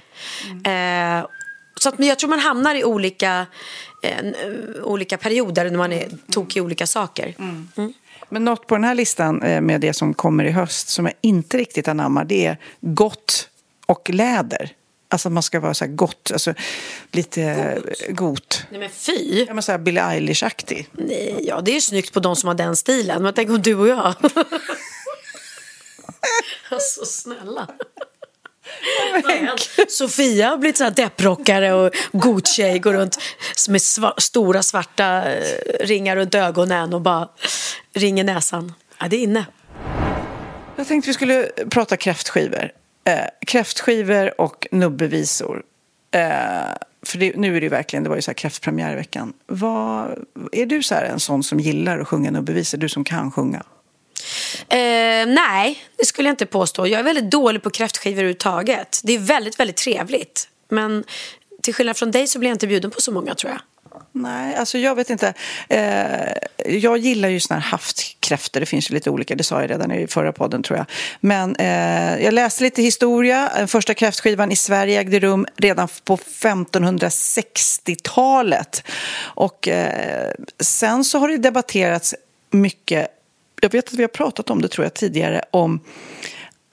Eh, 0.65 1.27
så 1.75 1.89
att, 1.89 1.97
men 1.97 2.07
jag 2.07 2.19
tror 2.19 2.29
man 2.29 2.39
hamnar 2.39 2.75
i 2.75 2.83
olika, 2.83 3.45
eh, 4.03 4.25
olika 4.83 5.17
perioder 5.17 5.69
när 5.69 5.77
man 5.77 5.93
är 5.93 6.09
tokig 6.31 6.57
i 6.57 6.61
olika 6.61 6.87
saker. 6.87 7.35
Mm. 7.39 7.93
Men 8.29 8.45
något 8.45 8.67
på 8.67 8.75
den 8.75 8.83
här 8.83 8.95
listan 8.95 9.41
eh, 9.41 9.61
med 9.61 9.81
det 9.81 9.93
som 9.93 10.13
kommer 10.13 10.43
i 10.43 10.51
höst 10.51 10.89
som 10.89 11.05
jag 11.05 11.13
inte 11.21 11.57
riktigt 11.57 11.87
anammar 11.87 12.25
det 12.25 12.45
är 12.45 12.57
gott 12.81 13.49
och 13.85 14.09
läder. 14.09 14.71
Alltså 15.11 15.29
man 15.29 15.43
ska 15.43 15.59
vara 15.59 15.73
så 15.73 15.85
här 15.85 15.91
gott, 15.91 16.31
alltså 16.33 16.53
lite 17.11 17.41
eh, 17.43 18.13
got. 18.13 18.63
Nej 18.69 18.79
men 18.79 18.89
fy! 18.89 19.45
Ja, 19.47 19.53
men 19.53 19.63
så 19.63 19.71
här 19.71 19.79
Billie 19.79 19.99
Eilish-aktig. 20.01 20.87
Nej, 20.91 21.35
ja, 21.41 21.61
det 21.61 21.71
är 21.71 21.75
ju 21.75 21.81
snyggt 21.81 22.13
på 22.13 22.19
de 22.19 22.35
som 22.35 22.47
har 22.47 22.55
den 22.55 22.75
stilen. 22.75 23.23
Men 23.23 23.33
tänk 23.33 23.49
om 23.49 23.61
du 23.61 23.75
och 23.75 23.87
jag. 23.87 24.13
alltså 26.69 27.05
snälla. 27.05 27.67
Sofia 29.89 30.49
har 30.49 30.57
blivit 30.57 30.77
så 30.77 30.83
här 30.83 30.91
depprockare 30.91 31.73
och 31.73 31.93
god 32.11 32.47
tjej, 32.47 32.79
går 32.79 32.93
runt 32.93 33.17
med 33.69 33.79
sva- 33.81 34.19
stora 34.19 34.63
svarta 34.63 35.31
eh, 35.31 35.57
ringar 35.79 36.15
runt 36.15 36.35
ögonen 36.35 36.93
och 36.93 37.01
bara 37.01 37.29
ringer 37.93 38.23
näsan. 38.23 38.73
Ja, 38.99 39.07
det 39.07 39.15
är 39.15 39.21
inne. 39.23 39.45
Jag 40.75 40.87
tänkte 40.87 41.09
vi 41.09 41.13
skulle 41.13 41.49
prata 41.69 41.97
kräftskivor. 41.97 42.71
Eh, 43.03 43.25
kräftskivor 43.47 44.41
och 44.41 44.67
nubbevisor. 44.71 45.63
Eh, 46.11 46.21
för 47.05 47.17
det, 47.17 47.35
nu 47.35 47.55
är 47.55 47.61
det 47.61 47.65
ju 47.65 47.69
verkligen, 47.69 48.03
det 48.03 48.09
var 48.09 48.15
ju 48.15 48.21
så 48.21 48.31
här 48.31 48.35
kräftpremiär 48.35 48.93
i 48.93 48.95
veckan. 48.95 49.33
Vad, 49.47 50.25
är 50.51 50.65
du 50.65 50.83
så 50.83 50.95
här 50.95 51.03
en 51.03 51.19
sån 51.19 51.43
som 51.43 51.59
gillar 51.59 51.99
att 51.99 52.07
sjunga 52.07 52.31
nubbevisor? 52.31 52.77
Du 52.77 52.89
som 52.89 53.03
kan 53.03 53.31
sjunga? 53.31 53.63
Eh, 54.69 55.27
nej, 55.27 55.83
det 55.97 56.05
skulle 56.05 56.27
jag 56.27 56.33
inte 56.33 56.45
påstå. 56.45 56.87
Jag 56.87 56.99
är 56.99 57.03
väldigt 57.03 57.31
dålig 57.31 57.63
på 57.63 57.69
kräftskivor 57.69 58.17
överhuvudtaget. 58.17 59.01
Det 59.03 59.13
är 59.13 59.19
väldigt, 59.19 59.59
väldigt 59.59 59.77
trevligt. 59.77 60.47
Men 60.69 61.03
till 61.61 61.73
skillnad 61.73 61.97
från 61.97 62.11
dig 62.11 62.27
så 62.27 62.39
blir 62.39 62.49
jag 62.49 62.55
inte 62.55 62.67
bjuden 62.67 62.91
på 62.91 63.01
så 63.01 63.11
många 63.11 63.35
tror 63.35 63.51
jag. 63.51 63.61
Nej, 64.13 64.55
alltså 64.55 64.77
jag 64.77 64.95
vet 64.95 65.09
inte. 65.09 65.33
Eh, 65.69 66.33
jag 66.65 66.97
gillar 66.97 67.29
ju 67.29 67.39
såna 67.39 67.59
här 67.59 67.71
havskräftor. 67.71 68.59
Det 68.59 68.65
finns 68.65 68.91
ju 68.91 68.93
lite 68.93 69.09
olika, 69.09 69.35
det 69.35 69.43
sa 69.43 69.61
jag 69.61 69.69
redan 69.69 69.91
i 69.91 70.07
förra 70.07 70.31
podden 70.31 70.63
tror 70.63 70.77
jag. 70.77 70.85
Men 71.19 71.55
eh, 71.55 72.23
jag 72.23 72.33
läste 72.33 72.63
lite 72.63 72.81
historia. 72.81 73.51
Den 73.55 73.67
första 73.67 73.93
kräftskivan 73.93 74.51
i 74.51 74.55
Sverige 74.55 74.99
ägde 74.99 75.19
rum 75.19 75.45
redan 75.57 75.87
på 76.03 76.17
1560-talet. 76.17 78.83
Och 79.19 79.67
eh, 79.67 80.31
sen 80.59 81.03
så 81.03 81.19
har 81.19 81.29
det 81.29 81.37
debatterats 81.37 82.15
mycket. 82.51 83.07
Jag 83.61 83.71
vet 83.71 83.87
att 83.87 83.93
vi 83.93 84.03
har 84.03 84.07
pratat 84.07 84.49
om 84.49 84.61
det 84.61 84.67
tror 84.67 84.85
jag 84.85 84.93
tidigare 84.93 85.41
om 85.51 85.79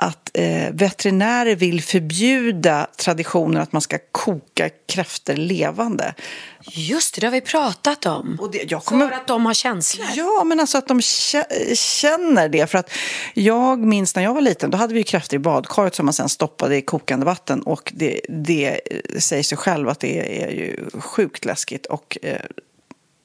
att 0.00 0.30
eh, 0.34 0.70
veterinärer 0.72 1.56
vill 1.56 1.82
förbjuda 1.82 2.86
traditionen 2.96 3.62
att 3.62 3.72
man 3.72 3.82
ska 3.82 3.98
koka 4.12 4.70
kräftor 4.88 5.34
levande. 5.34 6.14
Just 6.72 7.14
det, 7.14 7.20
det 7.20 7.26
har 7.26 7.32
vi 7.32 7.40
pratat 7.40 8.06
om. 8.06 8.48
Det, 8.52 8.70
jag 8.70 8.84
kommer... 8.84 9.08
För 9.08 9.16
att 9.16 9.26
de 9.26 9.46
har 9.46 9.54
känslor. 9.54 10.06
Ja, 10.14 10.44
men 10.44 10.60
alltså 10.60 10.78
att 10.78 10.88
de 10.88 11.00
kä- 11.00 11.74
känner 11.74 12.48
det. 12.48 12.70
För 12.70 12.78
att 12.78 12.90
jag 13.34 13.78
minns 13.78 14.16
när 14.16 14.22
jag 14.22 14.34
var 14.34 14.40
liten, 14.40 14.70
då 14.70 14.78
hade 14.78 14.94
vi 14.94 15.00
ju 15.00 15.04
kräftor 15.04 15.36
i 15.36 15.38
badkaret 15.38 15.94
som 15.94 16.06
man 16.06 16.12
sen 16.12 16.28
stoppade 16.28 16.76
i 16.76 16.82
kokande 16.82 17.26
vatten. 17.26 17.62
Och 17.62 17.92
det, 17.96 18.20
det 18.28 18.80
säger 19.18 19.42
sig 19.42 19.58
själv 19.58 19.88
att 19.88 20.00
det 20.00 20.42
är 20.42 20.50
ju 20.50 20.90
sjukt 21.00 21.44
läskigt 21.44 21.86
och 21.86 22.18
eh, 22.22 22.40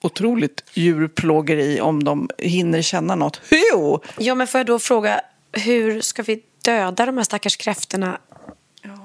otroligt 0.02 0.64
djurplågeri 0.74 1.82
om 1.82 2.04
de 2.04 2.30
hinner 2.38 2.82
känna 2.82 3.16
något. 3.16 3.42
Jo! 3.72 4.04
Ja, 4.18 4.36
men 4.36 4.48
får 4.48 4.60
jag 4.60 4.66
då 4.66 4.80
fråga, 4.80 5.22
hur 5.52 6.02
ska 6.02 6.24
vi 6.24 6.40
döda 6.63 7.06
de 7.06 7.17
här 7.17 7.23
stackars 7.23 7.58
kräftorna 7.58 8.19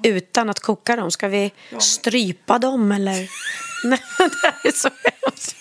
utan 0.02 0.50
att 0.50 0.60
koka 0.60 0.96
dem? 0.96 1.10
Ska 1.10 1.28
vi 1.28 1.52
strypa 1.78 2.58
dem 2.58 2.92
eller? 2.92 3.14
Nej, 3.84 4.00
det 4.18 4.36
här 4.42 4.54
är 4.64 4.72
så 4.72 4.88
hemskt. 5.04 5.54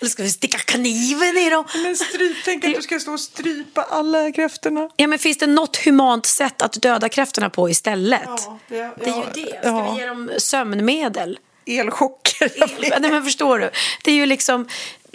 Eller 0.00 0.10
ska 0.10 0.22
vi 0.22 0.30
sticka 0.30 0.58
kniven 0.58 1.36
i 1.36 1.50
dem? 1.50 1.64
Men 1.74 1.96
stryp, 1.96 2.36
tänk 2.44 2.64
att 2.64 2.74
du 2.74 2.82
ska 2.82 3.00
stå 3.00 3.12
och 3.12 3.20
strypa 3.20 3.82
alla 3.82 4.32
kräftorna. 4.32 4.88
Ja, 4.96 5.06
men 5.06 5.18
finns 5.18 5.38
det 5.38 5.46
något 5.46 5.76
humant 5.76 6.26
sätt 6.26 6.62
att 6.62 6.72
döda 6.72 7.08
kräftorna 7.08 7.50
på 7.50 7.70
istället? 7.70 8.20
Ja, 8.26 8.58
ja, 8.68 8.94
det 8.98 9.04
är 9.04 9.14
ju 9.14 9.20
ja, 9.20 9.26
det. 9.34 9.58
Ska 9.58 9.68
ja. 9.68 9.92
vi 9.92 10.00
ge 10.00 10.06
dem 10.06 10.30
sömnmedel? 10.38 11.38
Elchocker. 11.66 12.80
vet. 12.80 13.00
Nej, 13.00 13.10
men 13.10 13.24
förstår 13.24 13.58
du? 13.58 13.70
Det 14.04 14.10
är 14.10 14.14
ju 14.14 14.26
liksom, 14.26 14.68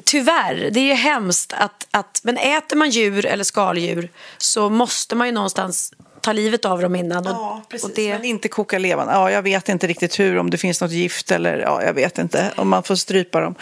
tyvärr, 0.05 0.69
det 0.71 0.79
är 0.79 0.83
ju 0.87 0.93
hemskt 0.93 1.53
att, 1.53 1.87
att... 1.91 2.21
Men 2.23 2.37
äter 2.37 2.77
man 2.77 2.89
djur 2.89 3.25
eller 3.25 3.43
skaldjur 3.43 4.09
så 4.37 4.69
måste 4.69 5.15
man 5.15 5.27
ju 5.27 5.33
någonstans 5.33 5.93
ta 6.21 6.33
livet 6.33 6.65
av 6.65 6.81
dem 6.81 6.95
innan. 6.95 7.27
Och, 7.27 7.33
Ja, 7.33 7.61
precis. 7.69 7.89
och 7.89 7.95
det, 7.95 8.13
Men 8.13 8.25
inte 8.25 8.47
koka 8.47 8.77
levande. 8.79 9.13
Ja, 9.13 9.31
jag 9.31 9.41
vet 9.41 9.69
inte 9.69 9.87
riktigt 9.87 10.19
hur, 10.19 10.37
om 10.37 10.49
det 10.49 10.57
finns 10.57 10.81
något 10.81 10.91
gift 10.91 11.31
eller 11.31 11.57
ja, 11.59 11.83
jag 11.83 11.93
vet 11.93 12.17
inte 12.17 12.51
om 12.55 12.69
man 12.69 12.83
får 12.83 12.95
strypa 12.95 13.39
dem. 13.41 13.55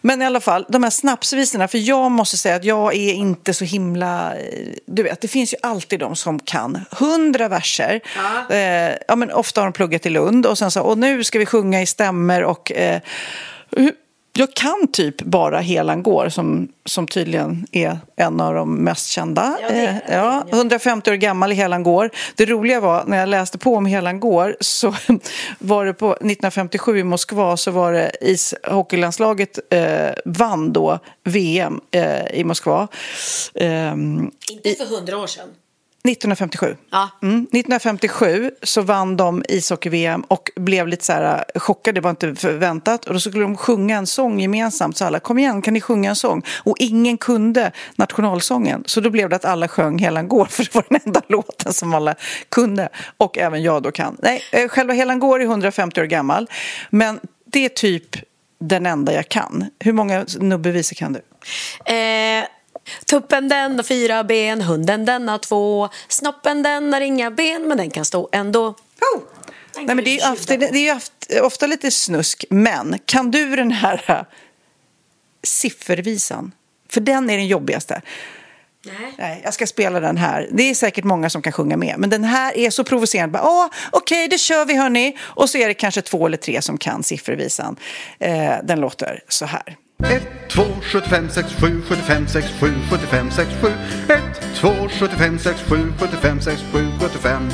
Men 0.00 0.22
i 0.22 0.24
alla 0.26 0.40
fall, 0.40 0.66
de 0.68 0.82
här 0.82 0.90
snapsvisorna, 0.90 1.68
för 1.68 1.78
jag 1.78 2.10
måste 2.10 2.36
säga 2.36 2.56
att 2.56 2.64
jag 2.64 2.94
är 2.94 3.12
inte 3.12 3.54
så 3.54 3.64
himla... 3.64 4.36
eh, 4.36 4.68
Du 4.86 5.02
vet, 5.02 5.20
det 5.20 5.28
finns 5.28 5.52
ju 5.52 5.56
alltid 5.62 6.00
de 6.00 6.16
som 6.16 6.38
kan 6.38 6.80
hundra 6.90 7.48
verser. 7.48 8.00
Ja. 8.16 8.54
Eh, 8.56 8.94
ja, 9.08 9.16
men 9.16 9.30
ofta 9.32 9.60
har 9.60 9.66
de 9.66 9.72
pluggat 9.72 10.06
i 10.06 10.10
Lund 10.10 10.46
och 10.46 10.58
sen 10.58 10.70
så, 10.70 10.82
och 10.82 10.98
nu 10.98 11.24
ska 11.24 11.38
vi 11.38 11.46
sjunga 11.46 11.82
i 11.82 11.86
stämmer 11.86 12.44
och... 12.44 12.72
Eh, 12.72 13.00
jag 14.38 14.54
kan 14.54 14.88
typ 14.92 15.22
bara 15.22 15.60
Helan 15.60 16.02
går 16.02 16.28
som, 16.28 16.68
som 16.84 17.06
tydligen 17.06 17.66
är 17.72 17.98
en 18.16 18.40
av 18.40 18.54
de 18.54 18.74
mest 18.74 19.10
kända. 19.10 19.58
Ja, 19.62 19.68
det 19.68 19.88
Eh, 19.88 20.14
ja, 20.16 20.44
150 20.52 21.10
år 21.10 21.14
gammal 21.14 21.52
i 21.52 21.54
Helan 21.54 21.82
går. 21.82 22.10
Det 22.34 22.46
roliga 22.46 22.80
var 22.80 23.04
när 23.06 23.18
jag 23.18 23.28
läste 23.28 23.58
på 23.58 23.74
om 23.74 23.86
Helan 23.86 24.20
går 24.20 24.56
så 24.60 24.94
var 25.58 25.86
det 25.86 25.94
på 25.94 26.12
1957 26.12 26.98
i 26.98 27.04
Moskva 27.04 27.56
så 27.56 27.70
var 27.70 27.92
det 27.92 28.10
ishockeylandslaget 28.20 29.58
eh, 29.70 30.10
vann 30.24 30.72
då 30.72 30.98
VM 31.24 31.80
eh, 31.90 32.26
i 32.34 32.44
Moskva. 32.44 32.88
Ehm, 33.54 34.30
inte 34.50 34.84
för 34.84 34.96
hundra 34.96 35.18
år 35.18 35.26
sedan. 35.26 35.48
1957. 36.08 36.76
Ja. 36.90 37.10
Mm. 37.22 37.42
1957 37.42 38.50
så 38.62 38.82
vann 38.82 39.16
de 39.16 39.44
ishockey-VM 39.48 40.20
och 40.28 40.50
blev 40.56 40.88
lite 40.88 41.04
så 41.04 41.12
här 41.12 41.44
eh, 41.54 41.60
chockade, 41.60 41.94
det 41.94 42.00
var 42.00 42.10
inte 42.10 42.34
förväntat. 42.34 43.04
Och 43.04 43.14
då 43.14 43.20
skulle 43.20 43.42
de 43.42 43.56
sjunga 43.56 43.96
en 43.96 44.06
sång 44.06 44.40
gemensamt, 44.40 44.96
så 44.96 45.04
alla 45.04 45.20
kom 45.20 45.38
igen, 45.38 45.62
kan 45.62 45.74
ni 45.74 45.80
sjunga 45.80 46.10
en 46.10 46.16
sång? 46.16 46.42
Och 46.64 46.76
ingen 46.78 47.18
kunde 47.18 47.72
nationalsången, 47.96 48.82
så 48.86 49.00
då 49.00 49.10
blev 49.10 49.28
det 49.28 49.36
att 49.36 49.44
alla 49.44 49.68
sjöng 49.68 49.98
Helan 49.98 50.28
går, 50.28 50.44
för 50.50 50.64
det 50.64 50.74
var 50.74 50.84
den 50.88 51.00
enda 51.04 51.22
låten 51.28 51.72
som 51.72 51.94
alla 51.94 52.14
kunde. 52.48 52.88
Och 53.16 53.38
även 53.38 53.62
jag 53.62 53.82
då 53.82 53.90
kan. 53.90 54.16
Nej, 54.22 54.42
eh, 54.52 54.68
själva 54.68 54.94
Helan 54.94 55.18
går 55.18 55.40
är 55.40 55.44
150 55.44 56.00
år 56.00 56.04
gammal, 56.04 56.50
men 56.90 57.20
det 57.44 57.64
är 57.64 57.68
typ 57.68 58.16
den 58.60 58.86
enda 58.86 59.12
jag 59.12 59.28
kan. 59.28 59.70
Hur 59.78 59.92
många 59.92 60.26
nubbevisor 60.40 60.94
kan 60.94 61.12
du? 61.12 61.20
Eh, 61.94 62.44
tuppen 63.06 63.48
den 63.48 63.76
har 63.76 63.82
fyra 63.82 64.24
ben, 64.24 64.60
hunden 64.60 65.04
den 65.04 65.28
har 65.28 65.38
två, 65.38 65.88
snoppen 66.08 66.62
den 66.62 66.92
har 66.92 67.00
inga 67.00 67.30
ben 67.30 67.68
men 67.68 67.76
den 67.76 67.90
kan 67.90 68.04
stå 68.04 68.28
ändå. 68.32 68.66
Oh! 68.66 69.22
Nej, 69.76 69.94
men 69.94 70.04
det 70.04 70.10
är 70.10 70.26
ju 70.26 70.32
ofta, 70.32 70.56
det 70.56 70.66
är 70.66 70.78
ju 70.78 70.92
ofta, 70.92 71.42
ofta 71.42 71.66
lite 71.66 71.90
snusk, 71.90 72.44
men 72.50 72.98
kan 73.04 73.30
du 73.30 73.56
den 73.56 73.70
här 73.70 74.04
äh, 74.06 74.22
siffervisan? 75.42 76.52
För 76.90 77.00
den 77.00 77.30
är 77.30 77.36
den 77.36 77.46
jobbigaste. 77.46 78.02
Nej. 78.84 79.14
Nej, 79.18 79.40
jag 79.44 79.54
ska 79.54 79.66
spela 79.66 80.00
den 80.00 80.16
här. 80.16 80.48
Det 80.52 80.62
är 80.62 80.74
säkert 80.74 81.04
många 81.04 81.30
som 81.30 81.42
kan 81.42 81.52
sjunga 81.52 81.76
med, 81.76 81.94
men 81.98 82.10
den 82.10 82.24
här 82.24 82.56
är 82.56 82.70
så 82.70 82.84
provocerande. 82.84 83.32
Bara, 83.32 83.42
Åh, 83.42 83.66
okej, 83.90 84.28
det 84.28 84.38
kör 84.38 84.64
vi 84.64 84.76
hörni. 84.76 85.16
Och 85.20 85.50
så 85.50 85.58
är 85.58 85.68
det 85.68 85.74
kanske 85.74 86.02
två 86.02 86.26
eller 86.26 86.36
tre 86.36 86.62
som 86.62 86.78
kan 86.78 87.02
siffervisan. 87.02 87.76
Eh, 88.18 88.54
den 88.64 88.80
låter 88.80 89.20
så 89.28 89.44
här. 89.44 89.76
1, 90.00 90.20
2, 90.48 90.80
75, 90.92 91.32
6, 91.32 91.50
7, 91.58 91.82
75, 91.82 92.28
6, 92.28 92.46
7, 92.60 92.84
75, 92.88 93.32
6, 93.32 93.48
7 93.60 93.76
1, 94.06 94.32
2, 94.60 94.88
75, 94.88 95.40
6, 95.40 95.58
7, 95.68 95.92
75, 95.98 96.44
6, 96.44 96.62
7, 96.62 96.68
75 96.68 96.98
107, 97.00 97.48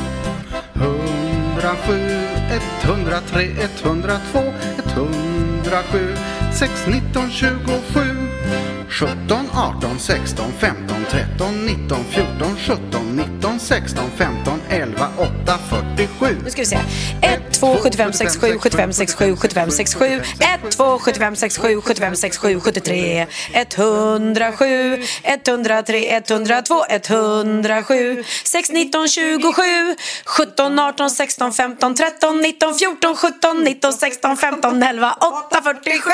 103, 2.82 3.54
102, 3.54 4.52
107 4.84 6.14
6, 6.52 6.86
19, 6.86 7.30
27 7.30 8.83
17, 8.98 9.50
18, 9.52 9.98
16, 9.98 10.52
15, 10.60 11.06
13, 11.10 11.66
19, 11.66 12.04
14, 12.12 12.56
17, 12.56 13.16
19, 13.16 13.58
16, 13.60 14.10
15, 14.16 14.60
11, 14.70 15.08
8, 15.18 15.58
47 15.70 16.38
Nu 16.44 16.50
ska 16.50 16.62
vi 16.62 16.66
se. 16.66 16.78
1, 17.20 17.42
2, 17.52 17.76
75, 17.82 18.12
6, 18.12 18.40
7, 18.40 18.58
75, 18.58 18.92
6, 18.92 19.14
7, 19.14 19.36
75, 19.36 19.70
6, 19.70 19.94
7. 19.94 20.22
1, 20.40 20.70
2, 20.70 20.98
75, 20.98 21.36
6, 21.36 21.56
7, 21.58 21.80
75, 21.80 22.16
6, 22.16 22.38
7, 22.38 22.60
73. 22.60 23.26
107, 23.52 25.02
103, 25.24 26.04
102, 26.04 26.84
107. 26.88 28.24
6, 28.44 28.70
19, 28.70 29.08
27. 29.08 29.96
17, 30.24 30.78
18, 30.78 31.10
16, 31.10 31.52
15, 31.52 31.94
13, 31.94 32.40
19, 32.40 32.74
14, 32.78 33.14
17, 33.16 33.64
19, 33.64 33.92
16, 33.92 34.36
15, 34.36 34.82
11, 34.82 35.14
8, 35.20 35.62
47. 35.62 36.10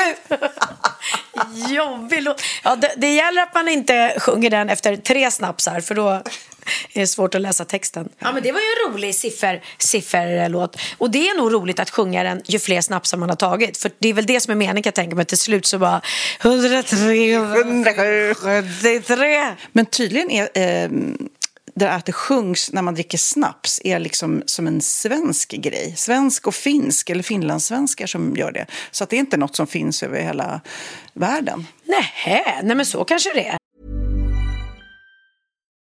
Jobbig 1.69 2.21
låt. 2.23 2.41
Ja, 2.71 2.75
det, 2.75 2.93
det 2.97 3.13
gäller 3.13 3.41
att 3.41 3.53
man 3.53 3.67
inte 3.67 4.15
sjunger 4.19 4.49
den 4.49 4.69
efter 4.69 4.95
tre 4.95 5.31
snapsar 5.31 5.79
för 5.79 5.95
då 5.95 6.09
är 6.93 6.93
det 6.93 7.07
svårt 7.07 7.35
att 7.35 7.41
läsa 7.41 7.65
texten. 7.65 8.09
Ja, 8.19 8.31
men 8.31 8.43
det 8.43 8.51
var 8.51 8.59
ju 8.59 8.65
en 8.65 8.93
rolig 8.93 9.15
siffer, 9.15 9.63
sifferlåt. 9.77 10.79
Och 10.97 11.11
det 11.11 11.29
är 11.29 11.37
nog 11.37 11.53
roligt 11.53 11.79
att 11.79 11.89
sjunga 11.89 12.23
den 12.23 12.41
ju 12.45 12.59
fler 12.59 12.81
snapsar 12.81 13.17
man 13.17 13.29
har 13.29 13.35
tagit. 13.35 13.77
För 13.77 13.91
det 13.99 14.09
är 14.09 14.13
väl 14.13 14.25
det 14.25 14.39
som 14.39 14.51
är 14.51 14.55
meningen 14.55 14.81
jag 14.85 14.93
tänka 14.93 15.15
mig. 15.15 15.25
Till 15.25 15.37
slut 15.37 15.65
så 15.65 15.77
bara 15.77 16.01
103, 16.41 17.33
173. 17.33 19.55
Men 19.71 19.85
tydligen 19.85 20.31
är 20.31 20.49
eh, 20.53 20.89
det 21.75 21.91
att 21.91 22.05
det 22.05 22.11
sjungs 22.11 22.71
när 22.73 22.81
man 22.81 22.93
dricker 22.93 23.17
snaps 23.17 23.81
är 23.83 23.99
liksom 23.99 24.43
som 24.45 24.67
en 24.67 24.81
svensk 24.81 25.51
grej. 25.51 25.93
Svensk 25.97 26.47
och 26.47 26.55
finsk, 26.55 27.09
eller 27.09 27.23
finlandssvenskar 27.23 28.07
som 28.07 28.35
gör 28.35 28.51
det. 28.51 28.65
Så 28.91 29.03
att 29.03 29.09
det 29.09 29.15
är 29.15 29.19
inte 29.19 29.37
något 29.37 29.55
som 29.55 29.67
finns 29.67 30.03
över 30.03 30.21
hela 30.21 30.61
världen. 31.13 31.67
Nähä, 31.83 32.61
nej 32.63 32.75
men 32.75 32.85
så 32.85 33.03
kanske 33.03 33.33
det 33.33 33.47
är. 33.47 33.60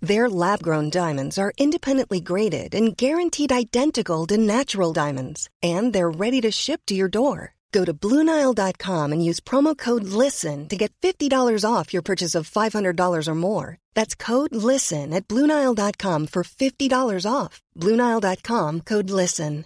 Their 0.00 0.30
lab 0.30 0.62
grown 0.62 0.88
diamonds 0.90 1.38
are 1.38 1.52
independently 1.58 2.20
graded 2.20 2.74
and 2.74 2.96
guaranteed 2.96 3.52
identical 3.52 4.26
to 4.28 4.38
natural 4.38 4.94
diamonds, 4.94 5.48
and 5.62 5.92
they're 5.92 6.10
ready 6.10 6.40
to 6.40 6.50
ship 6.50 6.80
to 6.86 6.94
your 6.94 7.08
door. 7.08 7.54
Go 7.72 7.84
to 7.84 7.94
BlueNile.com 7.94 9.12
and 9.12 9.24
use 9.24 9.40
promo 9.40 9.76
code 9.76 10.04
LISTEN 10.04 10.68
to 10.68 10.76
get 10.76 10.92
$50 11.02 11.64
off 11.64 11.92
your 11.92 12.02
purchase 12.02 12.34
of 12.34 12.50
$500 12.50 13.28
or 13.28 13.34
more. 13.34 13.78
That's 13.94 14.14
code 14.14 14.54
LISTEN 14.54 15.12
at 15.12 15.28
BlueNile.com 15.28 16.26
for 16.26 16.42
$50 16.42 17.26
off. 17.30 17.62
BlueNile.com 17.76 18.80
code 18.80 19.10
LISTEN. 19.10 19.64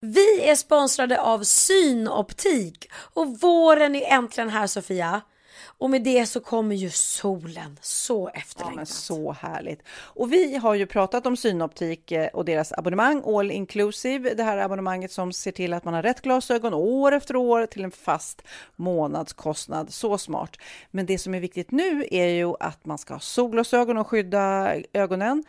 Vi 0.00 0.48
är 0.48 0.54
sponsrade 0.54 1.20
av 1.20 1.42
Synoptik 1.42 2.90
och 3.14 3.40
våren 3.40 3.94
är 3.94 4.16
äntligen 4.16 4.48
här 4.50 4.66
Sofia. 4.66 5.22
Och 5.64 5.90
med 5.90 6.02
det 6.02 6.26
så 6.26 6.40
kommer 6.40 6.74
ju 6.76 6.90
solen. 6.90 7.78
Så 7.82 8.30
Ja, 8.34 8.40
efterlängtat. 8.40 8.76
men 8.76 8.86
så 8.86 9.32
härligt. 9.32 9.82
Och 9.90 10.32
vi 10.32 10.56
har 10.56 10.74
ju 10.74 10.86
pratat 10.86 11.26
om 11.26 11.36
Synoptik 11.36 12.12
eh, 12.12 12.28
och 12.28 12.44
deras 12.44 12.72
abonnemang 12.72 13.22
All 13.26 13.50
Inclusive. 13.50 14.34
Det 14.34 14.42
här 14.42 14.58
abonnemanget 14.58 15.12
som 15.12 15.32
ser 15.32 15.52
till 15.52 15.72
att 15.74 15.84
man 15.84 15.94
har 15.94 16.02
rätt 16.02 16.20
glasögon 16.20 16.74
år 16.74 17.12
efter 17.12 17.36
år 17.36 17.66
till 17.66 17.84
en 17.84 17.90
fast 17.90 18.42
månadskostnad. 18.76 19.92
Så 19.92 20.18
smart. 20.18 20.56
Men 20.90 21.06
det 21.06 21.18
som 21.18 21.34
är 21.34 21.40
viktigt 21.40 21.70
nu 21.70 22.04
är 22.10 22.26
ju 22.28 22.54
att 22.60 22.86
man 22.86 22.98
ska 22.98 23.14
ha 23.14 23.20
solglasögon 23.20 23.98
och 23.98 24.06
skydda 24.06 24.74
ögonen. 24.92 25.44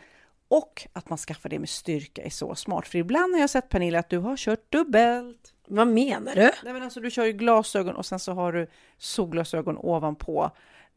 Och 0.48 0.86
att 0.92 1.08
man 1.08 1.18
skaffar 1.18 1.48
det 1.48 1.58
med 1.58 1.68
styrka 1.68 2.22
är 2.22 2.30
så 2.30 2.54
smart. 2.54 2.88
För 2.88 2.98
ibland 2.98 3.34
har 3.34 3.40
jag 3.40 3.50
sett 3.50 3.68
Pernilla 3.68 3.98
att 3.98 4.10
du 4.10 4.18
har 4.18 4.36
kört 4.36 4.72
dubbelt. 4.72 5.54
Vad 5.70 5.88
menar 5.88 6.34
du? 6.34 6.40
Nej, 6.40 6.72
men 6.72 6.82
alltså, 6.82 7.00
du 7.00 7.10
kör 7.10 7.24
ju 7.24 7.32
glasögon 7.32 7.96
och 7.96 8.06
sen 8.06 8.18
så 8.18 8.32
har 8.32 8.52
du 8.52 8.66
solglasögon 8.98 9.76
ovanpå 9.78 10.50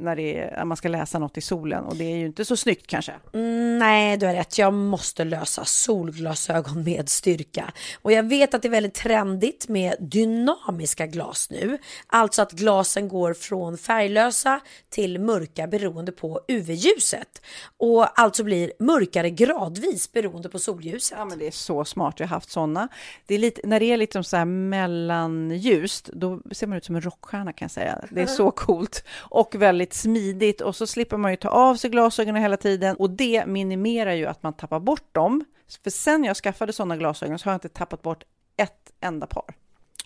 när, 0.04 0.20
är, 0.20 0.58
när 0.58 0.66
man 0.66 0.78
ska 0.78 0.88
läsa 0.88 1.20
något 1.20 1.38
i 1.38 1.42
solen 1.42 1.84
och 1.84 1.96
det 1.96 2.04
är 2.04 2.18
ju 2.18 2.26
inte 2.26 2.46
så 2.46 2.58
snyggt 2.58 2.88
kanske. 2.88 3.14
Mm, 3.34 3.80
nej, 3.80 4.18
du 4.18 4.26
har 4.26 4.34
rätt. 4.34 4.58
Jag 4.58 4.74
måste 4.74 5.24
lösa 5.24 5.66
solglasögon 5.66 6.84
med 6.84 7.10
styrka. 7.10 7.74
Och 8.02 8.12
jag 8.12 8.24
vet 8.24 8.54
att 8.54 8.62
det 8.62 8.68
är 8.68 8.70
väldigt 8.70 8.94
trendigt 8.94 9.68
med 9.68 9.96
dynamiska 10.00 11.08
glas 11.08 11.50
nu. 11.50 11.78
Alltså 12.08 12.42
att 12.42 12.52
glasen 12.52 13.08
går 13.08 13.34
från 13.34 13.78
färglösa 13.78 14.60
till 14.90 15.20
mörka 15.20 15.68
beroende 15.68 16.12
på 16.12 16.42
UV-ljuset. 16.48 17.42
Och 17.78 18.20
alltså 18.20 18.44
blir 18.44 18.74
mörkare 18.80 19.30
gradvis 19.30 20.12
beroende 20.12 20.50
på 20.50 20.60
solljuset. 20.60 21.18
Ja, 21.18 21.26
men 21.26 21.40
det 21.40 21.48
är 21.48 21.52
så 21.52 21.86
smart. 21.86 22.20
Jag 22.20 22.28
har 22.28 22.36
haft 22.36 22.52
sådana. 22.52 22.88
Det 23.26 23.36
är 23.36 23.40
lite, 23.40 23.62
när 23.64 23.80
det 23.80 23.86
är 23.86 23.98
lite 23.98 24.24
så 24.24 24.38
här 24.38 24.46
mellanljust, 24.46 26.10
då 26.14 26.42
ser 26.52 26.68
man 26.68 26.78
ut 26.78 26.86
som 26.86 26.96
en 26.96 27.02
rockstjärna 27.02 27.54
kan 27.54 27.66
jag 27.66 27.72
säga. 27.72 28.06
Det 28.10 28.22
är 28.22 28.26
så 28.26 28.52
coolt 28.52 29.04
och 29.18 29.56
väldigt 29.56 29.93
smidigt 29.94 30.62
och 30.62 30.76
så 30.76 30.88
slipper 30.88 31.18
man 31.18 31.32
ju 31.32 31.38
ta 31.38 31.50
av 31.50 31.76
sig 31.76 31.90
glasögonen 31.90 32.42
hela 32.42 32.58
tiden 32.58 32.96
och 32.96 33.10
det 33.10 33.46
minimerar 33.46 34.14
ju 34.14 34.26
att 34.26 34.44
man 34.44 34.54
tappar 34.54 34.80
bort 34.80 35.14
dem. 35.14 35.46
För 35.84 35.90
sen 35.90 36.24
jag 36.24 36.38
skaffade 36.38 36.74
sådana 36.74 36.98
glasögon 36.98 37.40
så 37.40 37.46
har 37.46 37.52
jag 37.52 37.58
inte 37.58 37.70
tappat 37.70 38.02
bort 38.02 38.24
ett 38.58 38.92
enda 39.02 39.28
par. 39.28 39.56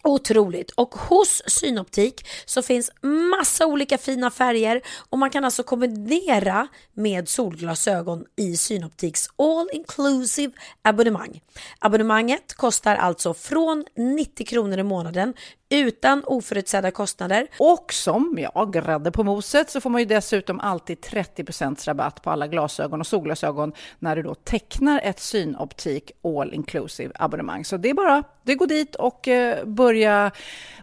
Otroligt! 0.03 0.71
Och 0.71 0.95
hos 0.95 1.41
Synoptik 1.47 2.27
så 2.45 2.61
finns 2.61 2.91
massa 3.01 3.65
olika 3.65 3.97
fina 3.97 4.31
färger 4.31 4.81
och 5.09 5.17
man 5.17 5.29
kan 5.29 5.45
alltså 5.45 5.63
kombinera 5.63 6.67
med 6.93 7.29
solglasögon 7.29 8.25
i 8.35 8.57
Synoptiks 8.57 9.29
all 9.35 9.69
inclusive 9.73 10.53
abonnemang. 10.81 11.41
Abonnemanget 11.79 12.53
kostar 12.53 12.95
alltså 12.95 13.33
från 13.33 13.85
90 13.95 14.45
kronor 14.45 14.77
i 14.77 14.83
månaden 14.83 15.33
utan 15.69 16.23
oförutsedda 16.25 16.91
kostnader. 16.91 17.47
Och 17.59 17.93
som, 17.93 18.37
ja, 18.39 18.65
grädde 18.65 19.11
på 19.11 19.23
moset 19.23 19.69
så 19.69 19.81
får 19.81 19.89
man 19.89 20.01
ju 20.01 20.05
dessutom 20.05 20.59
alltid 20.59 20.97
30% 20.97 21.87
rabatt 21.87 22.21
på 22.21 22.29
alla 22.29 22.47
glasögon 22.47 22.99
och 22.99 23.07
solglasögon 23.07 23.73
när 23.99 24.15
du 24.15 24.21
då 24.21 24.35
tecknar 24.35 25.01
ett 25.03 25.19
Synoptik 25.19 26.11
All 26.23 26.53
Inclusive 26.53 27.11
abonnemang. 27.15 27.65
Så 27.65 27.77
det 27.77 27.89
är 27.89 27.93
bara, 27.93 28.23
det 28.43 28.55
går 28.55 28.67
dit 28.67 28.95
och 28.95 29.27
eh, 29.27 29.65
börja 29.65 30.31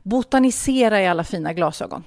botanisera 0.03 1.03
i 1.03 1.07
alla 1.07 1.25
fina 1.25 1.53
glasögon. 1.53 2.05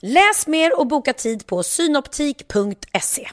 Läs 0.00 0.46
mer 0.46 0.80
och 0.80 0.86
boka 0.86 1.12
tid 1.12 1.46
på 1.46 1.62
synoptik.se. 1.62 3.28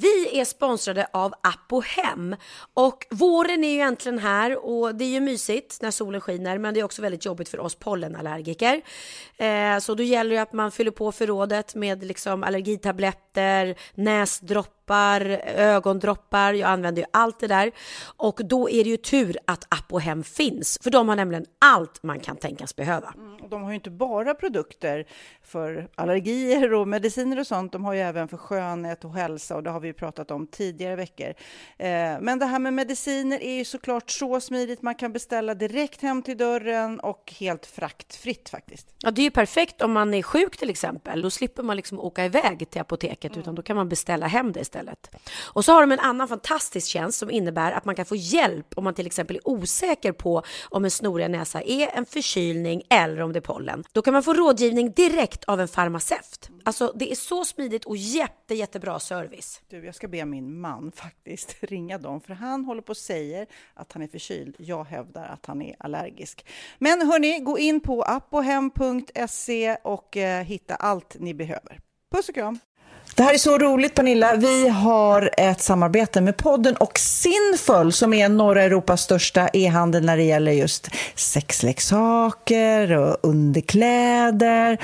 Vi 0.00 0.40
är 0.40 0.44
sponsrade 0.44 1.06
av 1.12 1.34
Apohem 1.42 2.36
och 2.74 3.06
våren 3.10 3.64
är 3.64 3.68
ju 3.68 3.80
äntligen 3.80 4.18
här 4.18 4.64
och 4.66 4.94
det 4.94 5.04
är 5.04 5.08
ju 5.08 5.20
mysigt 5.20 5.82
när 5.82 5.90
solen 5.90 6.20
skiner 6.20 6.58
men 6.58 6.74
det 6.74 6.80
är 6.80 6.84
också 6.84 7.02
väldigt 7.02 7.24
jobbigt 7.24 7.48
för 7.48 7.60
oss 7.60 7.74
pollenallergiker. 7.74 8.82
Eh, 9.36 9.78
så 9.78 9.94
då 9.94 10.02
gäller 10.02 10.34
det 10.34 10.42
att 10.42 10.52
man 10.52 10.70
fyller 10.70 10.90
på 10.90 11.12
förrådet 11.12 11.74
med 11.74 12.04
liksom 12.04 12.44
allergitabletter, 12.44 13.74
näsdroppar, 13.94 15.20
ögondroppar. 15.56 16.52
Jag 16.52 16.70
använder 16.70 17.02
ju 17.02 17.08
allt 17.12 17.40
det 17.40 17.46
där 17.46 17.72
och 18.16 18.40
då 18.44 18.70
är 18.70 18.84
det 18.84 18.90
ju 18.90 18.96
tur 18.96 19.38
att 19.44 19.66
Apohem 19.68 20.24
finns 20.24 20.78
för 20.82 20.90
de 20.90 21.08
har 21.08 21.16
nämligen 21.16 21.46
allt 21.58 22.02
man 22.02 22.20
kan 22.20 22.36
tänkas 22.36 22.76
behöva. 22.76 23.14
Mm 23.16 23.33
de 23.54 23.62
har 23.62 23.70
ju 23.70 23.74
inte 23.74 23.90
bara 23.90 24.34
produkter 24.34 25.06
för 25.42 25.88
allergier 25.94 26.72
och 26.72 26.88
mediciner 26.88 27.38
och 27.38 27.46
sånt. 27.46 27.72
De 27.72 27.84
har 27.84 27.92
ju 27.92 28.00
även 28.00 28.28
för 28.28 28.36
skönhet 28.36 29.04
och 29.04 29.14
hälsa 29.14 29.56
och 29.56 29.62
det 29.62 29.70
har 29.70 29.80
vi 29.80 29.88
ju 29.88 29.94
pratat 29.94 30.30
om 30.30 30.46
tidigare 30.46 30.96
veckor. 30.96 31.28
Eh, 31.78 31.86
men 32.20 32.38
det 32.38 32.46
här 32.46 32.58
med 32.58 32.72
mediciner 32.72 33.42
är 33.42 33.54
ju 33.54 33.64
såklart 33.64 34.10
så 34.10 34.40
smidigt. 34.40 34.82
Man 34.82 34.94
kan 34.94 35.12
beställa 35.12 35.54
direkt 35.54 36.02
hem 36.02 36.22
till 36.22 36.36
dörren 36.36 37.00
och 37.00 37.34
helt 37.38 37.66
fraktfritt 37.66 38.48
faktiskt. 38.48 38.94
Ja, 39.02 39.10
det 39.10 39.20
är 39.20 39.24
ju 39.24 39.30
perfekt 39.30 39.82
om 39.82 39.92
man 39.92 40.14
är 40.14 40.22
sjuk 40.22 40.56
till 40.56 40.70
exempel. 40.70 41.22
Då 41.22 41.30
slipper 41.30 41.62
man 41.62 41.76
liksom 41.76 42.00
åka 42.00 42.24
iväg 42.24 42.70
till 42.70 42.80
apoteket 42.80 43.36
utan 43.36 43.54
då 43.54 43.62
kan 43.62 43.76
man 43.76 43.88
beställa 43.88 44.26
hem 44.26 44.52
det 44.52 44.60
istället. 44.60 45.10
Och 45.42 45.64
så 45.64 45.72
har 45.72 45.80
de 45.80 45.92
en 45.92 46.00
annan 46.00 46.28
fantastisk 46.28 46.88
tjänst 46.88 47.18
som 47.18 47.30
innebär 47.30 47.72
att 47.72 47.84
man 47.84 47.94
kan 47.94 48.04
få 48.04 48.16
hjälp 48.16 48.66
om 48.76 48.84
man 48.84 48.94
till 48.94 49.06
exempel 49.06 49.36
är 49.36 49.48
osäker 49.48 50.12
på 50.12 50.42
om 50.70 50.84
en 50.84 50.90
snorig 50.90 51.30
näsa 51.30 51.62
är 51.62 51.88
en 51.96 52.06
förkylning 52.06 52.82
eller 52.90 53.20
om 53.20 53.32
det 53.32 53.40
pollen. 53.44 53.84
Då 53.92 54.02
kan 54.02 54.12
man 54.12 54.22
få 54.22 54.34
rådgivning 54.34 54.92
direkt 54.92 55.44
av 55.44 55.60
en 55.60 55.68
farmaceut. 55.68 56.50
Alltså 56.64 56.92
det 56.96 57.10
är 57.10 57.14
så 57.14 57.44
smidigt 57.44 57.84
och 57.84 57.96
jätte, 57.96 58.54
jättebra 58.54 59.00
service. 59.00 59.60
Du, 59.68 59.84
jag 59.84 59.94
ska 59.94 60.08
be 60.08 60.24
min 60.24 60.60
man 60.60 60.92
faktiskt 60.92 61.56
ringa 61.60 61.98
dem, 61.98 62.20
för 62.20 62.34
han 62.34 62.64
håller 62.64 62.82
på 62.82 62.90
och 62.90 62.96
säger 62.96 63.46
att 63.74 63.92
han 63.92 64.02
är 64.02 64.08
förkyld. 64.08 64.56
Jag 64.58 64.84
hävdar 64.84 65.26
att 65.26 65.46
han 65.46 65.62
är 65.62 65.76
allergisk. 65.78 66.46
Men 66.78 67.06
hörni, 67.06 67.38
gå 67.38 67.58
in 67.58 67.80
på 67.80 68.02
appohem.se 68.02 69.76
och 69.82 70.16
eh, 70.16 70.44
hitta 70.44 70.74
allt 70.74 71.16
ni 71.20 71.34
behöver. 71.34 71.80
Puss 72.12 72.28
och 72.28 72.34
kram! 72.34 72.58
Det 73.16 73.22
här 73.22 73.34
är 73.34 73.38
så 73.38 73.58
roligt 73.58 73.94
Pernilla. 73.94 74.36
Vi 74.36 74.68
har 74.68 75.30
ett 75.36 75.60
samarbete 75.60 76.20
med 76.20 76.36
podden 76.36 76.76
och 76.76 76.98
Sinful 76.98 77.92
som 77.92 78.14
är 78.14 78.28
norra 78.28 78.62
Europas 78.62 79.02
största 79.02 79.48
e-handel 79.52 80.04
när 80.04 80.16
det 80.16 80.22
gäller 80.22 80.52
just 80.52 80.88
sexleksaker 81.14 82.92
och 82.92 83.16
underkläder. 83.22 84.78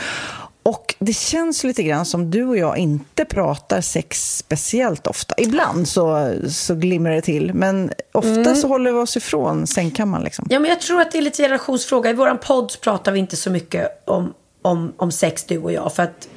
Och 0.63 0.95
det 0.99 1.13
känns 1.13 1.65
lite 1.65 1.83
grann 1.83 2.07
som 2.07 2.31
du 2.31 2.45
och 2.45 2.57
jag 2.57 2.79
inte 2.79 3.25
pratar 3.25 3.81
sex 3.81 4.37
speciellt 4.37 5.07
ofta. 5.07 5.35
Ibland 5.39 5.89
så, 5.89 6.35
så 6.49 6.75
glimrar 6.75 7.13
det 7.13 7.23
till, 7.23 7.55
men 7.55 7.93
ofta 8.13 8.55
så 8.55 8.69
håller 8.69 8.93
vi 8.93 8.99
oss 8.99 9.17
ifrån 9.17 9.67
sängkammaren. 9.67 10.25
Liksom. 10.25 10.47
Ja, 10.51 10.59
men 10.59 10.71
jag 10.71 10.81
tror 10.81 11.01
att 11.01 11.13
det 11.13 11.19
är 11.19 11.23
lite 11.23 11.43
generationsfråga. 11.43 12.11
I 12.11 12.15
våran 12.15 12.39
podd 12.39 12.81
pratar 12.81 13.13
vi 13.13 13.19
inte 13.19 13.37
så 13.37 13.51
mycket 13.51 14.03
om, 14.05 14.35
om, 14.63 14.93
om 14.97 15.13
sex, 15.13 15.45
du 15.45 15.59
och 15.59 15.73
jag. 15.73 15.93
För 15.93 16.03
att 16.03 16.29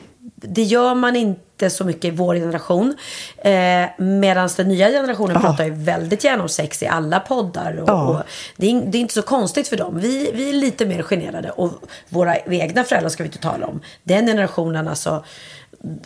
det 0.43 0.63
gör 0.63 0.95
man 0.95 1.15
inte 1.15 1.69
så 1.69 1.85
mycket 1.85 2.05
i 2.05 2.11
vår 2.11 2.35
generation. 2.35 2.95
Eh, 3.37 3.85
Medan 3.97 4.49
den 4.57 4.67
nya 4.67 4.87
generationen 4.89 5.41
pratar 5.41 5.65
ju 5.65 5.71
väldigt 5.73 6.23
gärna 6.23 6.43
om 6.43 6.49
sex 6.49 6.83
i 6.83 6.87
alla 6.87 7.19
poddar. 7.19 7.77
Och, 7.81 7.89
Ja. 7.89 8.03
och 8.07 8.23
det, 8.57 8.71
är, 8.71 8.81
det 8.85 8.97
är 8.97 8.99
inte 8.99 9.13
så 9.13 9.21
konstigt 9.21 9.67
för 9.67 9.77
dem. 9.77 9.99
Vi, 9.99 10.31
vi 10.33 10.49
är 10.49 10.53
lite 10.53 10.85
mer 10.85 11.01
generade. 11.03 11.49
Och 11.51 11.71
våra 12.09 12.37
egna 12.37 12.83
föräldrar 12.83 13.09
ska 13.09 13.23
vi 13.23 13.27
inte 13.27 13.39
tala 13.41 13.67
om. 13.67 13.81
Den 14.03 14.27
generationen 14.27 14.87
alltså. 14.87 15.23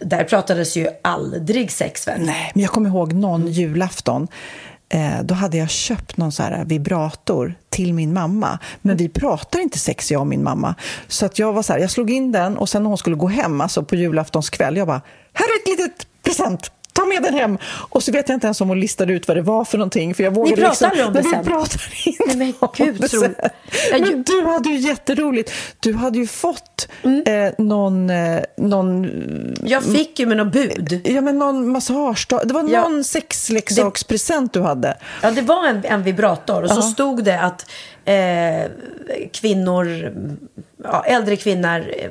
Där 0.02 0.24
pratades 0.24 0.76
ju 0.78 0.88
aldrig 1.02 1.72
sex 1.72 2.08
väl? 2.08 2.22
Nej, 2.22 2.52
men 2.56 2.64
jag 2.64 2.72
kommer 2.72 2.90
ihåg 2.90 3.14
någon 3.14 3.48
julafton 3.48 4.28
Eh, 4.90 5.24
då 5.24 5.34
hade 5.34 5.58
jag 5.58 5.70
köpt 5.70 6.18
någon 6.18 6.32
så 6.32 6.44
här 6.44 6.66
vibrator 6.66 7.56
till 7.70 7.94
min 7.94 8.14
mamma. 8.14 8.60
Men 8.82 8.98
vi 8.98 9.10
pratar 9.10 9.60
inte 9.60 9.80
sex, 9.80 10.12
jag 10.12 10.22
och 10.22 10.28
min 10.28 10.44
mamma. 10.44 10.76
Så 11.08 11.26
att 11.26 11.40
jag 11.40 11.54
var 11.54 11.64
så 11.64 11.74
här, 11.74 11.80
jag 11.80 11.92
slog 11.92 12.12
in 12.12 12.32
den 12.32 12.58
och 12.58 12.70
sen 12.70 12.84
när 12.84 12.90
hon 12.90 12.98
skulle 12.98 13.16
gå 13.16 13.28
hem, 13.28 13.62
alltså 13.62 13.84
på 13.84 13.96
julaftonskväll, 13.96 14.78
jag 14.78 14.88
bara, 14.88 15.02
här 15.34 15.46
är 15.46 15.62
ett 15.62 15.80
litet 15.80 16.08
present 16.24 16.72
ta 16.98 17.06
med 17.06 17.24
den 17.24 17.34
hem. 17.34 17.58
Och 17.90 18.04
så 18.04 18.12
vet 18.12 18.30
jag 18.30 18.36
inte 18.36 18.48
ens 18.48 18.62
om 18.62 18.68
hon 18.70 18.80
listade 18.80 19.14
ut 19.14 19.28
vad 19.28 19.38
det 19.38 19.42
var 19.42 19.66
för 19.66 19.78
någonting. 19.78 20.16
För 20.16 20.24
jag 20.24 20.34
Ni 20.34 20.40
vågade 20.40 20.62
pratade 20.62 20.96
liksom, 20.96 21.08
om 21.08 21.14
det 21.14 21.24
sen? 21.24 21.40
Vi 21.44 21.50
pratade 21.50 21.84
inte 22.06 22.24
Nej, 22.28 22.38
men 22.38 22.54
om 22.60 22.70
gud, 22.78 23.10
tror- 23.12 23.20
sen. 23.22 23.36
Men 23.92 24.24
du 24.24 24.46
hade 24.46 24.70
ju 24.70 24.76
jätteroligt. 24.78 25.52
Du 25.80 25.94
hade 25.94 26.18
ju 26.20 26.28
fått 26.28 26.88
eh, 27.26 27.54
någon, 27.66 28.10
eh, 28.10 28.40
någon, 28.58 29.08
Jag 29.64 29.84
fick 29.84 30.20
ju 30.20 30.26
med 30.26 30.38
något 30.38 30.54
bud. 30.54 31.02
ja, 31.08 31.22
men 31.22 31.40
någon 31.40 31.68
massagedag. 31.72 32.42
Det 32.48 32.54
var 32.54 32.70
Ja. 32.70 32.82
någon 32.90 33.04
sexleksakspresent 33.04 34.54
du 34.54 34.62
hade. 34.62 34.98
Ja, 35.22 35.32
det 35.32 35.42
var 35.42 35.68
en, 35.68 35.86
en 35.86 36.04
vibrator 36.04 36.64
och 36.64 36.70
så 36.72 36.82
stod 36.82 37.24
det 37.24 37.40
att 37.42 37.66
eh, 38.06 38.72
kvinnor, 39.34 40.14
ja, 40.84 41.04
äldre 41.06 41.36
kvinnor 41.36 41.80
eh, 41.80 42.10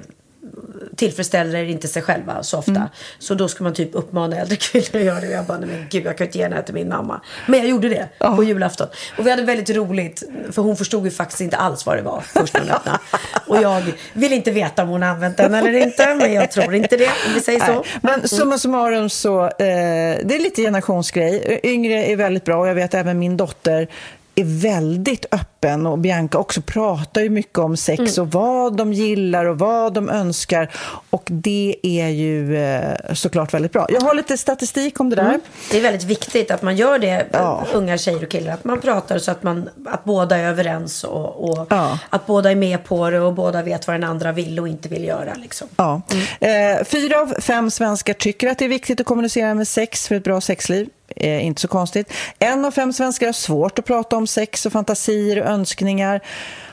tillfredsställer 0.97 1.65
inte 1.65 1.89
sig 1.89 2.03
själva 2.03 2.43
så 2.43 2.59
ofta. 2.59 2.71
Mm. 2.71 2.89
Så 3.19 3.35
då 3.35 3.49
ska 3.49 3.65
man 3.65 3.75
typ 3.75 3.91
uppmana 3.93 4.37
äldre 4.37 4.57
kvinnor 4.61 4.89
att 4.93 5.03
göra 5.03 5.21
det. 5.21 5.27
Och 5.27 5.33
jag 5.33 5.45
bara, 5.45 5.59
nej 5.59 5.69
men 5.69 5.87
gud 5.91 6.07
jag 6.07 6.19
kan 6.19 6.27
inte 6.27 6.39
ge 6.39 6.45
den 6.45 6.53
här 6.53 6.63
till 6.63 6.75
min 6.75 6.89
mamma. 6.89 7.21
Men 7.47 7.61
jag 7.61 7.69
gjorde 7.69 7.89
det 7.89 8.09
på 8.19 8.45
julafton. 8.45 8.89
Och 9.19 9.27
vi 9.27 9.31
hade 9.31 9.43
väldigt 9.43 9.71
roligt, 9.71 10.23
för 10.53 10.63
hon 10.63 10.77
förstod 10.77 11.05
ju 11.05 11.11
faktiskt 11.11 11.41
inte 11.41 11.57
alls 11.57 11.87
vad 11.87 11.97
det 11.97 12.03
var 12.03 12.21
först 12.21 12.55
när 12.55 12.61
hon 12.61 12.71
öppnade. 12.71 12.99
Och 13.47 13.63
jag 13.63 13.83
vill 14.13 14.33
inte 14.33 14.51
veta 14.51 14.83
om 14.83 14.89
hon 14.89 15.03
använt 15.03 15.37
den 15.37 15.55
eller 15.55 15.73
inte, 15.73 16.15
men 16.15 16.33
jag 16.33 16.51
tror 16.51 16.75
inte 16.75 16.97
det, 16.97 17.07
om 17.07 17.35
vi 17.35 17.41
säger 17.41 17.61
så. 17.61 17.73
Nej. 17.73 17.83
Men 18.01 18.29
summa 18.29 18.59
summarum 18.59 19.11
så, 19.11 19.45
eh, 19.45 19.51
det 19.59 20.35
är 20.35 20.43
lite 20.43 20.63
generationsgrej. 20.63 21.61
Yngre 21.63 22.05
är 22.05 22.17
väldigt 22.17 22.45
bra 22.45 22.61
och 22.61 22.69
jag 22.69 22.75
vet 22.75 22.95
även 22.95 23.19
min 23.19 23.37
dotter 23.37 23.89
är 24.37 24.45
väldigt 24.63 25.27
öppen 25.31 25.87
och 25.87 25.99
Bianca 25.99 26.39
också 26.39 26.61
pratar 26.63 27.21
ju 27.21 27.31
mycket 27.31 27.59
om 27.59 27.77
sex 27.77 28.19
och 28.19 28.31
vad 28.33 28.77
de 28.77 28.93
gillar 28.93 29.45
och 29.45 29.59
vad 29.59 29.95
de 29.95 30.09
önskar 30.11 30.71
och 31.11 31.23
det 31.33 31.77
är 31.83 32.09
ju 32.09 32.57
eh, 32.57 32.83
såklart 33.15 33.55
väldigt 33.55 33.73
bra. 33.73 33.87
Jag 33.91 34.01
har 34.01 34.15
lite 34.15 34.37
statistik 34.39 35.01
om 35.01 35.11
det 35.11 35.17
där. 35.17 35.41
Det 35.71 35.79
är 35.79 35.83
väldigt 35.83 36.05
viktigt 36.05 36.51
att 36.51 36.63
man 36.63 36.77
gör 36.77 36.99
det, 36.99 37.27
Ja. 37.33 37.65
unga 37.75 37.99
tjejer 37.99 38.23
och 38.23 38.31
killar. 38.31 38.53
Att 38.53 38.65
man 38.65 38.81
pratar 38.81 39.19
så 39.19 39.31
att, 39.31 39.43
man, 39.43 39.69
att 39.87 40.05
båda 40.05 40.37
är 40.37 40.45
överens 40.49 41.05
och, 41.05 41.51
och 41.51 41.67
Ja. 41.71 41.99
att 42.11 42.27
båda 42.27 42.51
är 42.51 42.55
med 42.57 42.85
på 42.85 43.11
det 43.11 43.21
och 43.21 43.33
båda 43.35 43.63
vet 43.63 43.87
vad 43.87 43.95
den 43.97 44.05
andra 44.05 44.33
vill 44.33 44.61
och 44.61 44.69
inte 44.69 44.89
vill 44.89 45.05
göra. 45.05 45.35
Liksom. 45.35 45.69
Ja. 45.77 46.01
Eh, 46.41 46.85
fyra 46.85 47.21
av 47.21 47.35
fem 47.41 47.71
svenskar 47.71 48.15
tycker 48.15 48.49
att 48.49 48.59
det 48.59 48.65
är 48.65 48.69
viktigt 48.69 49.01
att 49.01 49.07
kommunicera 49.07 49.55
med 49.55 49.69
sex 49.69 50.09
för 50.09 50.15
ett 50.15 50.25
bra 50.25 50.41
sexliv. 50.41 50.89
Eh, 51.17 51.47
inte 51.47 51.61
så 51.61 51.69
konstigt. 51.69 52.13
En 52.39 52.65
av 52.65 52.71
fem 52.71 52.93
svenskar 52.93 53.27
har 53.27 53.33
svårt 53.33 53.79
att 53.79 53.85
prata 53.85 54.17
om 54.17 54.27
sex 54.27 54.67
och 54.67 54.73
fantasier 54.73 55.41
och 55.41 55.47
önskningar. 55.47 56.21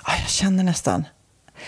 Ah, 0.01 0.15
jag 0.21 0.29
känner 0.29 0.63
nästan... 0.63 1.05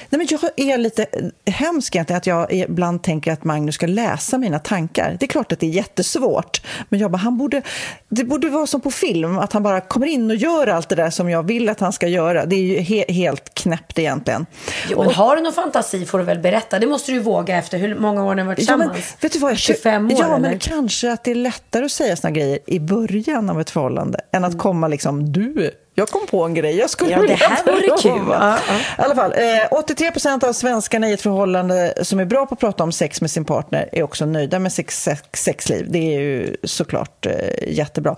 Nej, 0.09 0.17
men 0.19 0.27
jag 0.55 0.69
är 0.73 0.77
lite 0.77 1.05
hemsk 1.45 1.95
egentligen 1.95 2.17
att 2.17 2.27
jag 2.27 2.53
ibland 2.53 3.03
tänker 3.03 3.31
att 3.31 3.43
Magnus 3.43 3.75
ska 3.75 3.87
läsa 3.87 4.37
mina 4.37 4.59
tankar. 4.59 5.17
Det 5.19 5.25
är 5.25 5.27
klart 5.27 5.51
att 5.51 5.59
det 5.59 5.65
är 5.65 5.69
jättesvårt, 5.71 6.61
men 6.89 6.99
jag 6.99 7.11
bara, 7.11 7.17
han 7.17 7.37
borde, 7.37 7.61
det 8.09 8.23
borde 8.23 8.49
vara 8.49 8.67
som 8.67 8.81
på 8.81 8.91
film, 8.91 9.37
att 9.39 9.53
han 9.53 9.63
bara 9.63 9.81
kommer 9.81 10.07
in 10.07 10.29
och 10.31 10.35
gör 10.35 10.67
allt 10.67 10.89
det 10.89 10.95
där 10.95 11.09
som 11.09 11.29
jag 11.29 11.43
vill 11.43 11.69
att 11.69 11.79
han 11.79 11.93
ska 11.93 12.07
göra. 12.07 12.45
Det 12.45 12.55
är 12.55 12.59
ju 12.59 12.77
he- 12.79 13.11
helt 13.11 13.53
knäppt 13.53 13.99
egentligen. 13.99 14.45
Jo, 14.89 15.03
men 15.03 15.13
har 15.13 15.35
du 15.35 15.41
någon 15.41 15.53
fantasi 15.53 16.05
får 16.05 16.17
du 16.17 16.23
väl 16.23 16.39
berätta. 16.39 16.79
Det 16.79 16.87
måste 16.87 17.11
du 17.11 17.19
våga 17.19 17.57
efter 17.57 17.77
hur 17.77 17.95
många 17.95 18.25
år 18.25 18.35
ni 18.35 18.41
har 18.41 18.47
varit 18.47 18.69
Ja, 18.69 18.77
men, 18.77 18.87
tillsammans. 18.89 19.17
vet 19.23 19.33
du 19.33 19.39
vad, 19.39 19.51
jag, 19.51 19.57
25 19.57 20.05
år 20.05 20.11
Ja, 20.19 20.25
eller? 20.25 20.39
men 20.49 20.59
kanske 20.59 21.11
att 21.11 21.23
det 21.23 21.31
är 21.31 21.35
lättare 21.35 21.85
att 21.85 21.91
säga 21.91 22.15
såna 22.15 22.31
grejer 22.31 22.59
i 22.67 22.79
början 22.79 23.49
av 23.49 23.61
ett 23.61 23.69
förhållande 23.69 24.19
än 24.31 24.43
att 24.43 24.57
komma 24.57 24.87
liksom, 24.87 25.31
du, 25.31 25.71
jag 25.95 26.09
kom 26.09 26.27
på 26.27 26.43
en 26.43 26.53
grej, 26.53 26.75
jag 26.77 26.89
skulle 26.89 27.11
Ja, 27.11 27.21
det 27.21 27.33
här 27.33 27.63
vore 27.65 27.81
kul. 28.01 28.11
prova." 28.11 28.35
Ja, 28.67 28.73
ja. 28.97 29.03
I 29.03 29.05
alla 29.05 29.15
fall, 29.15 29.31
eh, 29.33 29.67
83 29.79 30.11
procent 30.11 30.43
av 30.43 30.53
svenskarna 30.53 31.09
i 31.09 31.13
ett 31.13 31.21
förhållande 31.21 31.93
som 32.01 32.19
är 32.19 32.25
bra 32.25 32.45
på 32.45 32.53
att 32.53 32.59
prata 32.59 32.83
om 32.83 32.91
sex 32.91 33.21
med 33.21 33.31
sin 33.31 33.45
partner 33.45 33.89
är 33.91 34.03
också 34.03 34.25
nöjda 34.25 34.59
med 34.59 34.73
sitt 34.73 34.91
sex, 34.91 35.21
sexliv. 35.43 35.85
Det 35.89 36.15
är 36.15 36.19
ju 36.19 36.55
såklart 36.63 37.25
eh, 37.25 37.33
jättebra. 37.67 38.15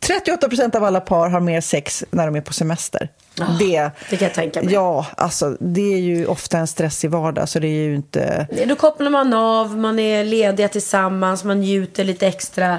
38 0.00 0.48
procent 0.48 0.74
av 0.74 0.84
alla 0.84 1.00
par 1.00 1.28
har 1.28 1.40
mer 1.40 1.60
sex 1.60 2.04
när 2.10 2.26
de 2.26 2.36
är 2.36 2.40
på 2.40 2.52
semester. 2.52 3.08
det, 3.58 3.90
det 4.10 4.16
kan 4.16 4.26
jag 4.28 4.34
tänka 4.34 4.62
mig. 4.62 4.74
Ja, 4.74 5.06
alltså 5.16 5.56
det 5.60 5.94
är 5.94 5.98
ju 5.98 6.26
ofta 6.26 6.58
en 6.58 6.66
stressig 6.66 7.10
vardag 7.10 7.48
så 7.48 7.58
det 7.58 7.66
är 7.66 7.84
ju 7.86 7.94
inte... 7.94 8.46
Då 8.68 8.76
kopplar 8.76 9.10
man 9.10 9.32
av, 9.34 9.76
man 9.76 9.98
är 9.98 10.24
lediga 10.24 10.68
tillsammans, 10.68 11.44
man 11.44 11.60
njuter 11.60 12.04
lite 12.04 12.26
extra. 12.26 12.78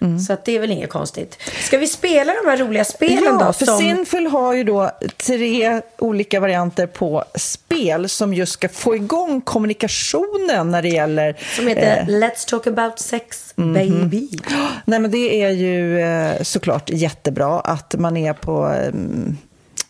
Mm. 0.00 0.18
Så 0.18 0.32
att 0.32 0.44
det 0.44 0.56
är 0.56 0.60
väl 0.60 0.70
inget 0.70 0.90
konstigt. 0.90 1.38
Ska 1.64 1.78
vi 1.78 1.86
spela 1.86 2.32
de 2.42 2.50
här 2.50 2.56
roliga 2.56 2.84
spelen 2.84 3.24
ja, 3.24 3.44
då? 3.46 3.52
för 3.52 3.66
som- 3.66 3.78
Sinful 3.78 4.26
har 4.26 4.54
ju 4.54 4.64
då 4.64 4.90
tre 5.16 5.80
olika 5.98 6.40
varianter 6.40 6.86
på 6.86 7.24
spel 7.34 8.08
som 8.08 8.34
just 8.34 8.52
ska 8.52 8.68
få 8.68 8.94
igång 8.96 9.40
kommunikationen 9.40 10.70
när 10.70 10.82
det 10.82 10.88
gäller... 10.88 11.36
Som 11.56 11.66
heter 11.66 11.96
eh, 12.00 12.06
Let's 12.06 12.48
talk 12.48 12.66
about 12.66 12.98
sex 12.98 13.42
Mhm. 13.56 13.72
baby. 13.74 14.28
Nej, 14.84 14.98
men 14.98 15.10
det 15.10 15.42
är 15.42 15.50
ju 15.50 16.00
eh, 16.00 16.42
såklart 16.42 16.90
jättebra 16.90 17.60
att 17.60 17.94
man 17.98 18.16
är 18.16 18.32
på 18.32 18.64
mm, 18.66 19.36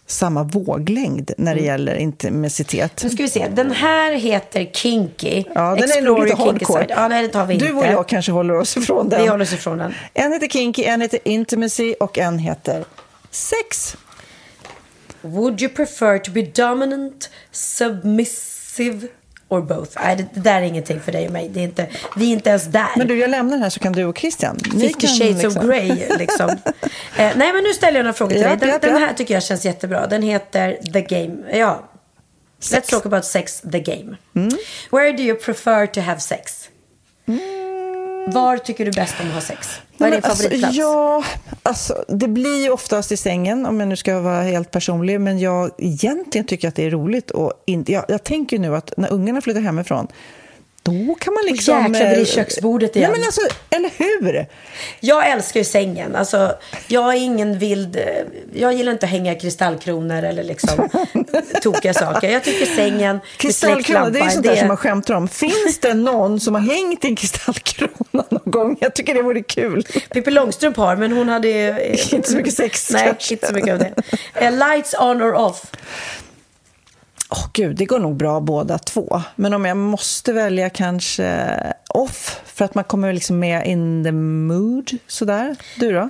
samma 0.06 0.42
våglängd 0.42 1.30
när 1.38 1.52
Mm. 1.52 1.62
det 1.64 1.66
gäller 1.70 1.94
intimitet. 1.94 3.00
Nu 3.04 3.10
ska 3.10 3.22
vi 3.22 3.28
se. 3.28 3.48
Den 3.48 3.70
här 3.70 4.12
heter 4.12 4.64
Kinky. 4.64 5.44
Ja, 5.54 5.60
den 5.74 5.78
är 5.78 5.84
Explore 5.84 6.04
nog 6.04 6.24
lite 6.24 6.36
hardcore. 6.36 6.86
Ja, 6.88 7.08
nej, 7.08 7.22
det 7.22 7.28
tar 7.28 7.46
vi 7.46 7.54
inte. 7.54 7.66
Du 7.66 7.72
och 7.72 7.86
jag 7.86 8.08
kanske 8.08 8.32
håller 8.32 8.54
oss 8.58 8.76
ifrån 8.76 9.08
den. 9.08 9.22
Vi 9.22 9.28
håller 9.28 9.44
oss 9.44 9.52
ifrån 9.52 9.78
den. 9.78 9.94
En 10.14 10.32
heter 10.32 10.48
Kinky, 10.48 10.84
en 10.84 11.00
heter 11.00 11.18
Intimacy 11.24 11.94
och 12.00 12.18
en 12.18 12.38
heter 12.38 12.84
Sex. 13.30 13.96
Would 15.22 15.62
you 15.62 15.72
prefer 15.74 16.18
to 16.18 16.30
be 16.32 16.42
dominant, 16.42 17.30
submissive 17.50 19.08
or 19.48 19.60
both? 19.60 19.90
Nej, 20.02 20.16
det, 20.16 20.26
det 20.34 20.40
där 20.40 20.56
är 20.56 20.62
ingenting 20.62 21.00
för 21.00 21.12
dig 21.12 21.26
och 21.26 21.32
mig. 21.32 21.48
Det 21.48 21.60
är 21.60 21.64
inte, 21.64 21.86
vi 22.16 22.28
är 22.28 22.32
inte 22.32 22.50
ens 22.50 22.64
där. 22.64 22.88
Men 22.96 23.06
du, 23.06 23.18
jag 23.18 23.30
lämnar 23.30 23.58
här 23.58 23.70
så 23.70 23.80
kan 23.80 23.92
du 23.92 24.04
och 24.04 24.18
Christian. 24.18 24.56
ni 24.74 24.88
50 24.88 25.06
kan 25.06 25.10
shades 25.16 25.42
liksom- 25.42 25.62
of 25.62 25.68
Grey 25.68 26.08
liksom. 26.18 26.50
eh, 27.16 27.32
nej 27.36 27.52
men 27.52 27.64
nu 27.64 27.72
ställer 27.74 27.98
jag 27.98 28.04
några 28.04 28.14
frågor 28.14 28.32
till 28.32 28.42
Ja, 28.42 28.48
dig. 28.48 28.58
Den, 28.58 28.68
ja, 28.68 28.78
den 28.78 28.96
här 28.96 29.14
tycker 29.14 29.34
jag 29.34 29.42
känns 29.42 29.64
jättebra. 29.64 30.06
Den 30.06 30.22
heter 30.22 30.78
The 30.92 31.00
Game. 31.00 31.58
Ja. 31.58 31.82
Let's 32.60 32.90
talk 32.90 33.06
about 33.06 33.24
sex, 33.24 33.60
the 33.72 33.80
game. 33.80 34.16
Mm. 34.34 34.48
Where 34.90 35.12
do 35.12 35.22
you 35.22 35.36
prefer 35.38 35.86
to 35.86 36.00
have 36.00 36.20
sex? 36.20 36.68
Var 38.26 38.58
tycker 38.58 38.84
du 38.84 38.90
bäst 38.90 39.14
om 39.20 39.28
att 39.28 39.34
ha 39.34 39.40
sex? 39.40 39.80
Vad 39.96 40.08
är 40.08 40.12
din 40.12 40.22
favoritplats? 40.22 40.64
Alltså, 40.64 40.80
ja, 40.80 41.24
alltså, 41.62 42.04
det 42.08 42.28
blir 42.28 42.62
ju 42.62 42.70
oftast 42.70 43.12
i 43.12 43.16
sängen, 43.16 43.66
om 43.66 43.80
jag 43.80 43.88
nu 43.88 43.96
ska 43.96 44.20
vara 44.20 44.42
helt 44.42 44.70
personlig. 44.70 45.20
Men 45.20 45.38
jag 45.38 45.70
egentligen 45.78 46.46
tycker 46.46 46.68
att 46.68 46.74
det 46.74 46.84
är 46.84 46.90
roligt. 46.90 47.30
Och 47.30 47.52
inte, 47.66 47.92
jag, 47.92 48.04
jag 48.08 48.24
tänker 48.24 48.58
nu 48.58 48.76
att 48.76 48.92
när 48.96 49.12
ungarna 49.12 49.40
flyttar 49.40 49.60
hemifrån, 49.60 50.06
då 50.86 51.14
kan 51.14 51.34
man 51.34 51.44
liksom... 51.46 51.74
jäklar 51.76 51.88
blir 51.90 52.00
det 52.00 52.20
eh, 52.20 52.24
köksbordet 52.26 52.96
igen. 52.96 53.10
Nej, 53.10 53.20
men 53.20 53.26
alltså, 53.26 53.40
eller 53.70 53.90
hur? 53.96 54.46
Jag 55.00 55.30
älskar 55.30 55.60
ju 55.60 55.64
sängen. 55.64 56.16
Alltså, 56.16 56.54
jag 56.88 57.14
är 57.14 57.18
ingen 57.18 57.58
vild... 57.58 57.96
eh, 57.96 58.02
Jag 58.54 58.72
gillar 58.74 58.92
inte 58.92 59.06
att 59.06 59.12
hänga 59.12 59.34
kristallkronor 59.34 60.22
eller 60.22 60.42
liksom 60.44 60.88
tokiga 61.62 61.94
saker. 61.94 62.30
Jag 62.30 62.44
tycker 62.44 62.66
sängen 62.66 63.20
Kristallkrona, 63.36 64.10
det 64.10 64.18
är 64.18 64.28
sånt 64.28 64.46
där 64.46 64.56
som 64.56 64.68
man 64.68 64.76
skämtar 64.76 65.14
om. 65.14 65.28
Finns 65.28 65.78
det 65.80 65.94
någon 65.94 66.40
som 66.40 66.54
har 66.54 66.62
hängt 66.62 67.04
en 67.04 67.16
kristallkrona 67.16 68.24
någon 68.28 68.40
gång? 68.52 68.76
Jag 68.80 68.94
tycker 68.94 69.14
det 69.14 69.22
vore 69.22 69.42
kul. 69.42 69.82
Pippi 70.10 70.30
Långstrump 70.30 70.76
har, 70.76 70.96
men 70.96 71.12
hon 71.12 71.28
hade 71.28 71.48
eh, 71.48 72.14
Inte 72.14 72.30
så 72.30 72.36
mycket 72.36 72.54
sex, 72.54 72.90
Nej, 72.90 73.04
kanske. 73.06 73.34
inte 73.34 73.46
så 73.46 73.54
mycket 73.54 73.72
av 73.72 73.78
det. 73.78 74.50
Lights 74.50 74.94
on 74.94 75.22
or 75.22 75.34
off? 75.34 75.62
Åh 77.30 77.46
gud, 77.52 77.76
det 77.76 77.84
går 77.84 77.98
nog 77.98 78.16
bra 78.16 78.40
båda 78.40 78.78
två. 78.78 79.22
Men 79.36 79.54
om 79.54 79.64
jag 79.64 79.76
måste 79.76 80.32
välja 80.32 80.70
kanske 80.70 81.48
off, 81.88 82.40
för 82.44 82.64
att 82.64 82.74
man 82.74 82.84
kommer 82.84 83.12
liksom 83.12 83.38
med 83.38 83.66
in 83.66 84.04
the 84.04 84.12
mood, 84.12 84.90
sådär. 85.06 85.56
Du 85.76 85.92
då? 85.92 86.08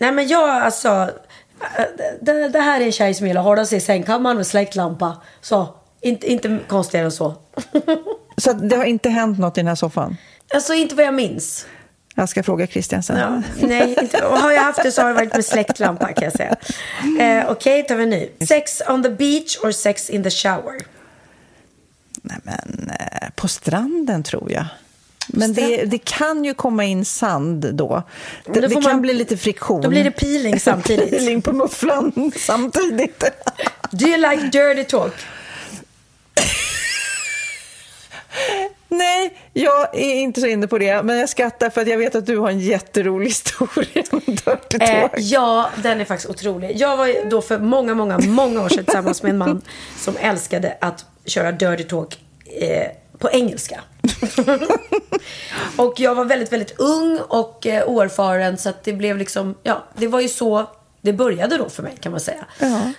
Nej, 0.00 0.12
men 0.12 0.28
jag 0.28 0.48
alltså... 0.50 0.88
eh, 0.88 1.84
Det, 2.20 2.48
det 2.48 2.60
här 2.60 2.80
är 2.80 2.84
en 2.84 2.92
tjej 2.92 3.14
som 3.14 3.26
gillar 3.26 3.40
att 3.40 3.44
hålla 3.46 3.64
sig 3.64 3.78
i 3.78 3.80
sängkammaren 3.80 4.36
med 4.36 4.46
släckt 4.46 4.74
lampa. 4.76 5.16
Så, 5.40 5.74
inte, 6.00 6.32
inte 6.32 6.58
konstigare 6.68 7.04
än 7.04 7.12
så. 7.12 7.34
Så 8.36 8.52
det 8.52 8.76
har 8.76 8.84
inte 8.84 9.08
hänt 9.10 9.38
något 9.38 9.58
i 9.58 9.60
den 9.60 9.68
här 9.68 9.74
soffan? 9.74 10.16
Alltså, 10.54 10.74
inte 10.74 10.94
vad 10.94 11.04
jag 11.04 11.14
minns. 11.14 11.66
Jag 12.18 12.28
ska 12.28 12.42
fråga 12.42 12.66
Christian 12.66 13.02
sen. 13.02 13.18
Ja, 13.18 13.42
nej, 13.66 13.96
inte, 14.02 14.24
och 14.26 14.38
har 14.38 14.52
jag 14.52 14.62
haft 14.62 14.82
det 14.82 14.92
så 14.92 15.02
har 15.02 15.08
det 15.08 15.14
varit 15.14 15.34
med 15.34 15.44
släckt 15.44 15.78
lampa 15.78 16.12
kan 16.12 16.24
jag 16.24 16.32
säga. 16.32 16.56
Eh, 17.20 17.50
Okej, 17.50 17.82
tar 17.82 17.96
vi 17.96 18.02
en 18.02 18.10
ny. 18.10 18.28
Sex 18.48 18.82
on 18.88 19.02
the 19.02 19.10
beach 19.10 19.56
or 19.62 19.70
sex 19.72 20.10
in 20.10 20.22
the 20.22 20.30
shower? 20.30 20.74
Nej, 22.22 22.36
men 22.42 22.90
eh, 23.00 23.28
på 23.34 23.48
stranden 23.48 24.22
tror 24.22 24.52
jag. 24.52 24.64
Men 25.28 25.52
det, 25.54 25.84
det 25.84 25.98
kan 25.98 26.44
ju 26.44 26.54
komma 26.54 26.84
in 26.84 27.04
sand 27.04 27.74
då. 27.74 28.02
Det, 28.44 28.60
då 28.60 28.60
det 28.60 28.74
kan 28.74 28.82
man- 28.82 29.02
bli 29.02 29.14
lite 29.14 29.36
friktion. 29.36 29.80
Då 29.80 29.88
blir 29.88 30.04
det 30.04 30.10
peeling 30.10 30.60
samtidigt. 30.60 31.10
peeling 31.18 31.42
på 31.42 31.52
mufflan 31.52 32.32
samtidigt. 32.36 33.24
Do 33.90 34.06
you 34.06 34.16
like 34.30 34.42
dirty 34.58 34.84
talk? 34.84 35.12
Nej, 38.88 39.38
Jag 39.52 39.94
är 39.94 40.14
inte 40.14 40.40
så 40.40 40.46
inne 40.46 40.66
på 40.66 40.78
det, 40.78 41.02
men 41.02 41.18
jag 41.18 41.28
skrattar 41.28 41.70
för 41.70 41.80
att 41.80 41.88
jag 41.88 41.98
vet 41.98 42.14
att 42.14 42.26
du 42.26 42.38
har 42.38 42.50
en 42.50 42.60
jätterolig 42.60 43.26
historia 43.28 44.04
om 44.10 44.20
Dirty 44.26 44.76
Eh, 44.80 45.00
Talk. 45.00 45.12
ja, 45.16 45.70
den 45.82 46.00
är 46.00 46.04
faktiskt 46.04 46.30
otrolig. 46.30 46.72
Jag 46.76 46.96
var 46.96 47.30
då 47.30 47.42
för 47.42 47.58
många, 47.58 47.94
många, 47.94 48.18
många 48.18 48.62
år 48.62 48.68
sedan 48.68 48.84
tillsammans 48.84 49.22
med 49.22 49.30
en 49.30 49.38
man 49.38 49.62
som 49.98 50.16
älskade 50.20 50.76
att 50.80 51.04
köra 51.24 51.52
dirty 51.52 51.84
talk 51.84 52.18
eh, 52.60 52.86
på 53.18 53.30
engelska. 53.30 53.80
och 55.76 55.94
jag 56.00 56.14
var 56.14 56.24
väldigt, 56.24 56.52
väldigt 56.52 56.80
ung 56.80 57.18
och 57.28 57.66
eh, 57.66 57.84
oerfaren 57.88 58.58
så 58.58 58.68
att 58.68 58.84
det 58.84 58.92
blev 58.92 59.18
liksom, 59.18 59.54
ja, 59.62 59.84
det 59.96 60.06
var 60.06 60.20
ju 60.20 60.28
så 60.28 60.66
det 61.00 61.12
började 61.12 61.56
då 61.56 61.68
för 61.68 61.82
mig 61.82 61.92
kan 62.00 62.12
man 62.12 62.20
säga. 62.20 62.46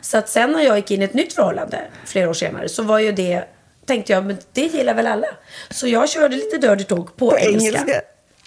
Så 0.02 0.18
att 0.18 0.30
sen 0.30 0.52
när 0.52 0.62
jag 0.62 0.76
gick 0.78 0.92
in 0.92 1.02
i 1.02 1.06
ett 1.06 1.14
nytt 1.14 1.34
förhållande 1.34 1.82
flera 2.06 2.30
år 2.30 2.34
senare 2.34 2.70
så 2.70 2.84
var 2.84 3.00
ju 3.00 3.12
det, 3.12 3.44
tänkte 3.90 4.14
jag, 4.14 4.26
men 4.26 4.38
det 4.54 4.62
gillar 4.62 4.94
väl 4.94 5.08
alla. 5.08 5.28
Så 5.70 5.88
jag 5.88 6.10
körde 6.10 6.36
lite 6.36 6.58
dirty 6.58 6.84
talk 6.84 7.18
på, 7.18 7.30
På 7.30 7.38
engelska. 7.38 7.68
engelska. 7.80 8.02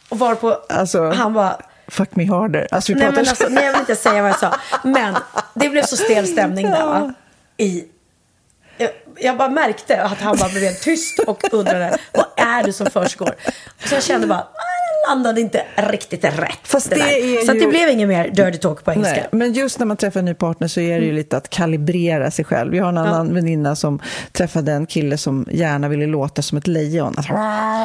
Och 0.09 0.19
var 0.19 0.35
på, 0.35 0.59
Alltså- 0.69 1.11
han 1.11 1.33
var 1.33 1.67
Fuck 1.89 2.17
me 2.17 2.27
harder. 2.27 2.69
Alltså, 2.71 2.93
vi 2.93 2.99
Nej, 2.99 3.11
men 3.11 3.19
alltså, 3.29 3.47
nej, 3.49 3.65
jag 3.65 3.73
vill 3.73 3.81
inte 3.81 3.97
säga 3.97 4.23
vad 4.23 4.31
jag 4.31 4.39
sa. 4.39 4.55
Men 4.85 5.17
det 5.55 5.69
blev 5.69 5.83
så 5.83 5.97
stel 5.97 6.27
stämning 6.27 6.71
där 6.71 6.87
va? 6.87 7.15
I, 7.57 7.85
jag, 8.79 8.91
jag 9.19 9.37
bara 9.37 9.49
märkte 9.49 10.03
att 10.03 10.21
han 10.21 10.37
bara 10.37 10.49
blev 10.49 10.63
helt 10.63 10.81
tyst 10.83 11.19
och 11.19 11.45
undrade 11.53 11.99
vad 12.13 12.27
är 12.37 12.63
det 12.63 12.73
som 12.73 12.87
försiggår. 12.91 13.35
Så 13.85 13.95
jag 13.95 14.03
kände 14.03 14.27
bara, 14.27 14.39
"Ah, 14.39 14.49
jag 14.55 14.72
landade 15.09 15.41
inte 15.41 15.63
riktigt 15.77 16.25
rätt. 16.25 16.59
Fast 16.63 16.91
det 16.91 16.97
där. 16.97 17.05
är 17.07 17.47
Så 17.47 17.53
det 17.53 17.59
ju- 17.59 17.69
blev 17.69 17.89
inget 17.89 18.09
mer 18.09 18.29
dirty 18.29 18.59
talk 18.59 18.85
på 18.85 18.93
engelska. 18.93 19.15
Nej, 19.15 19.29
men 19.33 19.53
just 19.53 19.79
när 19.79 19.87
man 19.87 19.97
träffar 19.97 20.21
en 20.21 20.25
ny 20.27 20.35
partner 20.35 20.69
så 20.69 20.81
är 20.81 21.01
det 21.01 21.07
ju 21.07 21.13
lite 21.13 21.37
att 21.37 21.49
kalibrera 21.51 22.31
sig 22.31 22.45
själv. 22.45 22.75
Jag 22.77 22.85
har 22.85 22.89
en 22.89 22.99
annan 22.99 23.35
väninna 23.35 23.77
som 23.77 23.99
träffade 24.33 24.73
en 24.73 24.87
kille 24.87 25.17
som 25.19 25.47
gärna 25.51 25.89
ville 25.89 26.07
låta 26.07 26.43
som 26.43 26.59
ett 26.59 26.67
lejon. 26.67 27.15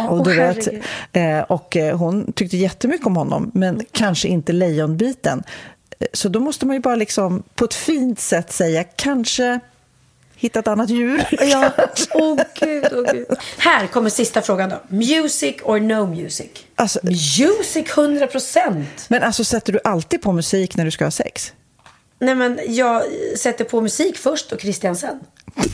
Och, 0.10 0.24
du 0.24 0.32
Åh, 0.32 0.48
vet, 0.48 0.68
eh, 1.14 1.40
och 1.40 1.78
eh, 1.78 1.98
hon 1.98 2.32
tyckte 2.34 2.58
jättemycket 2.58 3.08
om 3.08 3.16
honom, 3.16 3.52
men 3.54 3.82
kanske 3.92 4.28
inte 4.28 4.54
lejonbiten. 4.54 5.44
Eh, 6.00 6.08
Så 6.14 6.30
då 6.30 6.40
måste 6.40 6.66
man 6.66 6.76
ju 6.76 6.80
bara 6.82 6.96
liksom 6.96 7.44
på 7.56 7.66
ett 7.66 7.74
fint 7.74 8.20
sätt 8.20 8.52
säga 8.52 8.84
kanske 8.84 9.60
hitta 10.38 10.60
ett 10.60 10.68
annat 10.68 10.90
djur. 10.90 11.24
Ja, 11.42 11.72
åh 12.14 12.40
gud, 12.60 12.88
åh 12.92 13.14
gud. 13.14 13.26
Här 13.58 13.88
kommer 13.88 14.10
sista 14.10 14.42
frågan 14.42 14.70
då. 14.70 14.82
Music 14.88 15.56
or 15.64 15.80
no 15.80 16.08
music? 16.08 16.50
Alltså, 16.76 17.00
Music 17.04 17.98
100 17.98 18.28
procent. 18.28 19.06
men 19.08 19.24
alltså 19.24 19.44
sätter 19.44 19.74
du 19.74 19.80
alltid 19.84 20.22
på 20.22 20.32
musik 20.32 20.78
när 20.78 20.86
du 20.86 20.92
ska 20.92 21.04
ha 21.06 21.12
sex? 21.12 21.54
Nej 22.20 22.36
men 22.36 22.60
jag 22.68 23.04
sätter 23.38 23.66
på 23.66 23.82
musik 23.82 24.18
först 24.18 24.52
och 24.52 24.62
Christian 24.62 24.96
sen. 24.96 25.20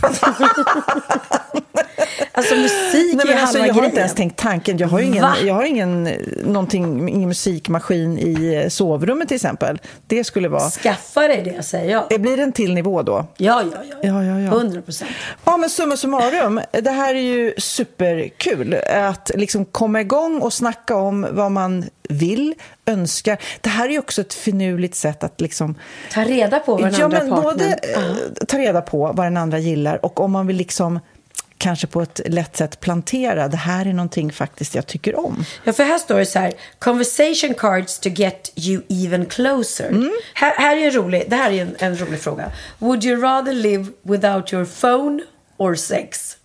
alltså 2.34 2.56
musik 2.56 3.16
Nej, 3.16 3.24
är 3.24 3.28
men 3.28 3.38
alltså, 3.38 3.58
halva 3.58 3.68
jag 3.68 3.74
har 3.74 3.82
grejen. 3.82 3.86
inte 3.86 4.00
ens 4.00 4.14
tänkt 4.14 4.40
tanken. 4.40 4.78
Jag 4.78 4.88
har 4.88 5.00
ingen, 5.00 5.22
Va? 5.22 5.36
jag 5.44 5.54
har 5.54 5.64
ingen, 5.64 6.04
någonting, 6.44 7.10
ingen 7.10 7.30
musikmaskin 7.30 8.20
i 8.20 8.54
eh, 8.64 8.70
sovrummet 8.70 9.28
till 9.28 9.36
exempel. 9.36 9.80
Det 10.08 10.24
skulle 10.24 10.48
vara... 10.48 10.70
Skaffa 10.70 11.28
dig 11.28 11.54
det 11.56 11.64
säger 11.64 11.92
jag. 11.92 12.06
Det 12.10 12.20
blir 12.20 12.40
en 12.40 12.52
till 12.52 12.74
nivå 12.74 13.02
då. 13.02 13.26
Ja, 13.38 13.64
ja, 13.72 13.78
ja. 13.90 13.98
Ja, 14.02 14.24
ja, 14.24 14.40
ja. 14.40 14.52
100 14.52 14.82
procent. 14.82 15.12
Ja, 15.46 15.58
men 15.58 15.70
summa 15.70 15.98
summarum, 15.98 16.62
det 16.72 16.92
här 16.92 17.16
är 17.16 17.20
ju 17.20 17.54
superkul. 17.58 18.76
Att 18.90 19.32
liksom 19.36 19.66
komma 19.66 20.02
igång 20.02 20.42
och 20.42 20.54
snacka 20.54 20.96
om 20.96 21.28
vad 21.32 21.52
man 21.52 21.86
vill, 22.10 22.54
önskar. 22.86 23.38
Det 23.62 23.70
här 23.70 23.86
är 23.86 23.90
ju 23.90 24.00
också 24.00 24.22
ett 24.22 24.34
finurligt 24.34 24.96
sätt 24.96 25.24
att 25.24 25.42
liksom... 25.42 25.76
Ta 26.12 26.24
reda 26.24 26.60
på 26.60 26.72
vad 26.76 26.84
den 26.84 26.94
ja, 27.00 27.06
andra 27.06 27.20
men 27.20 27.30
partnern... 27.30 27.44
både 27.44 27.66
eh, 27.66 28.46
ta 28.48 28.58
reda 28.58 28.82
på 28.82 29.12
vad 29.14 29.26
den 29.26 29.38
andra 29.38 29.60
gillar 29.60 30.06
och 30.06 30.20
om 30.20 30.32
man 30.32 30.48
vill 30.48 30.56
liksom 30.56 31.00
kanske 31.64 31.88
på 31.88 32.01
ett 32.01 32.22
lätt 32.26 32.57
sätt 32.57 32.80
plantera, 32.80 33.47
det 33.47 33.57
här 33.57 33.86
är 33.86 33.93
någonting 33.93 34.32
faktiskt 34.32 34.76
jag 34.76 34.88
tycker 34.88 35.20
om. 35.20 35.45
Ja, 35.64 35.74
för 35.74 35.84
här 35.84 35.97
står 35.97 36.20
det 36.20 36.26
så 36.26 36.39
här. 36.39 36.53
Conversation 36.80 37.53
cards 37.53 37.99
to 37.99 38.09
get 38.09 38.51
you 38.55 38.82
even 38.89 39.26
closer. 39.26 39.89
Mm. 39.89 40.11
Här, 40.34 40.53
här 40.57 40.78
är 40.78 40.86
en 40.86 40.91
rolig, 40.91 41.26
det 41.28 41.36
här 41.36 41.51
är 41.51 41.61
en, 41.61 41.76
en 41.80 41.97
rolig 41.97 42.20
fråga. 42.20 42.51
Would 42.80 43.05
you 43.05 43.22
rather 43.22 43.53
live 43.53 43.86
without 44.01 44.53
your 44.53 44.66
phone 44.66 45.24
or 45.57 45.76
sex? 45.76 46.38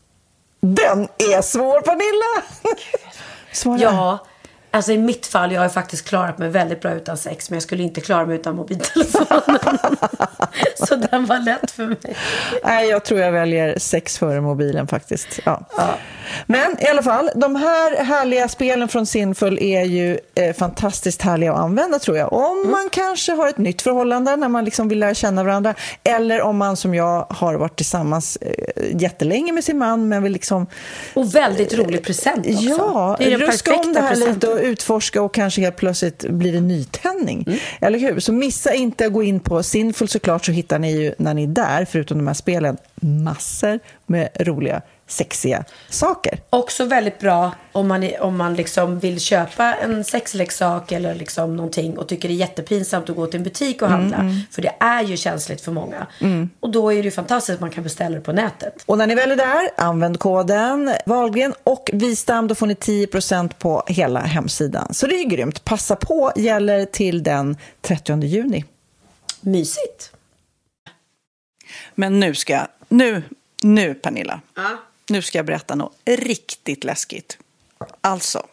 Den 0.61 1.09
är 1.19 1.43
svår, 1.43 1.81
Pernilla! 1.81 2.43
Svara. 3.53 3.79
Ja, 3.81 4.27
alltså 4.71 4.93
i 4.93 4.99
mitt 4.99 5.27
fall, 5.27 5.53
jag 5.53 5.61
har 5.61 5.69
faktiskt 5.69 6.09
klarat 6.09 6.39
mig 6.39 6.49
väldigt 6.49 6.81
bra 6.81 6.93
utan 6.93 7.17
sex, 7.17 7.51
men 7.51 7.57
jag 7.57 7.63
skulle 7.63 7.83
inte 7.83 8.01
klara 8.01 8.27
mig 8.27 8.37
utan 8.37 8.57
mobiltelefonen. 8.57 9.79
så 10.87 10.97
den 10.97 11.27
var 11.27 11.39
lätt 11.39 11.71
för 11.71 11.87
mig. 11.87 12.17
Nej, 12.65 12.89
jag 12.89 13.05
tror 13.05 13.21
jag 13.21 13.33
väljer 13.33 13.79
sex 13.79 14.19
före 14.19 14.41
mobilen 14.41 14.87
faktiskt. 14.87 15.41
Ja. 15.45 15.67
Men 16.47 16.83
i 16.83 16.87
alla 16.87 17.03
fall, 17.03 17.31
de 17.35 17.57
här 17.57 18.05
härliga 18.05 18.49
spelen 18.49 18.89
från 18.89 19.07
Sinful 19.07 19.59
är 19.59 19.85
ju 19.85 20.19
eh, 20.35 20.55
fantastiskt 20.57 21.23
härliga 21.23 21.53
att 21.53 21.59
använda 21.59 21.99
tror 21.99 22.17
jag. 22.17 22.33
Om 22.33 22.71
man 22.71 22.89
kanske 22.93 23.33
har 23.33 23.49
ett 23.49 23.59
nytt 23.59 23.83
förhållande 23.83 24.37
när 24.37 24.49
man 24.49 24.65
liksom 24.65 24.89
vill 24.89 24.99
lära 24.99 25.15
känna 25.15 25.45
varandra 25.45 25.75
eller 26.05 26.43
om 26.43 26.57
man 26.57 26.77
som 26.77 26.95
jag 26.95 27.27
har 27.31 27.55
varit 27.55 27.77
tillsammans 27.77 28.39
eh, 28.41 29.01
jättelänge 29.01 29.53
med 29.53 29.65
sin 29.65 29.79
man 29.79 30.09
men 30.09 30.23
vill 30.23 30.33
liksom 30.33 30.67
Och 31.15 31.35
väldigt 31.35 31.75
rolig 31.75 32.05
present 32.05 32.47
också. 32.47 32.63
Ja, 32.63 33.17
det 33.19 33.25
är 33.27 33.31
den 33.31 33.41
ruska 33.41 33.71
om 33.71 33.77
perfekta 33.77 34.01
det 34.01 34.07
här 34.07 34.17
lite 34.17 34.27
presenten. 34.27 34.58
Och 34.59 34.65
utforska 34.65 35.23
och 35.23 35.35
kanske 35.35 35.61
helt 35.61 35.77
plötsligt 35.77 36.25
blir 36.29 36.53
det 36.53 36.61
nytändning. 36.61 37.45
Mm. 37.47 37.59
Eller 37.81 37.99
hur? 37.99 38.21
Så 38.21 38.33
missa 38.33 38.75
inte 38.75 39.07
att 39.07 39.13
gå 39.13 39.23
in 39.23 39.41
på 39.41 39.63
Sinful 39.63 40.09
såklart 40.09 40.45
så 40.45 40.53
hittar 40.53 40.79
ni 40.79 41.03
ju 41.03 41.15
när 41.19 41.35
ni 41.35 41.43
är 41.43 41.49
där, 41.49 41.85
förutom 41.85 42.19
de 42.19 42.27
här 42.27 42.35
spelen, 42.35 42.77
massor 43.01 43.79
med 44.07 44.29
roliga, 44.41 44.83
sexiga 45.09 45.65
saker. 45.89 46.39
Också 46.51 46.85
väldigt 46.85 47.19
bra 47.19 47.53
om 47.73 47.89
man, 47.89 48.03
är- 48.03 48.21
om 48.23 48.37
man 48.37 48.55
liksom 48.55 48.99
vill 48.99 49.21
köpa 49.21 49.75
en 49.75 50.05
sexleksak 50.05 50.93
eller 50.93 51.15
liksom 51.15 51.57
någonting 51.57 51.99
och 51.99 52.09
tycker 52.09 52.29
det 52.29 52.35
är 52.35 52.37
jättepinsamt 52.37 53.11
att 53.11 53.17
gå 53.17 53.27
till 53.27 53.37
en 53.41 53.45
butik 53.45 53.83
och 53.83 53.89
handla. 53.89 54.25
För 54.51 54.63
det 54.63 54.75
är 54.81 55.03
ju 55.03 55.17
känsligt 55.17 55.61
för 55.61 55.73
många. 55.73 56.07
Och 56.61 56.71
då 56.71 56.93
är 56.93 56.97
det 56.97 57.03
ju 57.03 57.11
fantastiskt 57.11 57.55
att 57.55 57.61
man 57.61 57.71
kan 57.71 57.85
beställa 57.85 58.15
det 58.15 58.21
på 58.21 58.33
nätet. 58.33 58.75
Och 58.87 58.99
när 58.99 59.07
ni 59.07 59.15
väl 59.15 59.31
är 59.33 59.37
där, 59.37 59.71
använd 59.77 60.19
koden 60.19 60.95
Wahlgren 61.07 61.55
och 61.65 61.91
Vistam, 61.93 62.49
då 62.49 62.55
får 62.55 62.67
ni 62.67 62.75
10% 62.75 63.51
på 63.59 63.83
hela 63.87 64.21
hemsidan. 64.21 64.95
Så 64.95 65.07
det 65.07 65.15
är 65.15 65.19
ju 65.19 65.25
grymt. 65.29 65.65
Passa 65.65 65.97
på, 65.97 66.33
gäller 66.37 66.85
till 66.85 67.23
den 67.23 67.57
30 67.81 68.23
juni. 68.25 68.65
Mysigt. 69.41 70.13
Men 71.95 72.21
nu 72.21 72.35
ska 72.35 72.53
jag, 72.53 72.67
nu, 72.89 73.23
nu 73.63 73.95
Pernilla, 73.95 74.41
nu 75.11 75.23
ska 75.23 75.39
jag 75.39 75.47
berätta 75.47 75.75
något 75.75 75.97
riktigt 76.05 76.85
läskigt. 76.85 77.39
Alltså, 78.01 78.47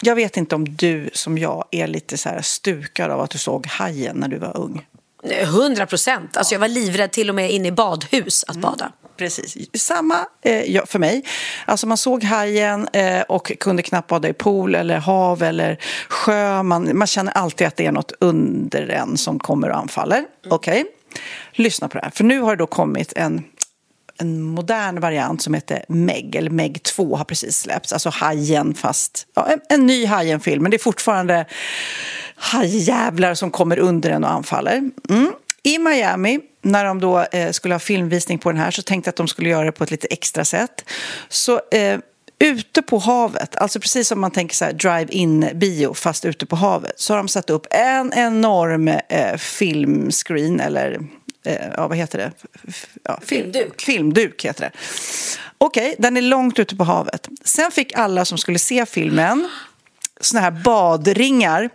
jag 0.00 0.14
vet 0.14 0.36
inte 0.36 0.54
om 0.54 0.76
du 0.76 1.10
som 1.12 1.38
jag 1.38 1.64
är 1.70 1.86
lite 1.86 2.18
så 2.18 2.28
här 2.28 2.42
stukad 2.42 3.10
av 3.10 3.20
att 3.20 3.30
du 3.30 3.38
såg 3.38 3.66
hajen 3.66 4.16
när 4.16 4.28
du 4.28 4.38
var 4.38 4.56
ung. 4.56 4.86
Nej, 5.22 5.42
100 5.42 5.86
procent. 5.86 6.36
Alltså 6.36 6.54
jag 6.54 6.60
var 6.60 6.68
livrädd 6.68 7.12
till 7.12 7.28
och 7.28 7.34
med 7.34 7.50
inne 7.50 7.68
i 7.68 7.72
badhus 7.72 8.44
att 8.48 8.56
bada. 8.56 8.92
Precis, 9.16 9.70
samma 9.74 10.26
eh, 10.42 10.84
för 10.86 10.98
mig. 10.98 11.24
Alltså 11.64 11.86
man 11.86 11.96
såg 11.96 12.24
hajen 12.24 12.88
eh, 12.92 13.20
och 13.20 13.52
kunde 13.60 13.82
knappt 13.82 14.08
bada 14.08 14.28
i 14.28 14.32
pool 14.32 14.74
eller 14.74 14.98
hav 14.98 15.42
eller 15.42 15.78
sjö. 16.08 16.62
Man, 16.62 16.98
man 16.98 17.06
känner 17.06 17.32
alltid 17.32 17.66
att 17.66 17.76
det 17.76 17.86
är 17.86 17.92
något 17.92 18.12
under 18.20 18.88
en 18.88 19.16
som 19.16 19.38
kommer 19.38 19.70
och 19.70 19.76
anfaller. 19.76 20.24
Okej, 20.48 20.84
lyssna 21.52 21.88
på 21.88 21.98
det 21.98 22.04
här. 22.04 22.10
För 22.10 22.24
nu 22.24 22.40
har 22.40 22.56
det 22.56 22.62
då 22.62 22.66
kommit 22.66 23.12
en 23.16 23.44
en 24.18 24.42
modern 24.42 25.00
variant 25.00 25.42
som 25.42 25.54
heter 25.54 25.84
Meg, 25.88 26.36
eller 26.36 26.50
Meg 26.50 26.82
2 26.82 27.16
har 27.16 27.24
precis 27.24 27.58
släppts. 27.58 27.92
Alltså 27.92 28.08
Hajen 28.08 28.74
fast, 28.74 29.26
ja, 29.34 29.46
en, 29.46 29.60
en 29.68 29.86
ny 29.86 30.06
Hajen-film, 30.06 30.62
men 30.62 30.70
det 30.70 30.76
är 30.76 30.82
fortfarande 30.82 31.46
hajjävlar 32.36 33.34
som 33.34 33.50
kommer 33.50 33.78
under 33.78 34.10
den 34.10 34.24
och 34.24 34.30
anfaller. 34.30 34.90
Mm. 35.10 35.32
I 35.62 35.78
Miami, 35.78 36.40
när 36.62 36.84
de 36.84 37.00
då 37.00 37.20
eh, 37.20 37.50
skulle 37.50 37.74
ha 37.74 37.78
filmvisning 37.78 38.38
på 38.38 38.52
den 38.52 38.60
här 38.60 38.70
så 38.70 38.82
tänkte 38.82 39.08
jag 39.08 39.12
att 39.12 39.16
de 39.16 39.28
skulle 39.28 39.48
göra 39.48 39.64
det 39.64 39.72
på 39.72 39.84
ett 39.84 39.90
lite 39.90 40.06
extra 40.06 40.44
sätt. 40.44 40.84
Så 41.28 41.60
eh, 41.70 41.98
ute 42.38 42.82
på 42.82 42.98
havet, 42.98 43.56
alltså 43.56 43.80
precis 43.80 44.08
som 44.08 44.20
man 44.20 44.30
tänker 44.30 44.54
så 44.54 44.64
här 44.64 44.72
drive-in 44.72 45.48
bio 45.54 45.94
fast 45.94 46.24
ute 46.24 46.46
på 46.46 46.56
havet, 46.56 47.00
så 47.00 47.12
har 47.12 47.18
de 47.18 47.28
satt 47.28 47.50
upp 47.50 47.66
en 47.70 48.12
enorm 48.12 48.88
eh, 48.88 49.36
filmscreen 49.36 50.60
eller 50.60 51.00
ja, 51.76 51.88
vad 51.88 51.96
heter 51.96 52.18
det? 52.18 52.32
Ja, 53.02 53.20
Filmduk. 53.22 53.82
Filmduk 53.82 54.44
heter 54.44 54.60
det. 54.60 54.70
Okej, 55.58 55.94
den 55.98 56.16
är 56.16 56.22
långt 56.22 56.58
ute 56.58 56.76
på 56.76 56.84
havet. 56.84 57.28
Sen 57.44 57.70
fick 57.70 57.92
alla 57.92 58.24
som 58.24 58.38
skulle 58.38 58.58
se 58.58 58.86
filmen 58.86 59.48
såna 60.20 60.40
här 60.40 60.50
badringar. 60.50 61.70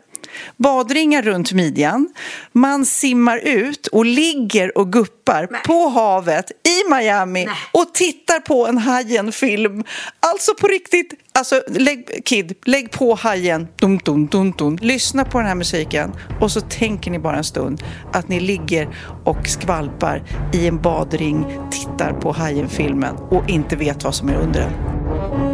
Badringar 0.57 1.21
runt 1.21 1.51
midjan. 1.51 2.13
Man 2.51 2.85
simmar 2.85 3.37
ut 3.37 3.87
och 3.87 4.05
ligger 4.05 4.77
och 4.77 4.93
guppar 4.93 5.45
på 5.45 5.89
havet 5.89 6.51
i 6.51 6.89
Miami 6.89 7.47
och 7.71 7.93
tittar 7.93 8.39
på 8.39 8.67
en 8.67 8.77
Hajen-film. 8.77 9.83
Alltså 10.19 10.55
på 10.55 10.67
riktigt. 10.67 11.13
Alltså, 11.35 11.61
lägg, 11.67 12.25
kid, 12.25 12.55
lägg 12.65 12.91
på 12.91 13.15
Hajen. 13.15 13.67
Dun, 13.75 13.97
dun, 13.97 14.27
dun, 14.27 14.51
dun. 14.51 14.75
Lyssna 14.81 15.25
på 15.25 15.37
den 15.37 15.47
här 15.47 15.55
musiken 15.55 16.13
och 16.41 16.51
så 16.51 16.61
tänker 16.61 17.11
ni 17.11 17.19
bara 17.19 17.37
en 17.37 17.43
stund 17.43 17.83
att 18.13 18.27
ni 18.27 18.39
ligger 18.39 18.97
och 19.25 19.47
skvalpar 19.47 20.23
i 20.53 20.67
en 20.67 20.81
badring, 20.81 21.45
tittar 21.71 22.13
på 22.13 22.31
Hajen-filmen 22.31 23.15
och 23.15 23.49
inte 23.49 23.75
vet 23.75 24.03
vad 24.03 24.15
som 24.15 24.29
är 24.29 24.35
under 24.35 24.59
den. 24.59 25.52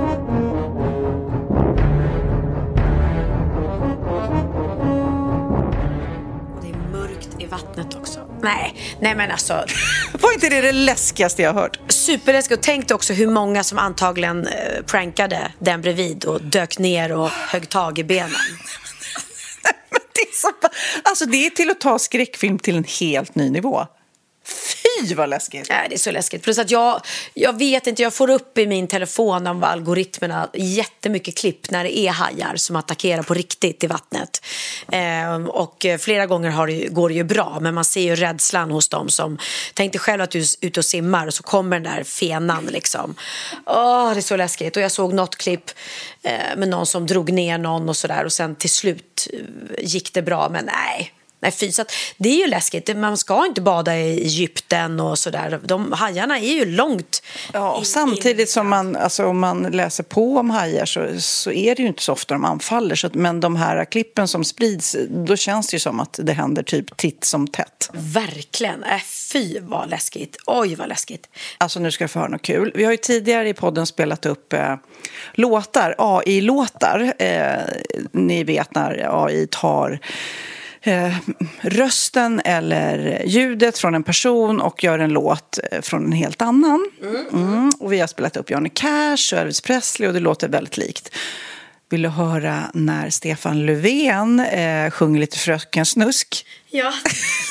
Nej, 8.41 8.75
nej 9.01 9.15
men 9.15 9.31
alltså. 9.31 9.53
Var 10.13 10.33
inte 10.33 10.49
det 10.49 10.61
det 10.61 10.71
läskigaste 10.71 11.41
jag 11.41 11.53
hört? 11.53 11.79
Superläskigt. 11.87 12.57
Och 12.57 12.63
tänk 12.63 12.91
också 12.91 13.13
hur 13.13 13.27
många 13.27 13.63
som 13.63 13.77
antagligen 13.77 14.47
eh, 14.47 14.83
prankade 14.85 15.51
den 15.59 15.81
bredvid 15.81 16.25
och 16.25 16.41
dök 16.41 16.79
ner 16.79 17.11
och 17.11 17.29
högg 17.29 17.69
tag 17.69 17.99
i 17.99 18.03
benen. 18.03 18.31
Det 20.13 20.21
är, 20.21 20.33
så, 20.33 20.51
alltså 21.03 21.25
det 21.25 21.45
är 21.45 21.49
till 21.49 21.69
att 21.69 21.81
ta 21.81 21.99
skräckfilm 21.99 22.59
till 22.59 22.77
en 22.77 22.83
helt 22.99 23.35
ny 23.35 23.49
nivå. 23.49 23.85
Fy 25.07 25.15
vad 25.15 25.29
läskigt! 25.29 25.69
Nej, 25.69 25.87
det 25.89 25.95
är 25.95 25.99
så 25.99 26.11
läskigt. 26.11 26.43
Plus 26.43 26.59
att 26.59 26.71
jag, 26.71 27.01
jag 27.33 27.57
vet 27.57 27.87
inte, 27.87 28.01
jag 28.01 28.13
får 28.13 28.29
upp 28.29 28.57
i 28.57 28.67
min 28.67 28.87
telefon 28.87 29.47
av 29.47 29.63
algoritmerna 29.63 30.49
jättemycket 30.53 31.37
klipp 31.37 31.71
när 31.71 31.83
det 31.83 31.97
är 31.97 32.11
hajar 32.11 32.55
som 32.55 32.75
attackerar 32.75 33.23
på 33.23 33.33
riktigt 33.33 33.83
i 33.83 33.87
vattnet. 33.87 34.45
Ehm, 34.91 35.49
och 35.49 35.85
eh, 35.85 35.97
flera 35.97 36.25
gånger 36.25 36.49
har 36.49 36.67
det, 36.67 36.87
går 36.87 37.09
det 37.09 37.15
ju 37.15 37.23
bra, 37.23 37.57
men 37.61 37.73
man 37.73 37.85
ser 37.85 38.01
ju 38.01 38.15
rädslan 38.15 38.71
hos 38.71 38.89
dem 38.89 39.09
som 39.09 39.37
tänkte 39.73 39.99
själv 39.99 40.21
att 40.21 40.31
du 40.31 40.39
är 40.39 40.45
ute 40.61 40.79
och 40.79 40.85
simmar 40.85 41.27
och 41.27 41.33
så 41.33 41.43
kommer 41.43 41.79
den 41.79 41.95
där 41.95 42.03
fenan 42.03 42.65
liksom. 42.65 43.15
Åh, 43.65 44.13
det 44.13 44.19
är 44.19 44.21
så 44.21 44.35
läskigt. 44.35 44.77
Och 44.77 44.83
jag 44.83 44.91
såg 44.91 45.13
något 45.13 45.35
klipp 45.35 45.71
eh, 46.21 46.57
med 46.57 46.67
någon 46.67 46.85
som 46.85 47.07
drog 47.07 47.31
ner 47.31 47.57
någon 47.57 47.89
och 47.89 47.97
sådär 47.97 48.25
och 48.25 48.33
sen 48.33 48.55
till 48.55 48.69
slut 48.69 49.27
eh, 49.33 49.39
gick 49.85 50.13
det 50.13 50.21
bra, 50.21 50.49
men 50.49 50.65
nej. 50.65 51.13
Nej, 51.41 51.51
fy, 51.51 51.71
så 51.71 51.83
det 52.17 52.29
är 52.29 52.37
ju 52.37 52.47
läskigt. 52.47 52.97
Man 52.97 53.17
ska 53.17 53.45
inte 53.45 53.61
bada 53.61 53.97
i 53.97 54.21
Egypten 54.21 54.99
och 54.99 55.19
sådär. 55.19 55.59
De 55.63 55.91
hajarna 55.91 56.39
är 56.39 56.53
ju 56.53 56.65
långt... 56.65 57.23
Ja, 57.53 57.71
och 57.71 57.79
in- 57.79 57.85
samtidigt 57.85 58.49
som 58.49 58.69
man, 58.69 58.95
alltså, 58.95 59.25
om 59.25 59.39
man 59.39 59.63
läser 59.63 60.03
på 60.03 60.37
om 60.37 60.49
hajar 60.49 60.85
så, 60.85 61.07
så 61.19 61.51
är 61.51 61.75
det 61.75 61.81
ju 61.81 61.87
inte 61.87 62.03
så 62.03 62.13
ofta 62.13 62.33
de 62.33 62.45
anfaller. 62.45 62.95
Så 62.95 63.07
att, 63.07 63.13
men 63.13 63.39
de 63.39 63.55
här 63.55 63.85
klippen 63.85 64.27
som 64.27 64.43
sprids, 64.43 64.95
då 65.09 65.35
känns 65.35 65.67
det 65.67 65.75
ju 65.75 65.79
som 65.79 65.99
att 65.99 66.19
det 66.23 66.33
händer 66.33 66.63
typ 66.63 66.97
titt 66.97 67.23
som 67.23 67.47
tätt. 67.47 67.89
Verkligen. 67.93 68.83
Äh, 68.83 69.01
fy 69.33 69.59
vad 69.59 69.89
läskigt. 69.89 70.37
Oj 70.45 70.75
vad 70.75 70.89
läskigt. 70.89 71.29
Alltså 71.57 71.79
nu 71.79 71.91
ska 71.91 72.03
jag 72.03 72.11
få 72.11 72.19
höra 72.19 72.29
något 72.29 72.41
kul. 72.41 72.71
Vi 72.75 72.83
har 72.83 72.91
ju 72.91 72.97
tidigare 72.97 73.49
i 73.49 73.53
podden 73.53 73.85
spelat 73.85 74.25
upp 74.25 74.53
eh, 74.53 74.75
låtar, 75.33 75.95
AI-låtar. 75.97 77.13
Eh, 77.17 77.59
ni 78.11 78.43
vet 78.43 78.75
när 78.75 79.23
AI 79.25 79.47
tar 79.51 79.99
eh, 80.81 81.15
rösten 81.61 82.41
eller 82.45 83.23
ljudet 83.25 83.77
från 83.77 83.95
en 83.95 84.03
person 84.03 84.61
och 84.61 84.83
gör 84.83 84.99
en 84.99 85.09
låt 85.09 85.59
eh, 85.71 85.81
från 85.81 86.05
en 86.05 86.11
helt 86.11 86.41
annan. 86.41 86.91
Mm. 87.33 87.71
Och 87.79 87.93
vi 87.93 87.99
har 87.99 88.07
spelat 88.07 88.37
upp 88.37 88.51
Johnny 88.51 88.69
Cash 88.69 89.33
och 89.33 89.39
Elvis 89.39 89.61
Presley 89.61 90.07
och 90.07 90.13
det 90.13 90.19
låter 90.19 90.47
väldigt 90.47 90.77
likt. 90.77 91.15
Vill 91.89 92.01
du 92.01 92.09
höra 92.09 92.63
när 92.73 93.09
Stefan 93.09 93.65
Löfven 93.65 94.39
eh, 94.39 94.91
sjunger 94.91 95.19
lite 95.19 95.37
Fröken 95.37 95.85
Snusk 95.85 96.45
Ja. 96.69 96.93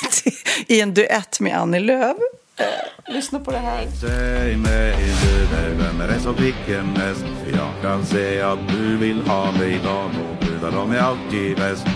i 0.67 0.81
en 0.81 0.95
duett 0.95 1.41
med 1.41 1.57
Annie 1.57 1.81
Lööf? 1.81 2.17
Eh, 2.57 3.15
lyssna 3.15 3.41
på 3.41 3.51
det 3.51 3.59
här. 3.59 3.87
Säg 4.01 4.57
mig 4.57 4.97
du, 5.23 5.75
vem 5.75 6.01
är 6.01 6.09
det 6.09 6.21
som 6.21 6.37
dricker 6.37 6.83
mest? 6.83 7.25
För 7.45 7.57
jag 7.57 7.83
kan 7.83 8.07
se 8.07 8.41
att 8.41 8.59
du 8.69 8.97
vill 8.97 9.21
ha 9.21 9.53
mig 9.53 9.81
dam 9.85 10.11
och 10.11 10.47
brudar 10.47 10.73
de 10.73 10.93
är 10.93 10.99
alltid 10.99 11.57
bäst. 11.57 11.87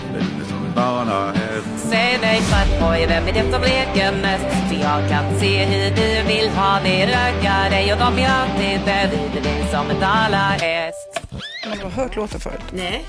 Det 0.75 0.81
en 0.81 0.85
barnahäst. 0.85 1.89
Säg 1.89 2.19
mig 2.19 2.41
svartboy, 2.41 3.05
vem 3.07 3.27
är 3.27 3.33
det 3.33 3.51
som 3.51 3.61
leker 3.61 4.11
mest? 4.11 4.69
För 4.69 4.75
jag 4.75 5.09
kan 5.09 5.39
se 5.39 5.65
hur 5.65 5.95
du 5.95 6.27
vill 6.27 6.49
ha 6.49 6.81
mig 6.81 7.05
röka 7.07 7.69
dig 7.69 7.93
och 7.93 7.99
de 7.99 8.19
är 8.19 8.29
alltid 8.29 8.83
bredvid 8.83 9.43
dig 9.43 9.65
som 9.71 9.89
en 9.89 9.99
dalahäst. 9.99 11.19
Men 11.69 11.77
du 11.77 11.83
har 11.83 11.91
hört 11.91 12.15
låten 12.15 12.39
förut? 12.39 12.61
Nej. 12.71 13.05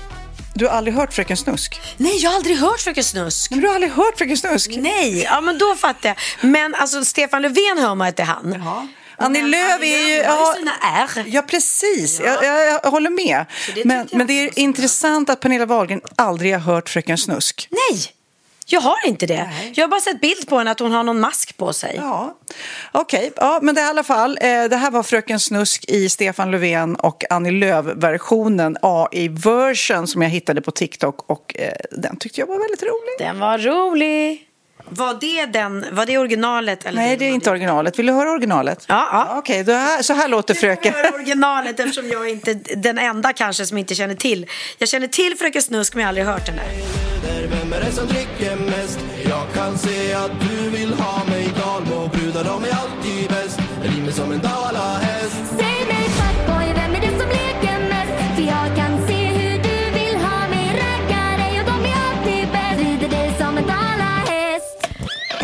Du 0.53 0.67
har 0.67 0.73
aldrig 0.73 0.95
hört 0.95 1.13
Fröken 1.13 1.37
Snusk? 1.37 1.81
Nej, 1.97 2.17
jag 2.17 2.29
har 2.29 2.35
aldrig 2.35 2.57
hört 2.57 2.79
Fröken 2.79 3.03
Snusk. 3.03 3.51
Men 3.51 3.59
du 3.59 3.67
har 3.67 3.75
aldrig 3.75 3.91
hört 3.91 4.17
Fröken 4.17 4.37
Snusk? 4.37 4.71
Nej, 4.77 5.23
ja 5.23 5.41
men 5.41 5.57
då 5.57 5.75
fattar 5.75 6.09
jag. 6.09 6.17
Men 6.49 6.75
alltså 6.75 7.05
Stefan 7.05 7.41
Löfven 7.41 7.77
hör 7.77 7.95
man 7.95 8.07
att 8.07 8.15
det 8.15 8.23
är 8.23 8.27
han. 8.27 8.61
Ja. 8.65 8.87
Annie 9.17 9.41
Lööf 9.41 9.81
är 9.81 10.07
ju... 10.07 10.15
Ja, 10.15 10.23
Ja, 10.23 10.53
sina 10.57 10.71
R. 10.81 11.23
ja 11.27 11.41
precis. 11.41 12.19
Jag, 12.19 12.43
jag, 12.43 12.79
jag 12.83 12.91
håller 12.91 13.09
med. 13.09 13.45
det 13.75 13.85
Men, 13.85 14.07
men 14.11 14.27
det 14.27 14.33
är 14.33 14.59
intressant 14.59 15.29
att 15.29 15.39
Pernilla 15.39 15.65
Wahlgren 15.65 16.01
aldrig 16.15 16.53
har 16.53 16.59
hört 16.59 16.89
Fröken 16.89 17.17
Snusk. 17.17 17.67
Nej, 17.71 18.01
jag 18.67 18.81
har 18.81 19.07
inte 19.07 19.25
det. 19.25 19.49
Jag 19.73 19.83
har 19.83 19.89
bara 19.89 20.01
sett 20.01 20.21
bild 20.21 20.47
på 20.47 20.57
henne 20.57 20.71
att 20.71 20.79
hon 20.79 20.91
har 20.91 21.03
någon 21.03 21.19
mask 21.19 21.57
på 21.57 21.73
sig. 21.73 21.95
Ja, 21.97 22.37
okej. 22.91 23.31
Ja, 23.35 23.59
men 23.61 23.75
det 23.75 23.81
är 23.81 23.85
i 23.85 23.89
alla 23.89 24.03
fall, 24.03 24.37
eh, 24.41 24.63
det 24.63 24.75
här 24.75 24.91
var 24.91 25.03
Fröken 25.03 25.39
Snusk 25.39 25.85
i 25.87 26.09
Stefan 26.09 26.51
Löfven 26.51 26.95
och 26.95 27.23
Annie 27.29 27.51
Lööf-versionen, 27.51 28.77
AI-version 28.81 30.07
som 30.07 30.21
jag 30.21 30.29
hittade 30.29 30.61
på 30.61 30.71
TikTok 30.71 31.29
och 31.29 31.55
eh, 31.59 31.71
den 31.91 32.17
tyckte 32.17 32.39
jag 32.41 32.47
var 32.47 32.59
väldigt 32.59 32.83
rolig. 32.83 33.15
Den 33.19 33.39
var 33.39 33.57
rolig. 33.57 34.41
Var 34.89 35.17
det, 35.21 35.45
den, 35.45 35.85
var 35.91 36.05
det 36.05 36.17
originalet? 36.17 36.85
Eller 36.85 37.01
Nej, 37.01 37.17
det 37.17 37.25
är 37.25 37.29
inte 37.29 37.51
originalet. 37.51 37.99
Vill 37.99 38.05
du 38.05 38.13
höra 38.13 38.31
originalet? 38.31 38.85
Ja, 38.87 39.07
ja. 39.11 39.37
Okej, 39.37 39.63
här, 39.63 40.01
så 40.01 40.13
här 40.13 40.27
låter 40.27 40.53
Fröken. 40.53 40.93
Jag 40.95 41.03
hör 41.03 41.15
originalet 41.15 41.79
eftersom 41.79 42.09
jag 42.09 42.29
inte 42.29 42.51
är 42.51 42.75
den 42.75 42.97
enda 42.97 43.33
kanske 43.33 43.65
som 43.65 43.77
inte 43.77 43.95
känner 43.95 44.15
till. 44.15 44.45
Jag 44.77 44.89
känner 44.89 45.07
till 45.07 45.37
Fröken 45.37 45.61
Snusk 45.61 45.93
men 45.93 46.01
jag 46.01 46.05
har 46.05 46.09
aldrig 46.09 46.25
hört 46.27 46.45
den 46.45 46.55
där. 46.55 47.05
Vem 47.49 47.73
är 47.73 47.79
det 47.85 47.91
som 47.91 48.07
dricker 48.07 48.55
mest? 48.55 48.99
Jag 49.29 49.53
kan 49.53 49.77
se 49.77 50.13
att 50.13 50.31
du 50.41 50.69
vill 50.69 50.93
ha 50.93 51.25
mig 51.25 51.49
dalmo 51.59 52.09
Brudar 52.13 52.43
de 52.43 52.63
är 52.63 52.75
alltid 52.75 53.04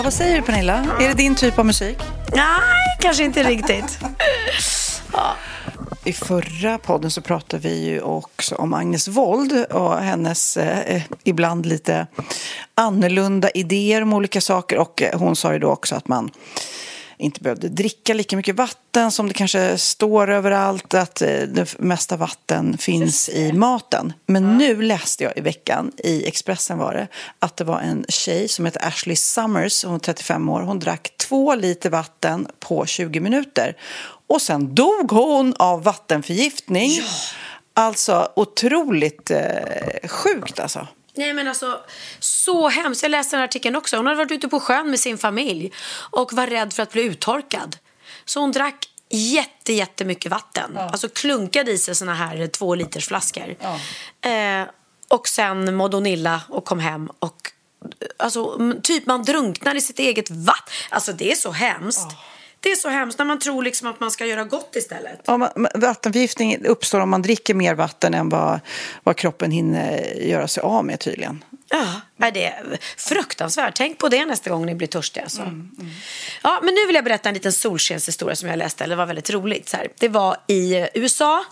Ja, 0.02 0.04
vad 0.04 0.14
säger 0.14 0.36
du 0.36 0.42
Pernilla? 0.42 0.98
Är 1.00 1.08
det 1.08 1.14
din 1.14 1.36
typ 1.36 1.60
av 1.60 1.66
musik? 1.66 1.98
Nej, 2.36 2.98
kanske 3.00 3.24
inte 3.24 3.44
riktigt. 3.44 4.00
I 6.04 6.14
förra 6.14 6.78
podden 6.78 7.12
så 7.12 7.22
pratade 7.22 7.68
vi 7.68 7.86
ju 7.86 8.02
också 8.02 8.56
om 8.56 8.74
Agnes 8.74 9.08
Wold 9.08 9.66
och 9.66 9.98
hennes 9.98 10.58
eh, 10.58 11.02
ibland 11.24 11.66
lite 11.66 12.08
annorlunda 12.76 13.50
idéer 13.50 14.02
om 14.02 14.14
olika 14.14 14.42
saker. 14.42 14.78
Och 14.78 15.02
eh, 15.02 15.20
hon 15.20 15.36
sa 15.36 15.54
ju 15.54 15.60
då 15.60 15.70
också 15.70 15.96
att 15.96 16.08
man 16.08 16.32
inte 17.22 17.42
behövde 17.42 17.70
dricka 17.70 18.14
lika 18.14 18.36
mycket 18.36 18.56
vatten 18.56 19.12
som 19.12 19.28
det 19.28 19.34
kanske 19.34 19.78
står 19.78 20.30
överallt, 20.30 20.94
att 20.94 21.22
eh, 21.22 21.28
det 21.28 21.80
mesta 21.80 22.18
vatten 22.18 22.78
finns 22.78 23.30
i 23.30 23.54
maten. 23.54 24.14
Men 24.26 24.58
nu 24.58 24.82
läste 24.82 25.24
jag 25.24 25.38
i 25.38 25.42
veckan, 25.42 25.92
i 25.98 26.28
Expressen 26.28 26.78
var 26.78 26.94
det, 26.94 27.08
att 27.40 27.58
det 27.58 27.64
var 27.64 27.80
en 27.80 28.06
tjej 28.10 28.48
som 28.48 28.66
heter 28.66 28.88
Ashley 28.88 29.16
Summers, 29.16 29.84
hon 29.84 29.96
är 29.96 30.00
35 30.00 30.50
år, 30.50 30.62
hon 30.62 30.80
drack 30.80 31.14
två 31.18 31.56
liter 31.56 31.90
vatten 31.90 32.48
på 32.60 32.86
20 32.86 33.20
minuter. 33.20 33.78
Och 34.28 34.42
sen 34.42 34.76
dog 34.76 35.12
hon 35.12 35.54
av 35.60 35.84
vattenförgiftning. 35.84 36.92
Alltså 37.74 38.32
otroligt 38.36 39.32
eh, 39.32 40.08
sjukt 40.08 40.60
alltså. 40.60 40.88
Nej 41.14 41.34
men 41.34 41.48
alltså, 41.48 41.80
så 42.20 42.70
hemskt. 42.70 43.04
Jag 43.04 43.10
läste 43.10 43.36
den 43.36 43.40
här 43.40 43.48
artikeln 43.48 43.76
också. 43.76 43.98
Hon 43.98 44.06
hade 44.06 44.18
varit 44.18 44.32
ute 44.32 44.48
på 44.48 44.60
sjön 44.60 44.90
med 44.90 45.00
sin 45.00 45.18
familj 45.18 45.72
och 45.94 46.34
var 46.34 46.48
rädd 46.48 46.74
för 46.74 46.84
att 46.84 46.92
bli 46.92 47.04
uttorkad. 47.04 47.78
Så 48.26 48.40
hon 48.40 48.52
drack 48.52 48.88
jätte, 49.10 49.74
jättemycket 49.74 50.32
vatten. 50.32 50.78
Alltså 50.78 51.10
klunkade 51.10 51.72
i 51.72 51.78
sig 51.78 51.96
såna 51.96 52.14
här 52.14 52.48
två 52.48 52.76
liters 52.76 53.08
flaskor. 53.08 53.56
Eh, 54.22 54.68
och 55.08 55.28
sen 55.28 55.76
mådde 55.76 55.98
hon 55.98 56.06
illa 56.06 56.42
och 56.50 56.66
kom 56.66 56.80
hem 56.80 57.10
och 57.20 57.52
alltså, 58.18 58.60
typ 58.84 59.06
man 59.06 59.24
drunknar 59.24 59.76
i 59.76 59.82
sitt 59.82 60.00
eget 60.00 60.30
vatten. 60.30 60.74
Alltså 60.90 61.14
det 61.14 61.32
är 61.32 61.36
så 61.36 61.52
hemskt. 61.52 62.08
Det 62.64 62.72
är 62.72 62.76
så 62.76 62.90
hemskt 62.90 63.18
när 63.20 63.26
man 63.26 63.40
tror 63.40 63.64
liksom 63.64 63.88
att 63.88 64.00
man 64.00 64.12
ska 64.12 64.26
göra 64.26 64.44
gott 64.44 64.76
istället. 64.76 65.20
Ja, 65.26 65.38
man- 65.38 65.68
vattenförgiftning 65.76 66.66
uppstår 66.66 67.00
om 67.00 67.10
man 67.10 67.22
dricker 67.22 67.54
mer 67.54 67.76
vatten 67.76 68.14
än 68.14 68.30
vad, 68.30 68.60
vad 69.04 69.16
kroppen 69.18 69.52
hinner 69.52 70.02
göra 70.22 70.48
sig 70.48 70.62
av 70.64 70.86
med 70.86 71.00
tydligen. 71.00 71.44
Ja, 71.70 72.02
är 72.18 72.32
det 72.34 72.46
är 72.46 72.80
fruktansvärt. 72.98 73.76
Tänk 73.76 73.98
på 73.98 74.10
det 74.10 74.26
nästa 74.26 74.50
gång 74.50 74.66
ni 74.66 74.76
blir 74.76 74.88
törstiga. 74.88 75.30
Så. 75.30 75.42
Ja, 76.44 76.60
men 76.64 76.74
nu 76.76 76.86
vill 76.86 76.96
jag 76.96 77.04
berätta 77.04 77.30
en 77.30 77.34
liten 77.34 77.54
solskenshistoria 77.54 78.36
som 78.36 78.50
jag 78.50 78.58
läste. 78.58 78.88
Det 78.88 78.96
var 78.96 79.06
väldigt 79.06 79.30
roligt. 79.30 79.70
Så 79.70 79.78
här. 79.78 79.88
Det 80.00 80.08
var 80.10 80.38
i 80.48 80.76
eh, 80.76 80.88
USA. 80.94 81.44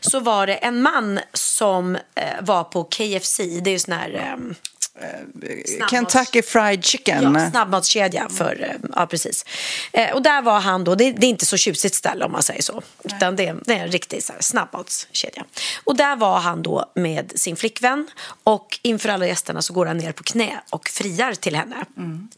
Så 0.00 0.20
var 0.20 0.46
det 0.46 0.54
en 0.54 0.82
man 0.82 1.20
som 1.32 1.96
eh, 2.14 2.22
var 2.40 2.64
på 2.64 2.84
KFC. 2.84 3.36
Det 3.62 3.70
är 3.70 3.72
ju 3.72 3.78
sån 3.78 3.94
här... 3.94 4.14
ehm, 4.14 4.54
Snabbmats- 5.00 5.90
Kentucky 5.90 6.42
Fried 6.42 6.84
Chicken. 6.84 7.34
Ja, 7.34 7.50
snabbmatskedja 7.50 8.28
för, 8.28 8.60
eh, 8.60 8.90
ja 8.96 9.06
precis. 9.06 9.44
Eh, 9.92 10.14
och 10.14 10.22
där 10.22 10.42
var 10.42 10.60
han 10.60 10.84
då, 10.84 10.94
det, 10.94 11.04
är 11.04 11.24
inte 11.24 11.46
så 11.46 11.56
tjusigt 11.56 11.94
ställe 11.94 12.24
om 12.24 12.32
man 12.32 12.42
säger 12.42 12.62
så. 12.62 12.82
Utan 13.04 13.36
det, 13.36 13.54
det 13.64 13.74
är 13.74 13.82
en 13.84 13.92
riktig 13.92 14.22
så 14.22 14.32
här, 14.32 14.40
snabbmatskedja. 14.40 15.44
Och 15.84 15.96
där 15.96 16.16
var 16.16 16.40
han 16.40 16.62
då 16.62 16.92
med 16.94 17.32
sin 17.34 17.56
flickvän 17.56 18.10
och 18.44 18.78
inför 18.82 19.08
alla 19.08 19.26
gästerna 19.26 19.62
så 19.62 19.72
går 19.72 19.86
han 19.86 19.98
ner 19.98 20.12
på 20.12 20.22
knä 20.22 20.60
och 20.70 20.88
friar 20.88 21.34
till 21.34 21.56
henne 21.56 21.84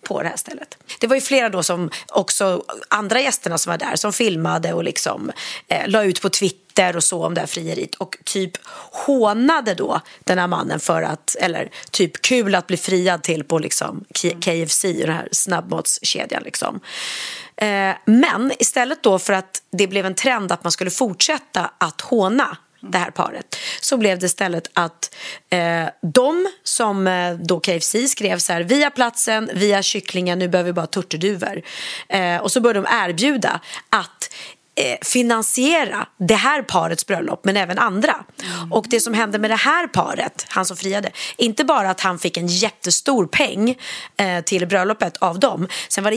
på 0.03 0.23
det 0.23 0.29
här 0.29 0.37
stället. 0.37 0.77
Det 1.01 1.07
var 1.07 1.15
ju 1.15 1.21
flera 1.21 1.49
då 1.49 1.63
som 1.63 1.91
också, 2.09 2.65
andra 2.89 3.21
gästerna 3.21 3.59
som 3.59 3.71
var 3.71 3.79
där 3.79 3.97
som 3.97 4.13
filmade 4.13 4.73
och 4.73 4.85
liksom 4.85 5.33
eh, 5.69 5.89
la 5.89 6.05
ut 6.05 6.23
på 6.23 6.29
Twitter 6.29 6.64
Twitter 6.75 6.97
och 6.97 7.05
så 7.05 7.25
om 7.27 7.35
det 7.35 7.41
här 7.41 7.47
frieriet. 7.47 7.95
Och 7.95 8.17
typ 8.25 8.53
hånade 9.07 9.75
då 9.75 10.01
den 10.25 10.39
här 10.39 10.47
mannen 10.47 10.81
för 10.81 11.03
att, 11.03 11.37
eller 11.41 11.71
typ 11.91 12.23
kul 12.23 12.55
att 12.55 12.67
bli 12.67 12.77
friad 12.77 13.23
till 13.23 13.45
på 13.45 13.59
liksom 13.59 14.05
KFC, 14.41 14.83
den 14.83 15.15
här 15.15 15.29
snabbmatskedjan 15.33 16.43
liksom. 16.43 16.81
Eh, 17.57 17.95
men 18.05 18.53
istället 18.59 19.03
då 19.03 19.19
för 19.19 19.33
att 19.33 19.63
det 19.73 19.87
blev 19.87 20.07
en 20.07 20.15
trend 20.15 20.53
att 20.53 20.65
man 20.65 20.73
skulle 20.73 20.91
fortsätta 20.91 21.71
att 21.79 22.01
håna 22.01 22.57
det 22.81 22.99
här 22.99 23.11
paret 23.11 23.57
så 23.81 23.97
blev 23.97 24.19
det 24.19 24.27
istället 24.27 24.71
att 24.73 25.15
eh, 25.51 25.89
de 26.03 26.47
som 26.63 27.07
eh, 27.07 27.35
då 27.35 27.61
KFC 27.61 27.97
skrev 28.09 28.39
så 28.39 28.53
här 28.53 28.63
vi 28.63 28.83
har 28.83 28.91
platsen, 28.91 29.51
vi 29.55 29.73
har 29.73 29.83
kycklingen, 29.83 30.39
nu 30.39 30.49
behöver 30.49 30.69
vi 30.69 30.73
bara 30.73 30.87
turturduvor. 30.87 31.63
Eh, 32.09 32.37
och 32.37 32.53
så 32.53 32.61
började 32.61 32.81
de 32.81 33.09
erbjuda 33.09 33.61
att 33.91 34.31
finansiera 35.03 36.07
det 36.19 36.35
här 36.35 36.63
parets 36.63 37.07
bröllop 37.07 37.45
men 37.45 37.57
även 37.57 37.79
andra. 37.79 38.15
Och 38.71 38.87
det 38.89 39.01
som 39.01 39.15
hände 39.15 39.39
med 39.39 39.51
det 39.51 39.57
här 39.57 39.87
paret, 39.87 40.47
han 40.49 40.67
som 40.67 40.77
friade, 40.77 41.11
inte 41.37 41.65
bara 41.65 41.91
att 41.91 42.01
han 42.01 42.19
fick 42.19 42.37
en 42.37 42.47
jättestor 42.47 43.27
peng 43.27 43.79
eh, 44.17 44.41
till 44.45 44.67
bröllopet 44.67 45.17
av 45.17 45.39
dem. 45.39 45.69
Sen 45.89 46.05
var 46.05 46.11
det 46.11 46.17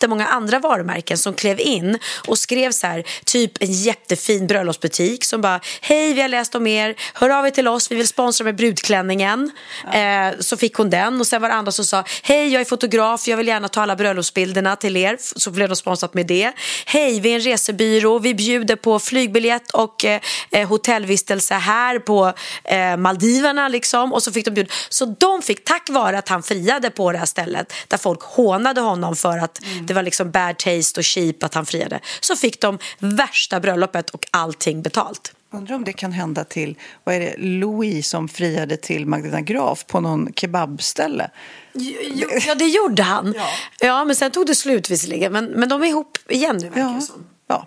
jättemånga 0.00 0.26
andra 0.26 0.58
varumärken 0.58 1.18
som 1.18 1.34
klev 1.34 1.60
in 1.60 1.98
och 2.26 2.38
skrev 2.38 2.72
så 2.72 2.86
här, 2.86 3.04
typ 3.24 3.62
en 3.62 3.72
jättefin 3.72 4.46
bröllopsbutik 4.46 5.24
som 5.24 5.40
bara 5.40 5.60
hej 5.80 6.12
vi 6.12 6.20
har 6.20 6.28
läst 6.28 6.54
om 6.54 6.66
er, 6.66 6.94
hör 7.14 7.30
av 7.30 7.46
er 7.46 7.50
till 7.50 7.68
oss, 7.68 7.90
vi 7.90 7.96
vill 7.96 8.08
sponsra 8.08 8.44
med 8.44 8.56
brudklänningen. 8.56 9.50
Eh, 9.92 10.38
så 10.40 10.56
fick 10.56 10.74
hon 10.74 10.90
den 10.90 11.20
och 11.20 11.26
sen 11.26 11.42
var 11.42 11.48
det 11.48 11.54
andra 11.54 11.72
som 11.72 11.84
sa 11.84 12.04
hej 12.22 12.48
jag 12.48 12.60
är 12.60 12.64
fotograf, 12.64 13.28
jag 13.28 13.36
vill 13.36 13.48
gärna 13.48 13.68
ta 13.68 13.82
alla 13.82 13.96
bröllopsbilderna 13.96 14.76
till 14.76 14.96
er. 14.96 15.16
Så 15.20 15.50
blev 15.50 15.68
de 15.68 15.76
sponsrat 15.76 16.14
med 16.14 16.26
det. 16.26 16.52
Hej 16.86 17.20
vi 17.20 17.30
är 17.30 17.34
en 17.34 17.40
resebyrå, 17.40 18.18
vi 18.18 18.34
bjuder 18.34 18.76
på 18.76 18.98
flygbiljett 18.98 19.70
och 19.70 20.04
eh, 20.04 20.20
eh, 20.50 20.68
hotellvistelse 20.68 21.54
här 21.54 21.98
på 21.98 22.32
eh, 22.64 22.96
Maldiverna 22.96 23.68
liksom. 23.68 24.12
Och 24.12 24.22
så 24.22 24.32
fick 24.32 24.44
de 24.44 24.50
bjuda. 24.50 24.70
Så 24.88 25.04
de 25.18 25.42
fick 25.42 25.64
tack 25.64 25.90
vare 25.90 26.18
att 26.18 26.28
han 26.28 26.42
friade 26.42 26.90
på 26.90 27.12
det 27.12 27.18
här 27.18 27.26
stället 27.26 27.72
där 27.88 27.98
folk 27.98 28.22
hånade 28.22 28.80
honom 28.80 29.16
för 29.16 29.38
att 29.38 29.60
det 29.90 29.94
var 29.94 30.02
liksom 30.02 30.30
bad 30.30 30.58
taste 30.58 31.00
och 31.00 31.04
cheap 31.04 31.42
att 31.42 31.54
han 31.54 31.66
friade. 31.66 32.00
Så 32.20 32.36
fick 32.36 32.60
de 32.60 32.78
värsta 32.98 33.60
bröllopet 33.60 34.10
och 34.10 34.26
allting 34.30 34.82
betalt. 34.82 35.32
Undrar 35.52 35.76
om 35.76 35.84
det 35.84 35.92
kan 35.92 36.12
hända 36.12 36.44
till, 36.44 36.76
vad 37.04 37.14
är 37.14 37.20
det, 37.20 37.34
Louis 37.38 38.08
som 38.08 38.28
friade 38.28 38.76
till 38.76 39.06
Magdalena 39.06 39.40
Graf 39.40 39.86
på 39.86 40.00
någon 40.00 40.32
kebabställe. 40.32 41.30
Jo, 41.72 42.28
ja, 42.46 42.54
det 42.54 42.64
gjorde 42.64 43.02
han. 43.02 43.34
Ja. 43.80 44.04
men 44.04 44.16
sen 44.16 44.30
tog 44.30 44.46
det 44.46 44.54
slut 44.54 44.90
visserligen. 44.90 45.32
Men, 45.32 45.44
men 45.44 45.68
de 45.68 45.82
är 45.82 45.86
ihop 45.86 46.18
igen 46.28 46.56
nu, 46.62 46.68
verkar 46.68 46.94
det 46.94 47.00
som. 47.00 47.26
Ja. 47.50 47.66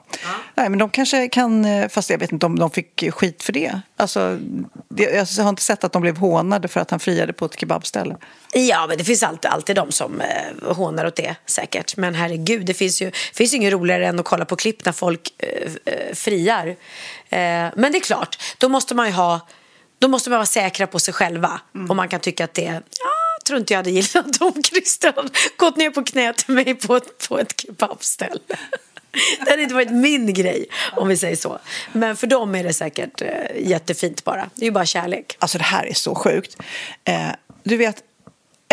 Nej, 0.56 0.70
men 0.70 0.80
de 0.80 0.90
kanske 0.90 1.28
kan, 1.28 1.66
eh, 1.66 1.90
fast 1.90 2.10
jag 2.10 2.18
vet 2.18 2.32
inte 2.32 2.46
om 2.46 2.60
de 2.60 2.72
fick 2.72 3.14
skit 3.14 3.44
för 3.44 3.54
det. 3.54 3.80
Alltså, 3.98 4.40
jag 4.96 5.26
har 5.44 5.50
inte 5.50 5.62
sett 5.62 5.84
att 5.84 5.92
de 5.92 6.02
blev 6.02 6.18
hånade 6.18 6.68
för 6.68 6.80
att 6.80 6.92
han 6.92 7.00
friade 7.00 7.34
på 7.34 7.46
ett 7.46 7.60
kebabställe. 7.60 8.18
Ja, 8.54 8.88
men 8.88 8.98
det 8.98 9.04
finns 9.04 9.24
alltid, 9.24 9.52
alltid 9.52 9.76
de 9.76 9.92
som 9.92 10.22
eh, 10.22 10.74
hånar 10.76 11.06
åt 11.06 11.16
det 11.16 11.36
säkert. 11.46 11.98
Men 11.98 12.16
herregud, 12.16 12.66
det 12.66 12.74
finns 12.74 13.02
ju 13.02 13.12
finns 13.34 13.54
ju 13.54 13.58
inget 13.58 13.74
roligare 13.74 14.08
än 14.08 14.20
att 14.20 14.26
kolla 14.26 14.46
på 14.46 14.56
klipp 14.56 14.86
när 14.86 14.92
folk 14.92 15.34
eh, 15.38 15.72
eh, 15.86 16.14
friar. 16.16 16.68
Eh, 16.68 16.78
men 17.76 17.92
det 17.92 17.98
är 17.98 18.04
klart, 18.04 18.38
då 18.58 18.70
måste 18.70 18.96
man 18.96 19.08
ju 19.08 19.14
ha, 19.14 19.48
då 20.00 20.08
måste 20.08 20.30
man 20.30 20.38
vara 20.38 20.46
säkra 20.46 20.88
på 20.88 21.00
sig 21.00 21.14
själva. 21.14 21.62
Och 21.90 21.96
man 21.96 22.10
kan 22.10 22.20
tycka 22.20 22.44
att 22.44 22.54
det 22.54 22.66
är, 22.66 22.74
ja, 22.74 23.14
jag 23.38 23.46
tror 23.46 23.60
inte 23.60 23.74
jag 23.74 23.80
hade 23.80 23.92
gillat 23.92 24.42
om 24.42 24.64
Christer 24.64 25.14
hade 25.16 25.30
gått 25.58 25.78
ner 25.78 25.90
på 25.90 26.04
knä 26.04 26.34
till 26.34 26.54
mig 26.54 26.76
på 26.76 26.96
ett, 26.96 27.28
på 27.28 27.40
ett 27.40 27.62
kebabställe. 27.62 28.40
Det 29.46 29.50
hade 29.50 29.62
inte 29.62 29.76
varit 29.76 29.92
min 29.92 30.34
grej 30.34 30.66
om 30.96 31.08
vi 31.08 31.18
säger 31.18 31.36
så. 31.36 31.60
Men 31.92 32.18
för 32.18 32.28
dem 32.28 32.56
är 32.56 32.64
det 32.64 32.74
säkert 32.74 33.22
eh, 33.22 33.30
jättefint 33.60 34.24
bara. 34.24 34.50
Det 34.56 34.62
är 34.62 34.66
ju 34.66 34.72
bara 34.72 34.86
kärlek. 34.86 35.36
Alltså 35.40 35.58
det 35.58 35.64
här 35.64 35.86
är 35.86 35.94
så 35.94 36.16
sjukt. 36.16 36.58
Eh, 37.04 37.28
du 37.64 37.78
vet, 37.78 38.04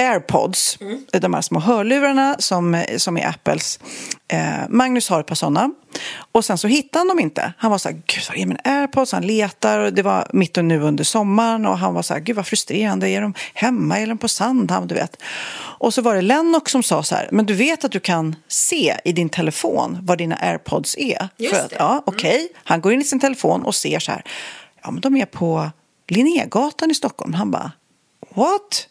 airpods, 0.01 0.79
de 1.13 1.35
här 1.35 1.41
små 1.41 1.61
hörlurarna 1.61 2.37
som, 2.39 2.85
som 2.97 3.17
är 3.17 3.29
Apples. 3.29 3.79
Eh, 4.29 4.69
Magnus 4.69 5.09
har 5.09 5.21
ett 5.21 5.27
par 5.27 5.35
sådana. 5.35 5.71
Och 6.33 6.45
sen 6.45 6.59
så 6.59 6.69
hittade 6.69 6.99
han 6.99 7.09
dem 7.09 7.21
inte. 7.21 7.53
Han 7.59 7.71
var 7.71 7.79
så 7.79 7.89
här, 7.89 8.03
gud 8.07 8.25
vad 8.29 8.39
är 8.39 8.47
mina 8.47 8.61
airpods? 8.65 9.13
Han 9.13 9.27
letar 9.27 9.79
och 9.79 9.93
det 9.93 10.03
var 10.03 10.27
mitt 10.33 10.57
och 10.57 10.65
nu 10.65 10.81
under 10.81 11.05
sommaren 11.05 11.67
och 11.67 11.79
han 11.79 11.95
var 11.95 12.03
så 12.03 12.15
här, 12.15 12.21
gud 12.21 12.37
vad 12.37 12.47
frustrerande. 12.47 13.09
Är 13.09 13.21
de 13.21 13.35
hemma 13.55 13.97
eller 13.97 14.07
är 14.07 14.09
de 14.09 14.19
på 14.19 14.29
Sandhamn? 14.29 14.87
Du 14.87 14.95
vet. 14.95 15.23
Och 15.81 15.95
så 15.95 16.03
var 16.03 16.15
det 16.15 16.23
Lennox 16.23 16.73
som 16.73 16.83
sa 16.83 17.03
så 17.03 17.15
här, 17.15 17.29
men 17.33 17.47
du 17.47 17.55
vet 17.55 17.85
att 17.85 17.93
du 17.93 18.01
kan 18.01 18.37
se 18.49 18.97
i 19.05 19.13
din 19.13 19.29
telefon 19.29 19.99
vad 20.03 20.19
dina 20.19 20.37
airpods 20.37 20.97
är? 20.99 21.29
Just 21.37 21.55
För 21.55 21.65
att, 21.65 21.71
det. 21.71 21.77
Ja, 21.79 22.03
okej. 22.07 22.49
Han 22.55 22.81
går 22.81 22.93
in 22.93 23.01
i 23.01 23.05
sin 23.05 23.21
telefon 23.21 23.63
och 23.63 23.75
ser 23.75 23.99
så 23.99 24.13
här, 24.13 24.25
ja 24.83 24.91
men 24.91 25.01
de 25.01 25.17
är 25.17 25.27
på 25.27 25.71
Linnégatan 26.09 26.91
i 26.91 26.95
Stockholm. 26.95 27.35
Han 27.35 27.51
bara, 27.51 27.73
what? 28.35 28.89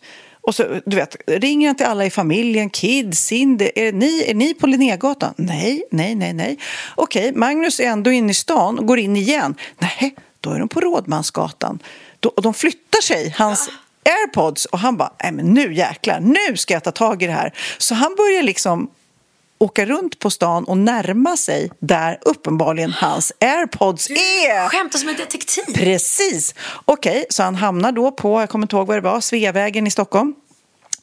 Och 0.50 0.56
så, 0.56 0.80
du 0.86 0.96
vet, 0.96 1.16
ringer 1.28 1.68
han 1.68 1.76
till 1.76 1.86
alla 1.86 2.06
i 2.06 2.10
familjen, 2.10 2.70
kids, 2.70 3.20
Cindy, 3.20 3.70
är 3.76 3.92
ni, 3.92 4.24
är 4.28 4.34
ni 4.34 4.54
på 4.54 4.68
Linnégatan? 4.68 5.34
Nej, 5.38 5.84
nej, 5.92 6.16
nej, 6.16 6.34
nej. 6.34 6.58
Okej, 6.96 7.32
Magnus 7.36 7.80
är 7.80 7.88
ändå 7.88 8.12
inne 8.12 8.32
i 8.32 8.34
stan 8.34 8.80
och 8.80 8.86
går 8.86 9.00
in 9.00 9.16
igen. 9.16 9.56
Nej, 9.78 10.16
då 10.42 10.52
är 10.52 10.60
de 10.60 10.68
på 10.68 10.82
Rådmansgatan. 10.82 11.80
Då, 12.20 12.30
och 12.30 12.42
de 12.42 12.54
flyttar 12.54 13.02
sig, 13.02 13.36
hans 13.38 13.70
airpods, 14.06 14.66
och 14.66 14.80
han 14.80 14.98
bara, 14.98 15.14
nej 15.24 15.32
men 15.32 15.54
nu 15.54 15.74
jäklar, 15.74 16.20
nu 16.20 16.58
ska 16.58 16.74
jag 16.74 16.84
ta 16.84 16.92
tag 16.92 17.24
i 17.24 17.28
det 17.28 17.34
här. 17.34 17.54
Så 17.78 17.96
han 17.96 18.16
börjar 18.16 18.44
liksom 18.44 18.90
åka 19.60 19.86
runt 19.86 20.20
på 20.20 20.30
stan 20.30 20.64
och 20.64 20.78
närma 20.78 21.38
sig 21.38 21.72
där 21.80 22.18
uppenbarligen 22.22 22.92
hans 22.92 23.32
airpods 23.42 24.10
är. 24.10 24.70
Skämtar 24.70 25.00
som 25.00 25.10
en 25.10 25.16
detektiv. 25.16 25.64
Precis. 25.74 26.56
Okej, 26.86 27.26
så 27.30 27.44
han 27.44 27.56
hamnar 27.56 27.92
då 27.92 28.12
på, 28.12 28.40
jag 28.40 28.50
kommer 28.50 28.66
inte 28.66 28.76
ihåg 28.76 28.88
vad 28.88 28.98
det 28.98 29.02
var, 29.02 29.22
Sveavägen 29.22 29.88
i 29.88 29.92
Stockholm. 29.92 30.34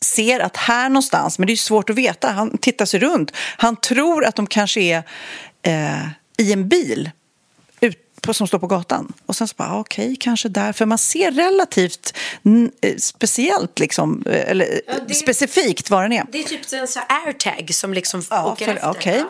Ser 0.00 0.40
att 0.40 0.56
här 0.56 0.88
någonstans, 0.88 1.38
men 1.38 1.46
det 1.46 1.52
är 1.52 1.56
svårt 1.56 1.90
att 1.90 1.96
veta, 1.96 2.28
han 2.28 2.58
tittar 2.58 2.84
sig 2.84 3.00
runt. 3.00 3.32
Han 3.56 3.76
tror 3.76 4.24
att 4.24 4.34
de 4.34 4.46
kanske 4.46 4.80
är 4.80 5.02
eh, 5.62 6.08
i 6.38 6.52
en 6.52 6.68
bil 6.68 7.10
på, 8.20 8.34
som 8.34 8.46
står 8.46 8.58
på 8.58 8.66
gatan. 8.66 9.12
Och 9.26 9.36
sen 9.36 9.48
så 9.48 9.54
bara, 9.56 9.70
ah, 9.72 9.78
okej, 9.80 10.16
kanske 10.20 10.48
där. 10.48 10.72
För 10.72 10.86
man 10.86 10.98
ser 10.98 11.30
relativt 11.30 12.14
eh, 12.80 12.96
speciellt, 12.98 13.78
liksom, 13.78 14.22
eh, 14.26 14.50
eller 14.50 14.80
Ja, 14.86 14.92
det- 15.08 15.14
specifikt 15.14 15.90
var 15.90 16.02
den 16.02 16.12
är. 16.12 16.24
Det 16.32 16.38
är 16.38 16.42
typ 16.44 16.72
en 16.72 16.78
här 17.08 17.26
airtag 17.26 17.74
som 17.74 17.94
liksom 17.94 18.22
Ja, 18.30 18.52
åker 18.52 18.64
för- 18.66 18.74
efter. 18.74 18.90
okej. 18.90 19.24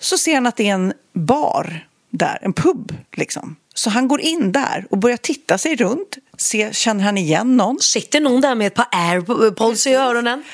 Så 0.00 0.18
ser 0.18 0.34
han 0.34 0.46
att 0.46 0.56
det 0.56 0.68
är 0.68 0.74
en 0.74 0.92
bar 1.12 1.86
där, 2.10 2.38
en 2.42 2.52
pub 2.52 2.94
liksom. 3.16 3.56
Så 3.74 3.90
han 3.90 4.08
går 4.08 4.20
in 4.20 4.52
där 4.52 4.86
och 4.90 4.98
börjar 4.98 5.16
titta 5.16 5.58
sig 5.58 5.76
runt. 5.76 6.18
Se, 6.36 6.72
känner 6.72 7.04
han 7.04 7.18
igen 7.18 7.56
någon? 7.56 7.78
Sitter 7.80 8.20
någon 8.20 8.40
där 8.40 8.54
med 8.54 8.66
ett 8.66 8.74
par 8.74 8.86
airpods 8.92 9.86
i 9.86 9.94
öronen? 9.94 10.44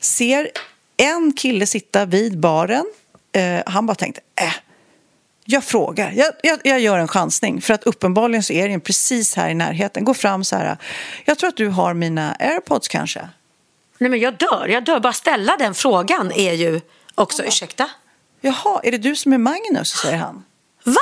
Ser 0.00 0.50
en 0.96 1.32
kille 1.32 1.66
sitta 1.66 2.04
vid 2.04 2.38
baren. 2.38 2.86
Eh, 3.32 3.62
han 3.66 3.86
bara 3.86 3.94
tänkte, 3.94 4.20
äh, 4.40 4.52
jag 5.46 5.64
frågar. 5.64 6.12
Jag, 6.12 6.32
jag, 6.42 6.58
jag 6.64 6.80
gör 6.80 6.98
en 6.98 7.08
chansning. 7.08 7.60
För 7.60 7.74
att 7.74 7.84
uppenbarligen 7.84 8.42
så 8.42 8.52
är 8.52 8.68
det 8.68 8.74
en 8.74 8.80
precis 8.80 9.34
här 9.34 9.48
i 9.48 9.54
närheten. 9.54 10.04
Går 10.04 10.14
fram 10.14 10.44
så 10.44 10.56
här. 10.56 10.76
Jag 11.24 11.38
tror 11.38 11.48
att 11.48 11.56
du 11.56 11.68
har 11.68 11.94
mina 11.94 12.36
airpods 12.38 12.88
kanske. 12.88 13.28
Nej 13.98 14.10
men 14.10 14.20
jag 14.20 14.36
dör, 14.36 14.68
jag 14.68 14.84
dör. 14.84 15.00
Bara 15.00 15.12
ställa 15.12 15.56
den 15.56 15.74
frågan 15.74 16.32
är 16.32 16.52
ju 16.52 16.80
också, 17.14 17.44
ursäkta? 17.44 17.90
Jaha, 18.40 18.80
är 18.82 18.90
det 18.90 18.98
du 18.98 19.16
som 19.16 19.32
är 19.32 19.38
Magnus? 19.38 19.90
säger 19.90 20.16
han. 20.16 20.44
Va? 20.84 21.00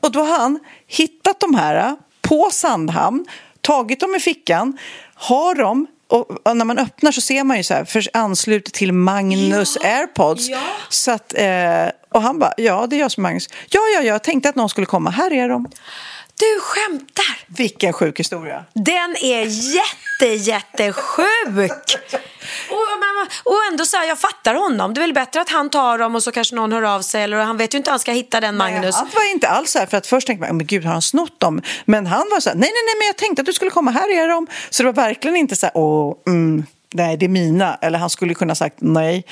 Och 0.00 0.12
då 0.12 0.20
har 0.20 0.38
han 0.38 0.58
hittat 0.86 1.40
de 1.40 1.54
här 1.54 1.96
på 2.22 2.48
Sandhamn, 2.52 3.26
tagit 3.60 4.00
dem 4.00 4.14
i 4.14 4.20
fickan, 4.20 4.78
har 5.14 5.54
dem 5.54 5.86
och 6.08 6.56
när 6.56 6.64
man 6.64 6.78
öppnar 6.78 7.12
så 7.12 7.20
ser 7.20 7.44
man 7.44 7.56
ju 7.56 7.62
så 7.62 7.74
här, 7.74 7.84
för 7.84 8.08
anslutet 8.12 8.74
till 8.74 8.92
Magnus 8.92 9.76
airpods. 9.76 10.48
ja. 10.48 10.58
Så 10.88 11.10
att, 11.10 11.34
eh, 11.34 11.86
och 12.10 12.22
han 12.22 12.38
bara, 12.38 12.52
ja 12.56 12.86
det 12.86 12.96
är 12.96 13.00
jag 13.00 13.10
som 13.10 13.24
är 13.24 13.28
Magnus. 13.28 13.48
Ja, 13.70 13.80
ja, 13.94 14.02
jag 14.02 14.22
tänkte 14.22 14.48
att 14.48 14.54
någon 14.54 14.68
skulle 14.68 14.86
komma. 14.86 15.10
Här 15.10 15.32
är 15.32 15.48
de. 15.48 15.66
Du 16.38 16.60
skämtar! 16.60 17.38
Vilken 17.46 17.92
sjuk 17.92 18.20
historia. 18.20 18.64
Den 18.72 19.16
är 19.22 19.44
jätte, 19.74 20.50
jättesjuk! 20.50 21.72
Och, 22.70 23.52
och 23.52 23.58
ändå 23.70 23.84
så 23.84 23.96
här, 23.96 24.08
jag 24.08 24.18
fattar 24.18 24.54
honom. 24.54 24.94
Det 24.94 24.98
är 24.98 25.02
väl 25.02 25.12
bättre 25.14 25.40
att 25.40 25.48
han 25.48 25.70
tar 25.70 25.98
dem 25.98 26.14
och 26.14 26.22
så 26.22 26.32
kanske 26.32 26.54
någon 26.54 26.72
hör 26.72 26.82
av 26.82 27.02
sig. 27.02 27.22
Eller 27.22 27.36
han 27.36 27.56
vet 27.56 27.74
ju 27.74 27.78
inte 27.78 27.90
hur 27.90 27.92
han 27.92 28.00
ska 28.00 28.12
hitta 28.12 28.40
den 28.40 28.56
Magnus. 28.56 28.96
Han 28.96 29.08
var 29.14 29.32
inte 29.32 29.48
alls 29.48 29.70
så 29.70 29.78
här, 29.78 29.86
för 29.86 29.96
att 29.96 30.06
först 30.06 30.26
tänkte 30.26 30.46
man, 30.46 30.56
men 30.56 30.66
gud 30.66 30.84
har 30.84 30.92
han 30.92 31.02
snott 31.02 31.40
dem? 31.40 31.62
Men 31.84 32.06
han 32.06 32.28
var 32.30 32.40
så 32.40 32.48
här, 32.48 32.56
nej, 32.56 32.70
nej, 32.72 32.82
nej, 32.86 32.94
men 32.98 33.06
jag 33.06 33.16
tänkte 33.16 33.42
att 33.42 33.46
du 33.46 33.52
skulle 33.52 33.70
komma, 33.70 33.90
här 33.90 34.14
är 34.22 34.28
de. 34.28 34.46
Så 34.70 34.82
det 34.82 34.86
var 34.92 35.02
verkligen 35.02 35.36
inte 35.36 35.56
så 35.56 35.66
här, 35.66 35.76
åh, 35.76 36.16
mm, 36.26 36.66
nej, 36.94 37.16
det 37.16 37.26
är 37.26 37.28
mina. 37.28 37.78
Eller 37.82 37.98
han 37.98 38.10
skulle 38.10 38.34
kunna 38.34 38.54
sagt 38.54 38.76
nej. 38.78 39.24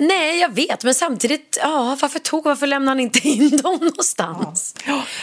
Nej, 0.00 0.40
jag 0.40 0.54
vet. 0.54 0.84
Men 0.84 0.94
samtidigt, 0.94 1.58
ja, 1.62 1.96
varför 2.00 2.18
tog 2.18 2.44
varför 2.44 2.66
lämnade 2.66 2.90
han 2.90 3.00
inte 3.00 3.28
in 3.28 3.56
dem 3.56 3.76
någonstans? 3.80 4.74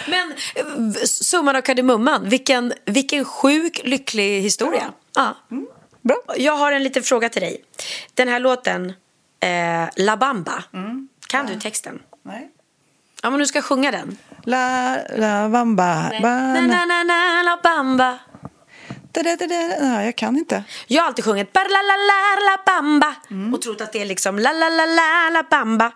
Men 0.08 0.32
eh, 0.56 0.66
summan 1.04 1.56
av 1.56 1.62
kardemumman, 1.62 2.30
vilken, 2.30 2.74
vilken 2.86 3.26
sjuk, 3.26 3.82
lycklig 3.84 4.42
historia. 4.42 4.94
Ja. 5.16 5.36
Bra. 6.02 6.18
Jag 6.38 6.56
har 6.56 6.72
en 6.72 6.84
liten 6.84 7.04
fråga 7.04 7.30
till 7.30 7.42
dig. 7.42 7.64
Den 8.14 8.28
här 8.28 8.40
låten, 8.40 8.94
eh, 9.40 9.90
La 9.96 10.18
Bamba, 10.18 10.64
kan 11.28 11.46
du 11.46 11.60
texten? 11.60 12.00
Nej. 12.24 12.50
Ja, 13.24 13.30
men 13.30 13.40
du 13.40 13.46
ska 13.46 13.62
sjunga 13.62 13.92
den. 13.92 14.18
La, 14.44 14.98
la, 15.18 15.50
bamba, 15.50 16.10
Na, 16.10 16.20
bana. 16.22 16.62
na, 16.62 16.86
na, 16.86 17.04
na, 17.04 17.44
la 17.44 17.60
bamba. 17.64 18.20
Jag 20.04 20.16
kan 20.16 20.38
inte. 20.38 20.64
Jag 20.88 21.02
har 21.02 21.08
alltid 21.08 21.26
sjungit 21.26 21.50
la 21.54 21.62
la 21.62 21.98
la 21.98 22.52
la 22.52 22.64
bamba 22.66 23.16
och 23.56 23.62
trott 23.62 23.82
att 23.82 23.94
det 23.94 24.02
är 24.02 24.06
liksom 24.06 24.40
la 24.40 24.52
la 24.52 24.70
la 24.70 24.86
la 24.86 25.30
la 25.34 25.44
bamba. 25.50 25.92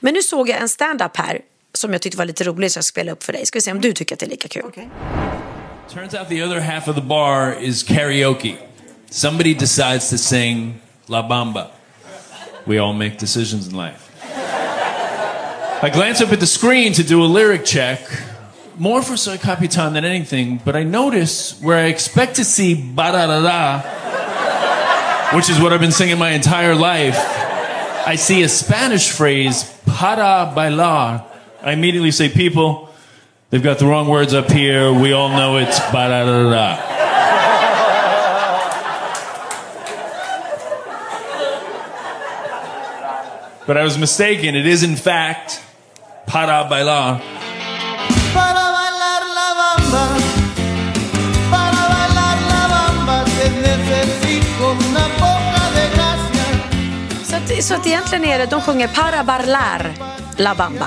Men 0.00 0.14
nu 0.14 0.22
såg 0.22 0.48
jag 0.48 0.60
en 0.60 0.68
stand-up 0.68 1.16
här 1.16 1.40
som 1.72 1.92
jag 1.92 2.02
tyckte 2.02 2.18
var 2.18 2.24
lite 2.24 2.44
rolig 2.44 2.72
så 2.72 2.78
jag 2.78 2.84
spelar 2.84 3.12
upp 3.12 3.24
för 3.24 3.32
dig. 3.32 3.46
Ska 3.46 3.56
vi 3.56 3.62
se 3.62 3.72
om 3.72 3.80
du 3.80 3.92
tycker 3.92 4.14
att 4.14 4.20
det 4.20 4.26
är 4.26 4.30
lika 4.30 4.48
kul. 4.48 4.62
Turns 5.92 6.14
out 6.14 6.28
the 6.28 6.42
other 6.42 6.60
half 6.60 6.88
of 6.88 6.96
the 6.96 7.02
bar 7.02 7.56
is 7.60 7.82
karaoke. 7.82 8.56
Somebody 9.10 9.54
decides 9.54 10.10
to 10.10 10.18
sing 10.18 10.80
La 11.06 11.28
Bamba. 11.28 11.66
We 12.64 12.78
all 12.78 12.92
make 12.92 13.18
decisions 13.18 13.68
in 13.68 13.76
life. 13.76 14.10
I 15.82 15.90
glance 15.90 16.24
up 16.24 16.32
at 16.32 16.40
the 16.40 16.46
screen 16.46 16.94
to 16.94 17.02
do 17.02 17.22
a 17.24 17.28
lyric 17.28 17.64
check, 17.64 18.00
more 18.76 19.02
for 19.02 19.16
soy 19.16 19.36
time 19.36 19.92
than 19.94 20.04
anything, 20.04 20.60
but 20.64 20.76
I 20.76 20.82
notice 20.82 21.60
where 21.60 21.78
I 21.78 21.84
expect 21.84 22.36
to 22.36 22.44
see 22.44 22.74
ba 22.74 23.12
da 23.12 23.26
da 23.26 23.42
da, 23.42 23.80
which 25.36 25.48
is 25.48 25.60
what 25.60 25.72
I've 25.72 25.80
been 25.80 25.92
singing 25.92 26.18
my 26.18 26.30
entire 26.30 26.74
life, 26.74 27.16
I 28.06 28.16
see 28.16 28.42
a 28.42 28.48
Spanish 28.48 29.10
phrase, 29.10 29.64
para 29.86 30.52
bailar. 30.54 31.24
I 31.62 31.72
immediately 31.72 32.10
say, 32.10 32.28
people, 32.28 32.90
they've 33.50 33.62
got 33.62 33.78
the 33.78 33.86
wrong 33.86 34.08
words 34.08 34.34
up 34.34 34.50
here. 34.50 34.92
We 34.92 35.12
all 35.12 35.30
know 35.30 35.56
it's 35.56 35.78
ba 35.90 36.08
da 36.08 36.24
da 36.24 36.50
da. 36.50 36.76
But 43.66 43.78
I 43.78 43.84
was 43.84 43.96
mistaken. 43.96 44.54
It 44.54 44.66
is, 44.66 44.82
in 44.82 44.96
fact, 44.96 45.62
para 46.26 46.68
bailar. 46.70 47.43
Att, 57.58 57.64
så 57.64 57.74
att 57.74 57.86
egentligen 57.86 58.24
är 58.24 58.38
det, 58.38 58.46
de 58.46 58.60
sjunger 58.60 58.88
para 58.88 59.24
barlar 59.24 59.94
la 60.36 60.54
bamba. 60.54 60.86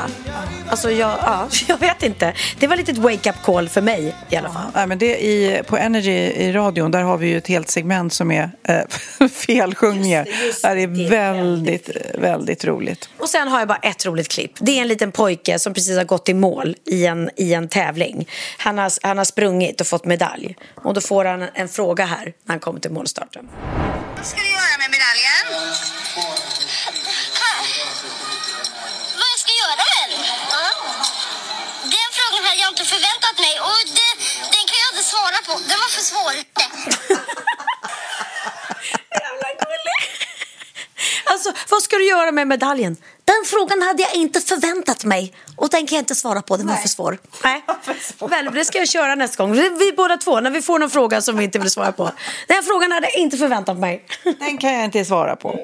Alltså 0.70 0.92
jag, 0.92 1.18
ja, 1.22 1.48
jag 1.68 1.78
vet 1.78 2.04
inte. 2.04 2.34
Det 2.60 2.68
var 2.68 2.76
lite 2.76 2.92
ett 2.92 2.98
wake-up 2.98 3.36
call 3.44 3.70
för 3.70 3.82
mig 3.82 4.16
i 4.30 4.36
alla 4.36 4.50
fall. 4.50 4.72
Nej, 4.74 4.88
men 4.88 4.98
det 4.98 5.26
i, 5.26 5.62
på 5.68 5.78
Energy 5.78 6.12
i 6.12 6.52
radion, 6.52 6.92
där 6.92 7.02
har 7.02 7.18
vi 7.18 7.28
ju 7.28 7.38
ett 7.38 7.48
helt 7.48 7.70
segment 7.70 8.14
som 8.14 8.32
är 8.32 8.52
eh, 8.64 9.28
felsjungningar. 9.30 10.26
Det, 10.62 10.84
är 10.84 11.10
väldigt, 11.10 11.90
väldigt 12.14 12.66
roligt. 12.66 13.10
Och 13.20 13.30
sen 13.30 13.48
har 13.48 13.60
jag 13.60 13.68
bara 13.68 13.78
ett 13.78 14.06
roligt 14.06 14.28
klipp. 14.28 14.52
Det 14.60 14.78
är 14.78 14.82
en 14.82 14.88
liten 14.88 15.12
pojke 15.12 15.60
som 15.60 15.74
precis 15.74 15.98
har 15.98 16.06
gått 16.06 16.30
i 16.30 16.34
mål 16.34 16.76
i 16.86 17.06
en, 17.06 17.30
i 17.36 17.54
en 17.54 17.68
tävling. 17.68 18.30
Han 18.58 18.78
har, 18.78 18.92
han 19.08 19.18
har 19.18 19.26
sprungit 19.26 19.82
och 19.82 19.88
fått 19.88 20.06
medalj. 20.06 20.56
Och 20.76 20.94
då 20.94 21.02
får 21.02 21.26
han 21.26 21.46
en 21.54 21.70
fråga 21.70 22.06
här 22.06 22.34
när 22.44 22.54
han 22.54 22.60
kommer 22.60 22.80
till 22.80 22.92
målstarten. 22.92 23.50
Vad 24.18 24.26
ska 24.26 24.38
du 24.38 24.50
göra 24.50 24.67
göra 42.18 42.32
med 42.32 42.48
medaljen? 42.48 42.98
Den 43.26 43.44
frågan 43.46 43.82
hade 43.82 44.02
jag 44.04 44.16
inte 44.16 44.42
förväntat 44.42 45.06
mig. 45.06 45.34
Och 45.56 45.70
den 45.70 45.88
kan 45.88 45.96
jag 45.96 46.02
inte 46.02 46.16
svara 46.16 46.42
på, 46.42 46.58
den 46.58 46.68
var 46.68 46.76
för 46.76 46.88
svår. 46.88 47.18
Nej. 47.44 47.64
Väl, 48.30 48.54
det 48.54 48.66
ska 48.66 48.78
jag 48.78 48.88
köra 48.88 49.16
nästa 49.16 49.44
gång. 49.44 49.52
Vi, 49.54 49.70
vi 49.70 49.94
båda 49.98 50.18
två, 50.18 50.40
när 50.40 50.52
vi 50.52 50.62
får 50.62 50.80
någon 50.80 50.90
fråga 50.90 51.22
som 51.22 51.38
vi 51.38 51.44
inte 51.44 51.60
vill 51.60 51.72
svara 51.72 51.92
på. 51.92 52.12
Den 52.48 52.64
frågan 52.64 52.92
hade 52.92 53.08
jag 53.08 53.18
inte 53.18 53.38
förväntat 53.38 53.78
mig. 53.78 54.06
Den 54.40 54.58
kan 54.58 54.74
jag 54.74 54.86
inte 54.86 55.06
svara 55.06 55.36
på. 55.36 55.60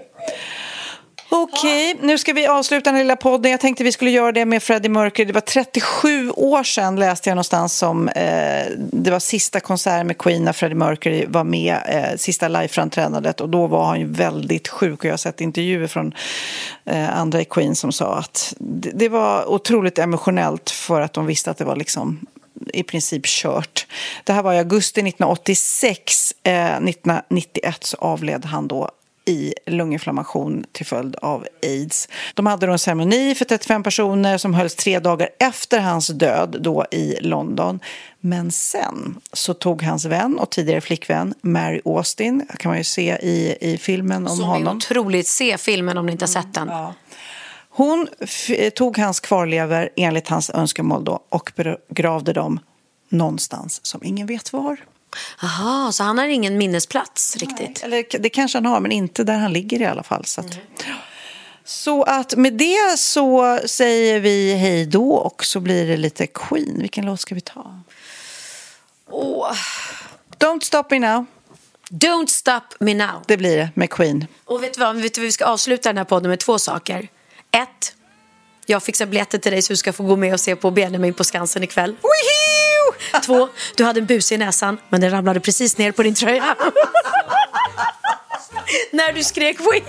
Okej, 1.36 1.96
nu 2.02 2.18
ska 2.18 2.34
vi 2.34 2.48
avsluta 2.48 2.92
den 2.92 3.00
lilla 3.00 3.16
podden. 3.16 3.52
Jag 3.52 3.60
tänkte 3.60 3.84
vi 3.84 3.92
skulle 3.92 4.12
göra 4.12 4.32
det 4.32 4.46
med 4.46 4.64
Freddie 4.64 4.90
Mercury. 4.90 5.26
Det 5.26 5.34
var 5.34 5.42
37 5.42 6.30
år 6.30 6.64
sedan 6.64 6.96
läste 6.96 7.30
jag 7.30 7.36
någonstans 7.36 7.78
som 7.78 8.10
eh, 8.10 8.66
det 8.78 9.12
var 9.12 9.20
sista 9.20 9.60
konserten 9.60 10.08
med 10.08 10.18
Queen 10.18 10.44
när 10.46 10.54
Freddie 10.54 10.76
Mercury 10.76 11.26
var 11.28 11.44
med, 11.44 11.78
eh, 11.88 12.18
sista 12.18 12.48
liveframträdandet 12.48 13.42
och 13.42 13.50
då 13.50 13.68
var 13.68 13.86
han 13.86 14.00
ju 14.00 14.06
väldigt 14.06 14.68
sjuk 14.68 15.00
och 15.00 15.06
jag 15.06 15.12
har 15.12 15.18
sett 15.18 15.42
intervjuer 15.42 15.88
från 15.88 16.14
eh, 16.86 17.20
andra 17.20 17.42
i 17.42 17.46
Queen 17.46 17.76
som 17.76 17.92
sa 17.92 18.16
att 18.16 18.54
det, 18.58 18.92
det 18.94 19.10
var 19.10 19.50
otroligt 19.50 20.00
emotionellt 20.00 20.70
för 20.70 21.02
att 21.02 21.14
de 21.14 21.26
visste 21.26 21.52
att 21.52 21.58
det 21.58 21.66
var 21.66 21.76
liksom 21.76 22.20
i 22.74 22.84
princip 22.84 23.26
kört. 23.26 23.88
Det 24.24 24.34
här 24.34 24.44
var 24.44 24.54
i 24.54 24.58
augusti 24.58 25.02
1986. 25.02 26.34
Eh, 26.44 26.54
1991 26.54 27.84
så 27.84 27.98
avled 27.98 28.46
han 28.46 28.68
då 28.68 28.90
i 29.26 29.54
lunginflammation 29.66 30.66
till 30.72 30.86
följd 30.86 31.16
av 31.16 31.48
aids. 31.64 32.10
De 32.34 32.46
hade 32.46 32.66
då 32.66 32.72
en 32.72 32.80
ceremoni 32.80 33.36
för 33.36 33.46
35 33.46 33.84
personer 33.84 34.38
som 34.38 34.54
hölls 34.54 34.76
tre 34.76 35.00
dagar 35.00 35.30
efter 35.40 35.80
hans 35.80 36.08
död 36.08 36.58
då 36.60 36.86
i 36.92 37.18
London. 37.22 37.80
Men 38.20 38.52
sen 38.52 39.20
så 39.34 39.54
tog 39.54 39.84
hans 39.84 40.06
vän 40.06 40.40
och 40.40 40.50
tidigare 40.50 40.82
flickvän 40.82 41.34
Mary 41.42 41.82
Austin, 41.86 42.48
kan 42.60 42.70
man 42.70 42.78
ju 42.78 42.84
se 42.84 43.18
i, 43.22 43.58
i 43.62 43.78
filmen 43.78 44.28
om 44.28 44.36
Som 44.38 44.46
är 44.46 44.54
honom. 44.54 44.78
otroligt. 44.78 45.28
Se 45.28 45.58
filmen 45.58 45.98
om 45.98 46.06
ni 46.06 46.12
inte 46.12 46.24
har 46.24 46.28
sett 46.28 46.54
den. 46.54 46.70
Hon 47.70 48.08
f- 48.20 48.50
tog 48.76 48.98
hans 48.98 49.20
kvarlever 49.20 49.90
enligt 49.96 50.28
hans 50.28 50.50
önskemål 50.50 51.04
då 51.06 51.20
och 51.30 51.52
begravde 51.90 52.34
dem 52.34 52.60
någonstans 53.10 53.86
som 53.86 54.04
ingen 54.04 54.28
vet 54.28 54.54
var. 54.54 54.78
Aha, 55.44 55.92
så 55.92 56.04
han 56.04 56.18
har 56.18 56.26
ingen 56.26 56.58
minnesplats 56.58 57.38
riktigt? 57.38 57.84
Eller 57.84 58.20
det 58.20 58.30
kanske 58.30 58.58
han 58.58 58.66
har, 58.66 58.80
men 58.80 58.92
inte 58.92 59.24
där 59.24 59.38
han 59.38 59.54
ligger 59.54 59.82
i 59.82 59.86
alla 59.86 60.04
fall. 60.04 60.26
Så 60.26 60.42
att, 60.42 60.58
så 61.64 62.04
att 62.04 62.36
med 62.36 62.54
det 62.54 62.98
så 62.98 63.60
säger 63.66 64.20
vi 64.20 64.54
hej 64.54 64.86
då 64.86 65.14
och 65.14 65.46
så 65.46 65.60
blir 65.60 65.88
det 65.88 65.98
lite 65.98 66.28
Queen. 66.28 66.78
Vilken 66.80 67.06
låt 67.06 67.20
ska 67.20 67.36
vi 67.36 67.42
ta? 67.42 67.80
Åh. 69.10 69.52
Don't 70.38 70.64
stop 70.64 70.84
me 70.90 71.00
now. 71.00 71.26
Don't 71.90 72.28
stop 72.28 72.62
me 72.80 72.94
now. 72.94 73.24
Det 73.28 73.38
blir 73.38 73.58
det 73.58 73.70
med 73.74 73.90
Queen. 73.90 74.28
Och 74.46 74.64
vet 74.64 74.74
du 74.74 74.80
vad, 74.80 74.96
vet 74.96 75.14
du 75.14 75.22
vi 75.22 75.32
ska 75.32 75.46
avsluta 75.46 75.90
den 75.90 75.98
här 75.98 76.06
podden 76.06 76.30
med 76.30 76.40
två 76.40 76.60
saker. 76.60 77.08
Ett, 77.52 77.96
jag 78.66 78.84
fixar 78.84 79.06
biljetter 79.06 79.38
till 79.38 79.52
dig 79.52 79.62
så 79.62 79.74
du 79.74 79.78
ska 79.78 79.94
få 79.94 80.04
gå 80.04 80.16
med 80.16 80.34
och 80.34 80.40
se 80.40 80.56
på 80.56 80.72
Benjamin 80.72 81.14
på 81.14 81.24
Skansen 81.24 81.64
ikväll. 81.64 81.96
Två, 83.26 83.50
du 83.76 83.84
hade 83.84 84.00
en 84.00 84.06
bus 84.06 84.32
i 84.32 84.38
näsan 84.38 84.78
men 84.90 85.02
den 85.02 85.12
ramlade 85.12 85.40
precis 85.40 85.78
ner 85.78 85.92
på 85.92 86.04
din 86.04 86.16
tröja. 86.16 86.56
När 88.92 89.14
du 89.14 89.24
skrek 89.24 89.58
Wii 89.60 89.84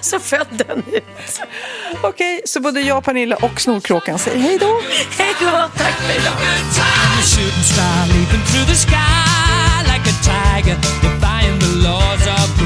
så 0.00 0.20
föll 0.20 0.46
den 0.50 0.78
ut. 0.92 1.40
Okej, 2.02 2.42
så 2.44 2.60
både 2.60 2.80
jag, 2.80 3.04
Pernilla 3.04 3.36
och 3.36 3.60
Snorkråkan 3.60 4.18
säger 4.18 4.38
hej 4.38 4.58
då. 4.58 4.80
Hej 5.18 5.34
då, 5.40 5.70
tack 5.76 5.94
för 6.00 6.20
idag. 6.20 6.34
I'm 6.34 7.18
a 7.18 7.22
shooting 7.22 7.64
star 7.64 8.06
leaping 8.06 8.44
through 8.46 8.66
the 8.66 8.74
sky 8.74 9.64
like 9.92 10.06
a 10.10 10.16
tiger, 10.22 10.76
defying 11.02 11.58
the 11.60 11.88
laws 11.88 12.26
of 12.26 12.63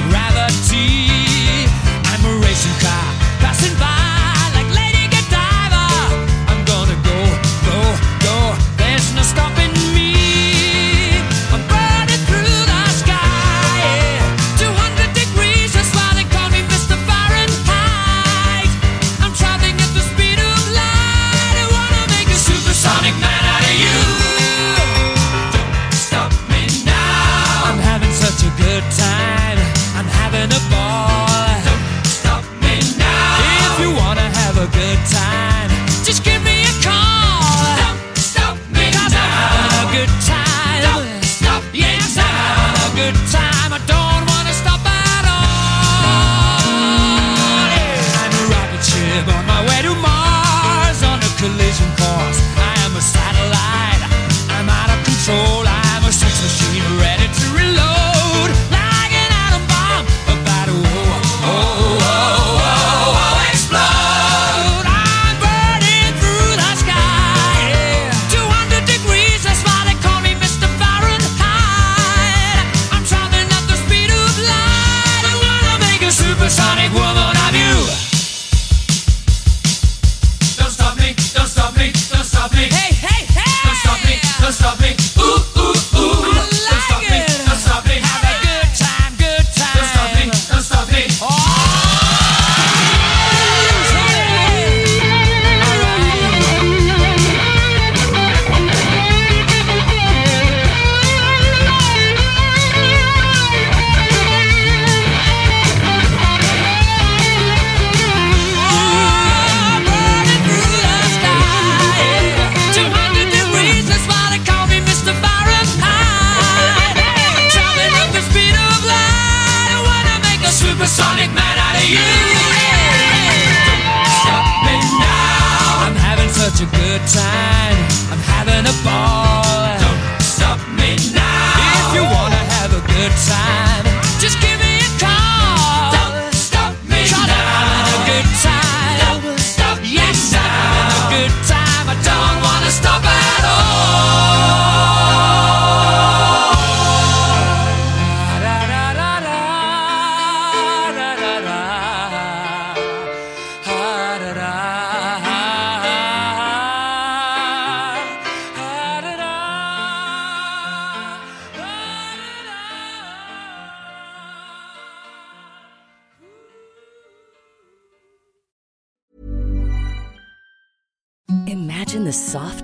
Imagine 172.28 172.44
the 172.44 172.47